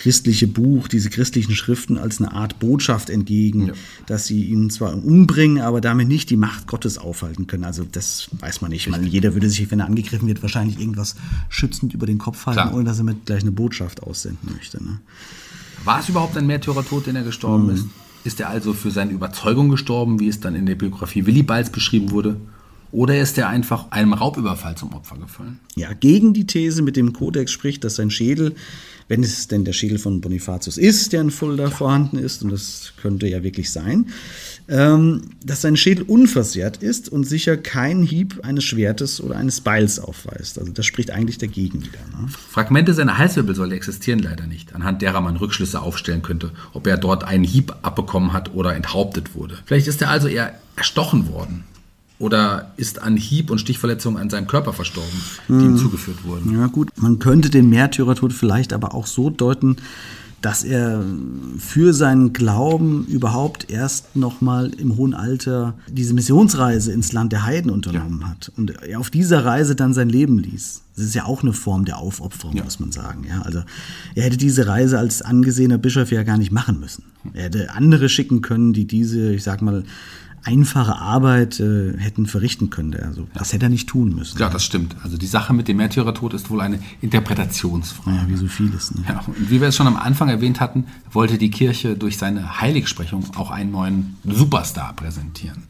christliche 0.05 0.47
Buch, 0.47 0.87
diese 0.87 1.09
christlichen 1.09 1.55
Schriften 1.55 1.97
als 1.97 2.21
eine 2.21 2.31
Art 2.31 2.59
Botschaft 2.59 3.09
entgegen, 3.09 3.69
Ja. 3.69 3.73
dass 4.05 4.27
sie 4.27 4.43
ihn 4.43 4.69
zwar 4.69 4.93
umbringen, 4.93 5.59
aber 5.63 5.81
damit 5.81 6.07
nicht 6.07 6.29
die 6.29 6.37
Macht 6.37 6.67
Gottes 6.67 6.99
aufhalten 6.99 7.47
können. 7.47 7.63
Also 7.63 7.87
das 7.91 8.27
weiß 8.39 8.61
man 8.61 8.69
nicht. 8.69 8.85
Ich 8.85 8.91
meine, 8.91 9.07
jeder 9.07 9.33
würde 9.33 9.49
sich, 9.49 9.71
wenn 9.71 9.79
er 9.79 9.87
angegriffen 9.87 10.27
wird, 10.27 10.43
wahrscheinlich 10.43 10.79
irgendwas 10.79 11.15
schützend 11.49 11.95
über 11.95 12.05
den 12.05 12.19
Kopf 12.19 12.45
halten, 12.45 12.61
Klar. 12.61 12.75
ohne 12.75 12.83
dass 12.83 12.99
er 12.99 13.03
mit 13.03 13.25
gleich 13.25 13.41
eine 13.41 13.51
Botschaft 13.51 14.03
aussenden 14.03 14.53
möchte. 14.53 14.77
Ne? 14.83 14.99
War 15.85 15.99
es 16.01 16.07
überhaupt 16.07 16.37
ein 16.37 16.45
Märtyrertod, 16.45 17.07
den 17.07 17.15
er 17.15 17.23
gestorben 17.23 17.71
ist? 17.71 17.87
Ist 18.23 18.39
er 18.39 18.49
also 18.49 18.73
für 18.73 18.91
seine 18.91 19.11
Überzeugung 19.11 19.69
gestorben, 19.69 20.19
wie 20.19 20.27
es 20.27 20.39
dann 20.39 20.53
in 20.53 20.67
der 20.67 20.75
Biografie 20.75 21.25
Willibalds 21.25 21.71
beschrieben 21.71 22.11
wurde? 22.11 22.37
Oder 22.95 23.19
ist 23.19 23.37
er 23.37 23.49
einfach 23.49 23.91
einem 23.91 24.13
Raubüberfall 24.13 24.75
zum 24.75 24.93
Opfer 24.93 25.17
gefallen? 25.17 25.59
Ja, 25.75 25.91
gegen 25.91 26.33
die 26.33 26.47
These 26.47 26.81
mit 26.81 26.95
dem 26.95 27.11
Kodex 27.11 27.51
spricht, 27.51 27.83
dass 27.83 27.95
sein 27.95 28.09
Schädel, 28.09 28.55
wenn 29.09 29.21
es 29.21 29.49
denn 29.49 29.65
der 29.65 29.73
Schädel 29.73 29.99
von 29.99 30.21
Bonifatius 30.21 30.77
ist, 30.77 31.11
der 31.11 31.19
in 31.19 31.29
Fulda 31.29 31.69
vorhanden 31.69 32.17
ist, 32.17 32.41
und 32.41 32.53
das 32.53 32.93
könnte 33.01 33.27
ja 33.27 33.43
wirklich 33.43 33.69
sein, 33.69 34.07
ähm, 34.69 35.23
dass 35.43 35.61
sein 35.61 35.75
Schädel 35.75 36.05
unversehrt 36.05 36.77
ist 36.77 37.09
und 37.09 37.25
sicher 37.25 37.57
keinen 37.57 38.03
Hieb 38.03 38.39
eines 38.43 38.63
Schwertes 38.63 39.19
oder 39.19 39.35
eines 39.35 39.59
Beils 39.59 39.99
aufweist. 39.99 40.57
Also 40.57 40.71
das 40.71 40.85
spricht 40.85 41.11
eigentlich 41.11 41.37
dagegen 41.37 41.81
wieder. 41.81 41.99
Ne? 42.17 42.29
Fragmente 42.49 42.93
seiner 42.93 43.17
Halswirbelsäule 43.17 43.75
existieren 43.75 44.19
leider 44.19 44.47
nicht, 44.47 44.73
anhand 44.73 45.01
derer 45.01 45.19
man 45.19 45.35
Rückschlüsse 45.35 45.81
aufstellen 45.81 46.21
könnte, 46.21 46.51
ob 46.71 46.87
er 46.87 46.95
dort 46.95 47.25
einen 47.25 47.43
Hieb 47.43 47.75
abbekommen 47.81 48.31
hat 48.31 48.53
oder 48.53 48.73
enthauptet 48.73 49.35
wurde. 49.35 49.57
Vielleicht 49.65 49.87
ist 49.87 50.01
er 50.01 50.11
also 50.11 50.29
eher 50.29 50.57
erstochen 50.77 51.27
worden. 51.27 51.65
Oder 52.17 52.71
ist 52.77 53.01
an 53.01 53.17
Hieb- 53.17 53.51
und 53.51 53.59
Stichverletzungen 53.59 54.21
an 54.21 54.29
seinem 54.29 54.47
Körper 54.47 54.71
verstorben, 54.71 55.19
die 55.49 55.65
ihm 55.65 55.77
zugeführt 55.77 56.23
wurden. 56.23 56.53
Ja 56.57 56.67
gut, 56.67 56.89
man 56.95 57.19
könnte 57.19 57.49
den 57.49 57.69
Märtyrertod 57.69 58.31
vielleicht 58.31 58.71
aber 58.71 58.93
auch 58.93 59.05
so 59.05 59.29
deuten, 59.29 59.77
dass 60.45 60.63
er 60.63 61.03
für 61.57 61.91
seinen 61.91 62.31
Glauben 62.31 63.07
überhaupt 63.07 63.71
erst 63.71 64.15
nochmal 64.15 64.71
im 64.77 64.95
hohen 64.95 65.15
Alter 65.15 65.73
diese 65.89 66.13
Missionsreise 66.13 66.91
ins 66.91 67.13
Land 67.13 67.31
der 67.31 67.45
Heiden 67.45 67.71
unternommen 67.71 68.29
hat 68.29 68.51
und 68.55 68.69
er 68.83 68.99
auf 68.99 69.09
dieser 69.09 69.43
Reise 69.43 69.75
dann 69.75 69.95
sein 69.95 70.07
Leben 70.07 70.37
ließ. 70.37 70.81
Das 70.95 71.05
ist 71.05 71.15
ja 71.15 71.25
auch 71.25 71.41
eine 71.41 71.51
Form 71.51 71.83
der 71.85 71.97
Aufopferung, 71.97 72.61
muss 72.63 72.79
man 72.79 72.91
sagen. 72.91 73.25
Ja, 73.27 73.41
also 73.41 73.63
er 74.13 74.23
hätte 74.23 74.37
diese 74.37 74.67
Reise 74.67 74.99
als 74.99 75.23
angesehener 75.23 75.79
Bischof 75.79 76.11
ja 76.11 76.21
gar 76.21 76.37
nicht 76.37 76.51
machen 76.51 76.79
müssen. 76.79 77.05
Er 77.33 77.45
hätte 77.45 77.71
andere 77.71 78.07
schicken 78.07 78.41
können, 78.41 78.71
die 78.71 78.85
diese, 78.85 79.33
ich 79.33 79.43
sag 79.43 79.63
mal, 79.63 79.83
einfache 80.45 80.95
Arbeit 80.95 81.59
äh, 81.59 81.97
hätten 81.97 82.27
verrichten 82.27 82.69
können. 82.69 82.95
Also 83.03 83.27
das 83.33 83.51
hätte 83.51 83.65
er 83.65 83.69
nicht 83.69 83.89
tun 83.89 84.15
müssen. 84.15 84.37
Ja, 84.37 84.49
das 84.49 84.63
stimmt. 84.63 84.95
Also 85.03 85.17
die 85.17 85.25
Sache 85.25 85.53
mit 85.53 85.67
dem 85.67 85.77
Märtyrertod 85.77 86.33
ist 86.33 86.49
wohl 86.49 86.61
eine 86.61 86.79
Interpretationsfrage. 87.01 88.17
Ja, 88.17 88.29
wie 88.29 88.37
so 88.37 88.47
vieles. 88.47 88.93
Ne? 88.93 89.03
Ja, 89.09 89.23
und 89.25 89.49
wie 89.49 89.59
wir 89.59 89.67
es 89.67 89.75
schon 89.75 89.87
am 89.87 89.97
Anfang 89.97 90.29
erwähnt 90.29 90.59
hatten, 90.59 90.85
wollte 91.11 91.37
die 91.37 91.49
Kirche 91.49 91.95
durch 91.95 92.17
seine 92.17 92.61
Heiligsprechung 92.61 93.25
auch 93.35 93.49
einen 93.49 93.71
neuen 93.71 94.17
Superstar 94.23 94.93
präsentieren. 94.95 95.63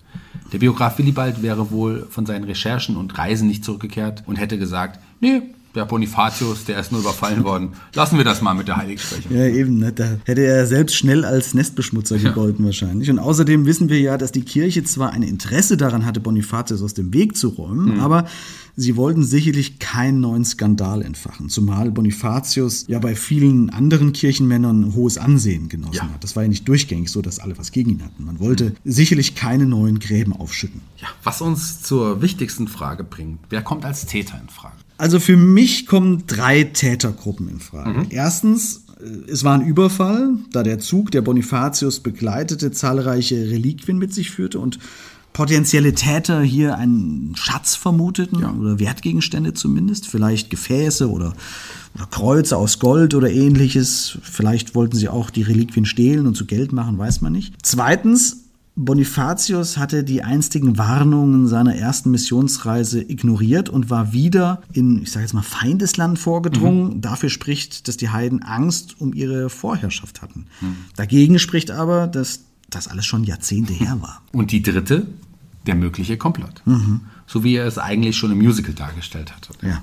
Der 0.52 0.60
Biograf 0.60 0.98
Willibald 0.98 1.42
wäre 1.42 1.72
wohl 1.72 2.08
von 2.10 2.26
seinen 2.26 2.44
Recherchen 2.44 2.98
und 2.98 3.18
Reisen 3.18 3.48
nicht 3.48 3.64
zurückgekehrt 3.64 4.24
und 4.26 4.36
hätte 4.36 4.60
gesagt, 4.60 5.00
nee, 5.22 5.42
der 5.76 5.86
Bonifatius, 5.86 6.66
der 6.66 6.80
ist 6.80 6.92
nur 6.92 7.02
überfallen 7.02 7.44
worden. 7.44 7.74
Lassen 7.94 8.18
wir 8.18 8.24
das 8.24 8.42
mal 8.42 8.54
mit 8.54 8.68
der 8.68 8.78
Heiligsprechung. 8.78 9.36
Ja, 9.36 9.46
eben. 9.46 9.78
Ne? 9.80 9.92
Da 9.92 10.18
hätte 10.24 10.42
er 10.42 10.66
selbst 10.66 10.96
schnell 10.96 11.26
als 11.26 11.54
Nestbeschmutzer 11.54 12.18
gegolten 12.18 12.64
wahrscheinlich. 12.66 13.10
Und 13.10 13.20
außerdem 13.20 13.66
wissen 13.66 13.90
wir 13.90 14.00
ja, 14.00 14.18
dass 14.18 14.32
die 14.32 14.42
Kirche 14.44 14.84
zwar 14.84 15.12
ein 15.12 15.24
Interesse 15.24 15.78
daran 15.78 16.06
hatte, 16.06 16.20
Bonifatius 16.20 16.82
aus 16.82 16.94
dem 16.94 17.14
Weg 17.14 17.36
zu 17.36 17.50
räumen, 17.50 18.00
aber 18.00 18.26
sie 18.78 18.96
wollten 18.96 19.24
sicherlich 19.24 19.80
keinen 19.80 20.22
neuen 20.22 20.46
Skandal 20.46 21.02
entfachen. 21.02 21.50
Zumal 21.50 21.92
Bonifatius 21.92 22.86
ja 22.88 23.00
bei 23.00 23.16
vielen 23.16 23.70
anderen 23.70 24.14
Kirchenmännern 24.14 24.94
hohes 24.96 25.18
Ansehen 25.18 25.70
genossen 25.70 25.96
Ja. 25.96 26.04
hat. 26.14 26.24
Das 26.24 26.36
war 26.36 26.44
ja 26.44 26.50
nicht 26.50 26.68
durchgängig 26.68 27.10
so, 27.12 27.22
dass 27.22 27.40
alle 27.40 27.58
was 27.58 27.72
gegen 27.72 27.90
ihn 27.92 28.04
hatten. 28.04 28.24
Man 28.26 28.40
wollte 28.40 28.74
sicherlich 28.86 29.36
keine 29.36 29.66
neuen 29.66 30.00
Gräben 30.00 30.34
aufschütten. 30.34 30.82
Ja, 31.02 31.08
was 31.24 31.42
uns 31.42 31.82
zur 31.82 32.22
wichtigsten 32.22 32.68
Frage 32.68 33.04
bringt. 33.04 33.40
Wer 33.50 33.62
kommt 33.62 33.86
als 33.86 34.06
Täter 34.06 34.40
in 34.42 34.50
Frage? 34.50 34.76
Also 34.98 35.20
für 35.20 35.38
mich 35.38 35.88
kommen 35.88 36.24
drei 36.28 36.64
Tätergruppen 36.64 37.50
in 37.50 37.60
Frage. 37.60 38.08
Erstens, 38.10 38.86
äh, 39.00 39.32
es 39.32 39.44
war 39.44 39.56
ein 39.56 39.66
Überfall, 39.66 40.34
da 40.52 40.64
der 40.64 40.80
Zug, 40.80 41.12
der 41.12 41.22
Bonifatius 41.22 42.00
begleitete, 42.00 42.72
zahlreiche 42.72 43.36
Reliquien 43.50 43.98
mit 43.98 44.14
sich 44.14 44.32
führte 44.32 44.60
und 44.60 44.80
potenzielle 45.34 45.94
Täter 45.94 46.42
hier 46.42 46.78
einen 46.78 47.36
Schatz 47.36 47.76
vermuteten 47.76 48.46
oder 48.46 48.80
Wertgegenstände 48.80 49.54
zumindest, 49.54 50.08
vielleicht 50.08 50.50
Gefäße 50.50 51.10
oder, 51.12 51.34
oder 51.94 52.06
Kreuze 52.06 52.56
aus 52.56 52.80
Gold 52.80 53.14
oder 53.16 53.30
ähnliches. 53.30 54.18
Vielleicht 54.22 54.76
wollten 54.76 54.96
sie 54.96 55.10
auch 55.10 55.30
die 55.30 55.42
Reliquien 55.42 55.86
stehlen 55.86 56.26
und 56.26 56.36
zu 56.36 56.46
Geld 56.46 56.72
machen, 56.72 56.98
weiß 56.98 57.20
man 57.20 57.34
nicht. 57.34 57.54
Zweitens, 57.64 58.45
Bonifatius 58.78 59.78
hatte 59.78 60.04
die 60.04 60.24
einstigen 60.24 60.78
Warnungen 60.78 61.48
seiner 61.48 61.76
ersten 61.76 62.12
Missionsreise 62.12 63.02
ignoriert 63.02 63.70
und 63.70 63.90
war 63.90 64.12
wieder 64.12 64.62
in, 64.74 65.04
ich 65.04 65.12
sage 65.12 65.24
jetzt 65.24 65.34
mal, 65.34 65.44
Feindesland 65.44 66.20
vorgedrungen. 66.20 67.00
Dafür 67.00 67.30
spricht, 67.30 67.88
dass 67.88 67.96
die 67.96 68.10
Heiden 68.10 68.44
Angst 68.44 69.00
um 69.00 69.14
ihre 69.14 69.50
Vorherrschaft 69.50 70.22
hatten. 70.22 70.48
Dagegen 70.98 71.40
spricht 71.40 71.72
aber, 71.72 72.08
dass 72.08 72.42
das 72.70 72.90
alles 72.90 73.06
schon 73.06 73.24
Jahrzehnte 73.24 73.72
her 73.72 73.98
war. 74.02 74.22
Und 74.34 74.52
die 74.52 74.62
dritte, 74.62 75.08
der 75.66 75.76
mögliche 75.76 76.18
Komplott. 76.18 76.62
So 77.28 77.44
wie 77.46 77.56
er 77.56 77.66
es 77.66 77.78
eigentlich 77.78 78.18
schon 78.18 78.32
im 78.32 78.40
Musical 78.40 78.74
dargestellt 78.74 79.34
hat. 79.34 79.50
Ja. 79.62 79.82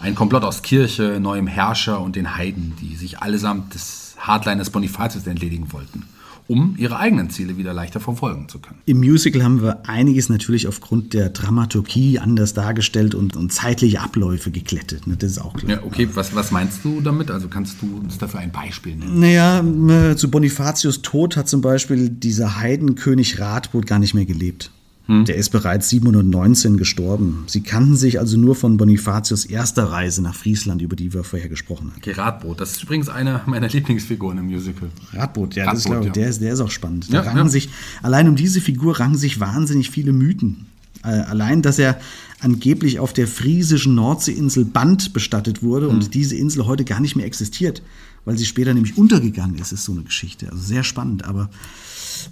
Ein 0.00 0.14
Komplott 0.14 0.44
aus 0.44 0.62
Kirche, 0.62 1.18
neuem 1.20 1.46
Herrscher 1.46 2.00
und 2.00 2.16
den 2.16 2.36
Heiden, 2.36 2.72
die 2.80 2.96
sich 2.96 3.20
allesamt 3.20 3.74
des 3.74 4.16
Hardliners 4.18 4.70
Bonifatius 4.70 5.26
entledigen 5.26 5.72
wollten, 5.72 6.04
um 6.50 6.74
ihre 6.78 6.98
eigenen 6.98 7.30
Ziele 7.30 7.56
wieder 7.56 7.72
leichter 7.72 8.00
verfolgen 8.00 8.48
zu 8.48 8.58
können. 8.58 8.80
Im 8.84 8.98
Musical 8.98 9.44
haben 9.44 9.62
wir 9.62 9.88
einiges 9.88 10.28
natürlich 10.28 10.66
aufgrund 10.66 11.14
der 11.14 11.28
Dramaturgie 11.28 12.18
anders 12.18 12.54
dargestellt 12.54 13.14
und, 13.14 13.36
und 13.36 13.52
zeitliche 13.52 14.00
Abläufe 14.00 14.50
geklettet. 14.50 15.06
Ne? 15.06 15.16
Das 15.16 15.30
ist 15.30 15.38
auch 15.38 15.54
klar. 15.54 15.70
Ja, 15.70 15.84
okay, 15.84 16.08
was, 16.12 16.34
was 16.34 16.50
meinst 16.50 16.84
du 16.84 17.00
damit? 17.00 17.30
Also 17.30 17.46
kannst 17.46 17.80
du 17.80 17.98
uns 17.98 18.18
dafür 18.18 18.40
ein 18.40 18.50
Beispiel 18.50 18.96
nennen? 18.96 19.20
Naja, 19.20 19.60
äh, 19.60 20.16
zu 20.16 20.28
Bonifatius 20.28 21.02
Tod 21.02 21.36
hat 21.36 21.48
zum 21.48 21.60
Beispiel 21.60 22.08
dieser 22.08 22.58
Heidenkönig 22.58 23.38
Radbot 23.38 23.86
gar 23.86 24.00
nicht 24.00 24.14
mehr 24.14 24.26
gelebt. 24.26 24.72
Der 25.08 25.34
ist 25.34 25.50
bereits 25.50 25.88
719 25.88 26.76
gestorben. 26.76 27.42
Sie 27.48 27.62
kannten 27.62 27.96
sich 27.96 28.20
also 28.20 28.36
nur 28.36 28.54
von 28.54 28.76
Bonifatius 28.76 29.44
erster 29.44 29.84
Reise 29.90 30.22
nach 30.22 30.36
Friesland, 30.36 30.82
über 30.82 30.94
die 30.94 31.12
wir 31.12 31.24
vorher 31.24 31.48
gesprochen 31.48 31.88
haben. 31.90 31.96
Okay, 31.98 32.12
Radbrot, 32.12 32.60
das 32.60 32.72
ist 32.72 32.84
übrigens 32.84 33.08
eine 33.08 33.40
meiner 33.46 33.68
Lieblingsfiguren 33.72 34.38
im 34.38 34.46
Musical. 34.46 34.88
Radboot, 35.12 35.56
ja, 35.56 35.64
das 35.64 35.84
Radboot, 35.84 35.90
glaube 35.90 36.00
ich, 36.02 36.06
ja. 36.08 36.12
der, 36.12 36.28
ist, 36.30 36.40
der 36.40 36.52
ist 36.52 36.60
auch 36.60 36.70
spannend. 36.70 37.08
Ja, 37.08 37.22
Da 37.22 37.28
rangen 37.28 37.46
ja. 37.46 37.48
sich, 37.48 37.70
allein 38.02 38.28
um 38.28 38.36
diese 38.36 38.60
Figur 38.60 39.00
rangen 39.00 39.16
sich 39.16 39.40
wahnsinnig 39.40 39.90
viele 39.90 40.12
Mythen. 40.12 40.66
Äh, 41.02 41.08
allein, 41.08 41.62
dass 41.62 41.80
er 41.80 41.98
angeblich 42.40 43.00
auf 43.00 43.12
der 43.12 43.26
friesischen 43.26 43.94
Nordseeinsel 43.96 44.64
Band 44.64 45.12
bestattet 45.12 45.62
wurde 45.62 45.88
Hm. 45.88 45.94
und 45.94 46.14
diese 46.14 46.36
Insel 46.36 46.66
heute 46.66 46.84
gar 46.84 47.00
nicht 47.00 47.16
mehr 47.16 47.26
existiert, 47.26 47.82
weil 48.24 48.38
sie 48.38 48.46
später 48.46 48.74
nämlich 48.74 48.96
untergegangen 48.96 49.58
ist, 49.58 49.72
ist 49.72 49.84
so 49.84 49.92
eine 49.92 50.02
Geschichte. 50.02 50.50
Also 50.52 50.62
sehr 50.62 50.84
spannend, 50.84 51.24
aber 51.24 51.50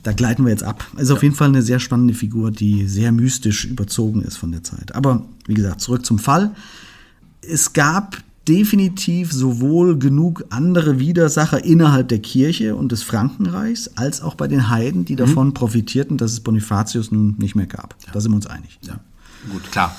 da 0.02 0.12
gleiten 0.12 0.44
wir 0.44 0.50
jetzt 0.50 0.64
ab. 0.64 0.84
Also 0.96 1.14
auf 1.14 1.22
jeden 1.22 1.34
Fall 1.34 1.48
eine 1.48 1.62
sehr 1.62 1.80
spannende 1.80 2.14
Figur, 2.14 2.50
die 2.50 2.86
sehr 2.86 3.12
mystisch 3.12 3.64
überzogen 3.64 4.22
ist 4.22 4.36
von 4.36 4.52
der 4.52 4.64
Zeit. 4.64 4.94
Aber 4.94 5.24
wie 5.46 5.54
gesagt, 5.54 5.80
zurück 5.80 6.04
zum 6.04 6.18
Fall 6.18 6.52
es 7.48 7.72
gab 7.72 8.18
definitiv 8.46 9.32
sowohl 9.32 9.98
genug 9.98 10.44
andere 10.50 10.98
Widersacher 10.98 11.64
innerhalb 11.64 12.08
der 12.08 12.20
Kirche 12.20 12.76
und 12.76 12.92
des 12.92 13.02
Frankenreichs, 13.02 13.90
als 13.96 14.22
auch 14.22 14.34
bei 14.34 14.48
den 14.48 14.70
Heiden, 14.70 15.04
die 15.04 15.16
davon 15.16 15.52
profitierten, 15.52 16.16
dass 16.16 16.32
es 16.32 16.40
Bonifatius 16.40 17.10
nun 17.10 17.34
nicht 17.38 17.54
mehr 17.54 17.66
gab. 17.66 17.94
Da 18.12 18.20
sind 18.20 18.32
wir 18.32 18.36
uns 18.36 18.46
einig. 18.46 18.78
Ja, 18.82 19.00
gut, 19.50 19.70
klar. 19.70 19.94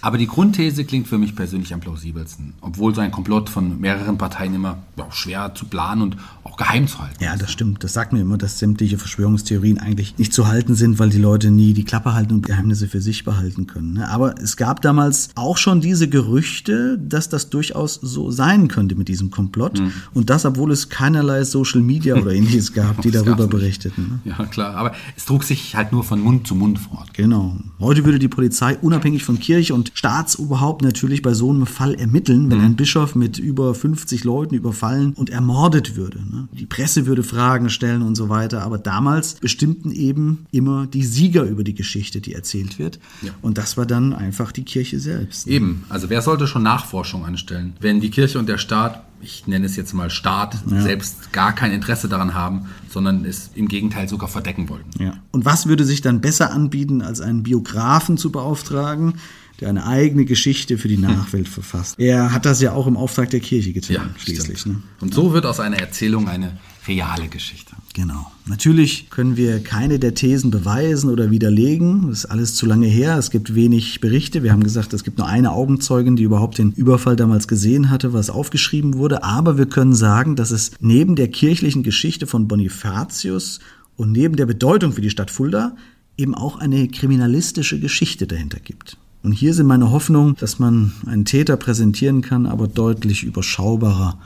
Aber 0.00 0.18
die 0.18 0.26
Grundthese 0.26 0.84
klingt 0.84 1.06
für 1.06 1.16
mich 1.16 1.36
persönlich 1.36 1.72
am 1.72 1.78
plausibelsten. 1.78 2.54
Obwohl 2.60 2.92
so 2.92 3.00
ein 3.00 3.12
Komplott 3.12 3.48
von 3.48 3.80
mehreren 3.80 4.18
Parteien 4.18 4.52
immer 4.52 4.78
ja, 4.96 5.06
schwer 5.12 5.54
zu 5.54 5.66
planen 5.66 6.02
und 6.02 6.16
geheim 6.62 6.86
zu 6.86 6.98
halten. 7.00 7.22
Ja, 7.22 7.36
das 7.36 7.50
stimmt. 7.50 7.82
Das 7.82 7.92
sagt 7.92 8.12
mir 8.12 8.20
immer, 8.20 8.38
dass 8.38 8.58
sämtliche 8.58 8.96
Verschwörungstheorien 8.96 9.78
eigentlich 9.78 10.16
nicht 10.18 10.32
zu 10.32 10.46
halten 10.46 10.74
sind, 10.74 10.98
weil 10.98 11.10
die 11.10 11.18
Leute 11.18 11.50
nie 11.50 11.72
die 11.72 11.84
Klappe 11.84 12.14
halten 12.14 12.34
und 12.34 12.46
Geheimnisse 12.46 12.86
für 12.86 13.00
sich 13.00 13.24
behalten 13.24 13.66
können. 13.66 13.94
ne? 13.94 14.08
Aber 14.08 14.34
es 14.40 14.56
gab 14.56 14.80
damals 14.80 15.30
auch 15.34 15.56
schon 15.56 15.80
diese 15.80 16.08
Gerüchte, 16.08 16.98
dass 16.98 17.28
das 17.28 17.50
durchaus 17.50 17.94
so 17.94 18.30
sein 18.30 18.68
könnte 18.68 18.94
mit 18.94 19.08
diesem 19.08 19.30
Komplott. 19.30 19.82
Und 20.14 20.30
das, 20.30 20.44
obwohl 20.44 20.70
es 20.70 20.88
keinerlei 20.88 21.42
Social 21.44 21.80
Media 21.80 22.14
oder 22.14 22.32
ähnliches 22.32 22.72
gab, 22.72 23.02
die 23.02 23.10
darüber 23.10 23.46
berichteten. 23.48 24.20
ne? 24.24 24.32
Ja, 24.38 24.44
klar. 24.46 24.74
Aber 24.76 24.92
es 25.16 25.24
trug 25.24 25.42
sich 25.42 25.74
halt 25.74 25.92
nur 25.92 26.04
von 26.04 26.20
Mund 26.20 26.46
zu 26.46 26.54
Mund 26.54 26.78
fort. 26.78 27.12
Genau. 27.14 27.56
Heute 27.80 28.04
würde 28.04 28.18
die 28.18 28.28
Polizei 28.28 28.76
unabhängig 28.78 29.24
von 29.24 29.38
Kirche 29.40 29.74
und 29.74 29.90
Staatsoberhaupt 29.94 30.82
natürlich 30.82 31.22
bei 31.22 31.34
so 31.34 31.50
einem 31.50 31.66
Fall 31.66 31.94
ermitteln, 31.94 32.50
wenn 32.50 32.60
ein 32.60 32.76
Bischof 32.76 33.14
mit 33.16 33.38
über 33.38 33.74
50 33.74 34.24
Leuten 34.24 34.54
überfallen 34.54 35.12
und 35.14 35.30
ermordet 35.30 35.96
würde. 35.96 36.20
Ne? 36.52 36.58
Die 36.58 36.66
Presse 36.66 37.06
würde 37.06 37.22
Fragen 37.22 37.70
stellen 37.70 38.02
und 38.02 38.14
so 38.14 38.28
weiter. 38.28 38.62
Aber 38.62 38.78
damals 38.78 39.34
bestimmten 39.34 39.90
eben 39.90 40.46
immer 40.50 40.86
die 40.86 41.04
Sieger 41.04 41.44
über 41.44 41.64
die 41.64 41.74
Geschichte, 41.74 42.20
die 42.20 42.34
erzählt 42.34 42.78
wird. 42.78 42.98
Ja. 43.22 43.32
Und 43.42 43.58
das 43.58 43.76
war 43.76 43.86
dann 43.86 44.12
einfach 44.12 44.52
die 44.52 44.64
Kirche 44.64 45.00
selbst. 45.00 45.46
Eben, 45.46 45.84
also 45.88 46.10
wer 46.10 46.22
sollte 46.22 46.46
schon 46.46 46.62
Nachforschung 46.62 47.24
anstellen, 47.24 47.74
wenn 47.80 48.00
die 48.00 48.10
Kirche 48.10 48.38
und 48.38 48.48
der 48.48 48.58
Staat, 48.58 49.04
ich 49.20 49.46
nenne 49.46 49.66
es 49.66 49.76
jetzt 49.76 49.92
mal 49.92 50.10
Staat, 50.10 50.58
selbst 50.66 51.32
gar 51.32 51.54
kein 51.54 51.72
Interesse 51.72 52.08
daran 52.08 52.34
haben, 52.34 52.66
sondern 52.90 53.24
es 53.24 53.50
im 53.54 53.68
Gegenteil 53.68 54.08
sogar 54.08 54.28
verdecken 54.28 54.68
wollten. 54.68 55.02
Ja. 55.02 55.14
Und 55.30 55.44
was 55.44 55.66
würde 55.66 55.84
sich 55.84 56.00
dann 56.00 56.20
besser 56.20 56.52
anbieten, 56.52 57.02
als 57.02 57.20
einen 57.20 57.44
Biografen 57.44 58.16
zu 58.16 58.32
beauftragen, 58.32 59.14
der 59.60 59.68
eine 59.68 59.86
eigene 59.86 60.24
Geschichte 60.24 60.78
für 60.78 60.88
die 60.88 60.96
Nachwelt 60.96 61.48
verfasst? 61.48 61.98
Er 61.98 62.32
hat 62.32 62.46
das 62.46 62.60
ja 62.60 62.72
auch 62.72 62.86
im 62.86 62.96
Auftrag 62.96 63.30
der 63.30 63.40
Kirche 63.40 63.72
getan, 63.72 64.14
schließlich. 64.18 64.60
stimmt. 64.60 64.76
Ne? 64.76 64.82
Und 65.00 65.14
so 65.14 65.32
wird 65.32 65.46
aus 65.46 65.60
einer 65.60 65.78
Erzählung 65.78 66.28
eine 66.28 66.58
reale 66.88 67.28
Geschichte. 67.28 67.72
Genau. 67.94 68.32
Natürlich 68.46 69.10
können 69.10 69.36
wir 69.36 69.62
keine 69.62 69.98
der 69.98 70.14
Thesen 70.14 70.50
beweisen 70.50 71.10
oder 71.10 71.30
widerlegen. 71.30 72.08
Das 72.08 72.20
ist 72.20 72.26
alles 72.26 72.54
zu 72.54 72.66
lange 72.66 72.86
her. 72.86 73.16
Es 73.18 73.30
gibt 73.30 73.54
wenig 73.54 74.00
Berichte. 74.00 74.42
Wir 74.42 74.52
haben 74.52 74.64
gesagt, 74.64 74.92
es 74.94 75.04
gibt 75.04 75.18
nur 75.18 75.26
eine 75.28 75.52
Augenzeugin, 75.52 76.16
die 76.16 76.22
überhaupt 76.22 76.58
den 76.58 76.72
Überfall 76.72 77.16
damals 77.16 77.46
gesehen 77.46 77.90
hatte, 77.90 78.12
was 78.12 78.30
aufgeschrieben 78.30 78.94
wurde. 78.94 79.22
Aber 79.22 79.58
wir 79.58 79.66
können 79.66 79.94
sagen, 79.94 80.36
dass 80.36 80.50
es 80.50 80.72
neben 80.80 81.16
der 81.16 81.28
kirchlichen 81.28 81.82
Geschichte 81.82 82.26
von 82.26 82.48
Bonifatius 82.48 83.60
und 83.96 84.10
neben 84.10 84.36
der 84.36 84.46
Bedeutung 84.46 84.92
für 84.92 85.02
die 85.02 85.10
Stadt 85.10 85.30
Fulda 85.30 85.76
eben 86.16 86.34
auch 86.34 86.58
eine 86.58 86.88
kriminalistische 86.88 87.78
Geschichte 87.78 88.26
dahinter 88.26 88.58
gibt. 88.58 88.96
Und 89.22 89.32
hier 89.32 89.54
sind 89.54 89.66
meine 89.66 89.90
Hoffnungen, 89.90 90.36
dass 90.36 90.58
man 90.58 90.92
einen 91.06 91.24
Täter 91.24 91.56
präsentieren 91.56 92.22
kann, 92.22 92.46
aber 92.46 92.66
deutlich 92.66 93.22
überschaubarer 93.22 94.18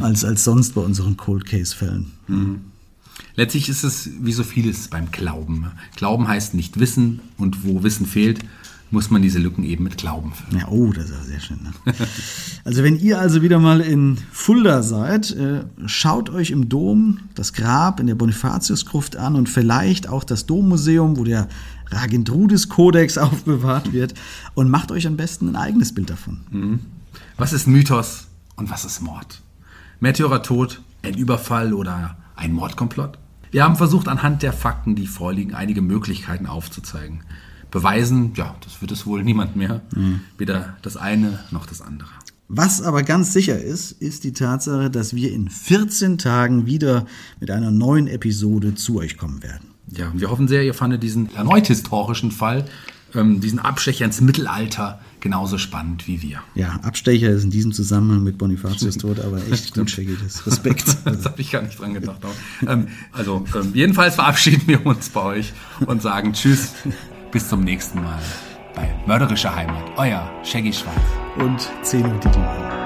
als, 0.00 0.24
als 0.24 0.44
sonst 0.44 0.74
bei 0.74 0.82
unseren 0.82 1.16
Cold 1.16 1.46
Case-Fällen. 1.46 2.12
Letztlich 3.36 3.68
ist 3.68 3.84
es 3.84 4.10
wie 4.20 4.32
so 4.32 4.44
vieles 4.44 4.88
beim 4.88 5.10
Glauben. 5.10 5.66
Glauben 5.96 6.28
heißt 6.28 6.54
nicht 6.54 6.78
wissen 6.78 7.20
und 7.38 7.64
wo 7.64 7.82
Wissen 7.82 8.06
fehlt, 8.06 8.40
muss 8.90 9.10
man 9.10 9.22
diese 9.22 9.40
Lücken 9.40 9.64
eben 9.64 9.84
mit 9.84 9.98
Glauben 9.98 10.32
füllen. 10.32 10.60
Ja, 10.60 10.68
oh, 10.68 10.92
das 10.92 11.06
ist 11.06 11.10
ja 11.10 11.24
sehr 11.24 11.40
schön. 11.40 11.58
Ne? 11.62 11.94
Also 12.64 12.82
wenn 12.82 12.98
ihr 12.98 13.18
also 13.18 13.42
wieder 13.42 13.58
mal 13.58 13.80
in 13.80 14.16
Fulda 14.32 14.82
seid, 14.82 15.32
äh, 15.32 15.64
schaut 15.84 16.30
euch 16.30 16.50
im 16.50 16.70
Dom 16.70 17.18
das 17.34 17.52
Grab 17.52 18.00
in 18.00 18.06
der 18.06 18.14
Bonifatiusgruft 18.14 19.16
an 19.16 19.34
und 19.34 19.48
vielleicht 19.48 20.08
auch 20.08 20.24
das 20.24 20.46
Dommuseum, 20.46 21.18
wo 21.18 21.24
der 21.24 21.48
Ragendrudis-Kodex 21.94 23.18
aufbewahrt 23.18 23.92
wird 23.92 24.14
und 24.54 24.68
macht 24.68 24.90
euch 24.90 25.06
am 25.06 25.16
besten 25.16 25.48
ein 25.48 25.56
eigenes 25.56 25.94
Bild 25.94 26.10
davon. 26.10 26.80
Was 27.36 27.52
ist 27.52 27.66
Mythos 27.66 28.26
und 28.56 28.70
was 28.70 28.84
ist 28.84 29.00
Mord? 29.00 29.42
Märtyrer 30.00 30.42
Tod, 30.42 30.82
ein 31.02 31.14
Überfall 31.14 31.72
oder 31.72 32.16
ein 32.36 32.52
Mordkomplott? 32.52 33.18
Wir 33.50 33.62
haben 33.64 33.76
versucht, 33.76 34.08
anhand 34.08 34.42
der 34.42 34.52
Fakten, 34.52 34.96
die 34.96 35.06
vorliegen, 35.06 35.54
einige 35.54 35.80
Möglichkeiten 35.80 36.46
aufzuzeigen. 36.46 37.22
Beweisen, 37.70 38.32
ja, 38.34 38.54
das 38.62 38.80
wird 38.80 38.90
es 38.90 39.06
wohl 39.06 39.22
niemand 39.22 39.56
mehr. 39.56 39.82
Weder 40.38 40.76
das 40.82 40.96
eine 40.96 41.40
noch 41.50 41.66
das 41.66 41.80
andere. 41.80 42.10
Was 42.48 42.82
aber 42.82 43.02
ganz 43.02 43.32
sicher 43.32 43.60
ist, 43.60 43.92
ist 43.92 44.24
die 44.24 44.32
Tatsache, 44.32 44.90
dass 44.90 45.14
wir 45.14 45.32
in 45.32 45.48
14 45.48 46.18
Tagen 46.18 46.66
wieder 46.66 47.06
mit 47.40 47.50
einer 47.50 47.70
neuen 47.70 48.06
Episode 48.06 48.74
zu 48.74 48.98
euch 48.98 49.16
kommen 49.16 49.42
werden. 49.42 49.73
Ja, 49.96 50.08
und 50.08 50.20
wir 50.20 50.30
hoffen 50.30 50.48
sehr, 50.48 50.64
ihr 50.64 50.74
fandet 50.74 51.02
diesen 51.02 51.34
erneut 51.34 51.66
historischen 51.66 52.30
Fall, 52.30 52.64
ähm, 53.14 53.40
diesen 53.40 53.58
Abstecher 53.58 54.04
ins 54.04 54.20
Mittelalter, 54.20 55.00
genauso 55.20 55.56
spannend 55.58 56.06
wie 56.08 56.20
wir. 56.22 56.40
Ja, 56.54 56.80
Abstecher 56.82 57.30
ist 57.30 57.44
in 57.44 57.50
diesem 57.50 57.72
Zusammenhang 57.72 58.22
mit 58.24 58.38
Bonifatius 58.38 58.96
tot, 58.98 59.20
aber 59.20 59.38
echt 59.50 59.74
gut, 59.74 59.90
Shaggy, 59.90 60.16
das 60.24 60.46
Respekt. 60.46 60.96
Das 61.04 61.24
habe 61.24 61.40
ich 61.40 61.50
gar 61.50 61.62
nicht 61.62 61.78
dran 61.78 61.94
gedacht. 61.94 62.20
Ähm, 62.66 62.88
also, 63.12 63.44
ähm, 63.54 63.70
jedenfalls 63.72 64.16
verabschieden 64.16 64.62
wir 64.66 64.84
uns 64.84 65.08
bei 65.10 65.22
euch 65.22 65.52
und 65.86 66.02
sagen 66.02 66.32
Tschüss, 66.32 66.72
bis 67.30 67.48
zum 67.48 67.62
nächsten 67.62 68.02
Mal 68.02 68.20
bei 68.74 68.92
Mörderische 69.06 69.54
Heimat. 69.54 69.84
Euer 69.96 70.28
Shaggy 70.42 70.72
Schwarz. 70.72 70.96
und 71.38 71.68
10 71.82 72.04
Uhr 72.04 72.20
die 72.20 72.28
Diebe. 72.28 72.83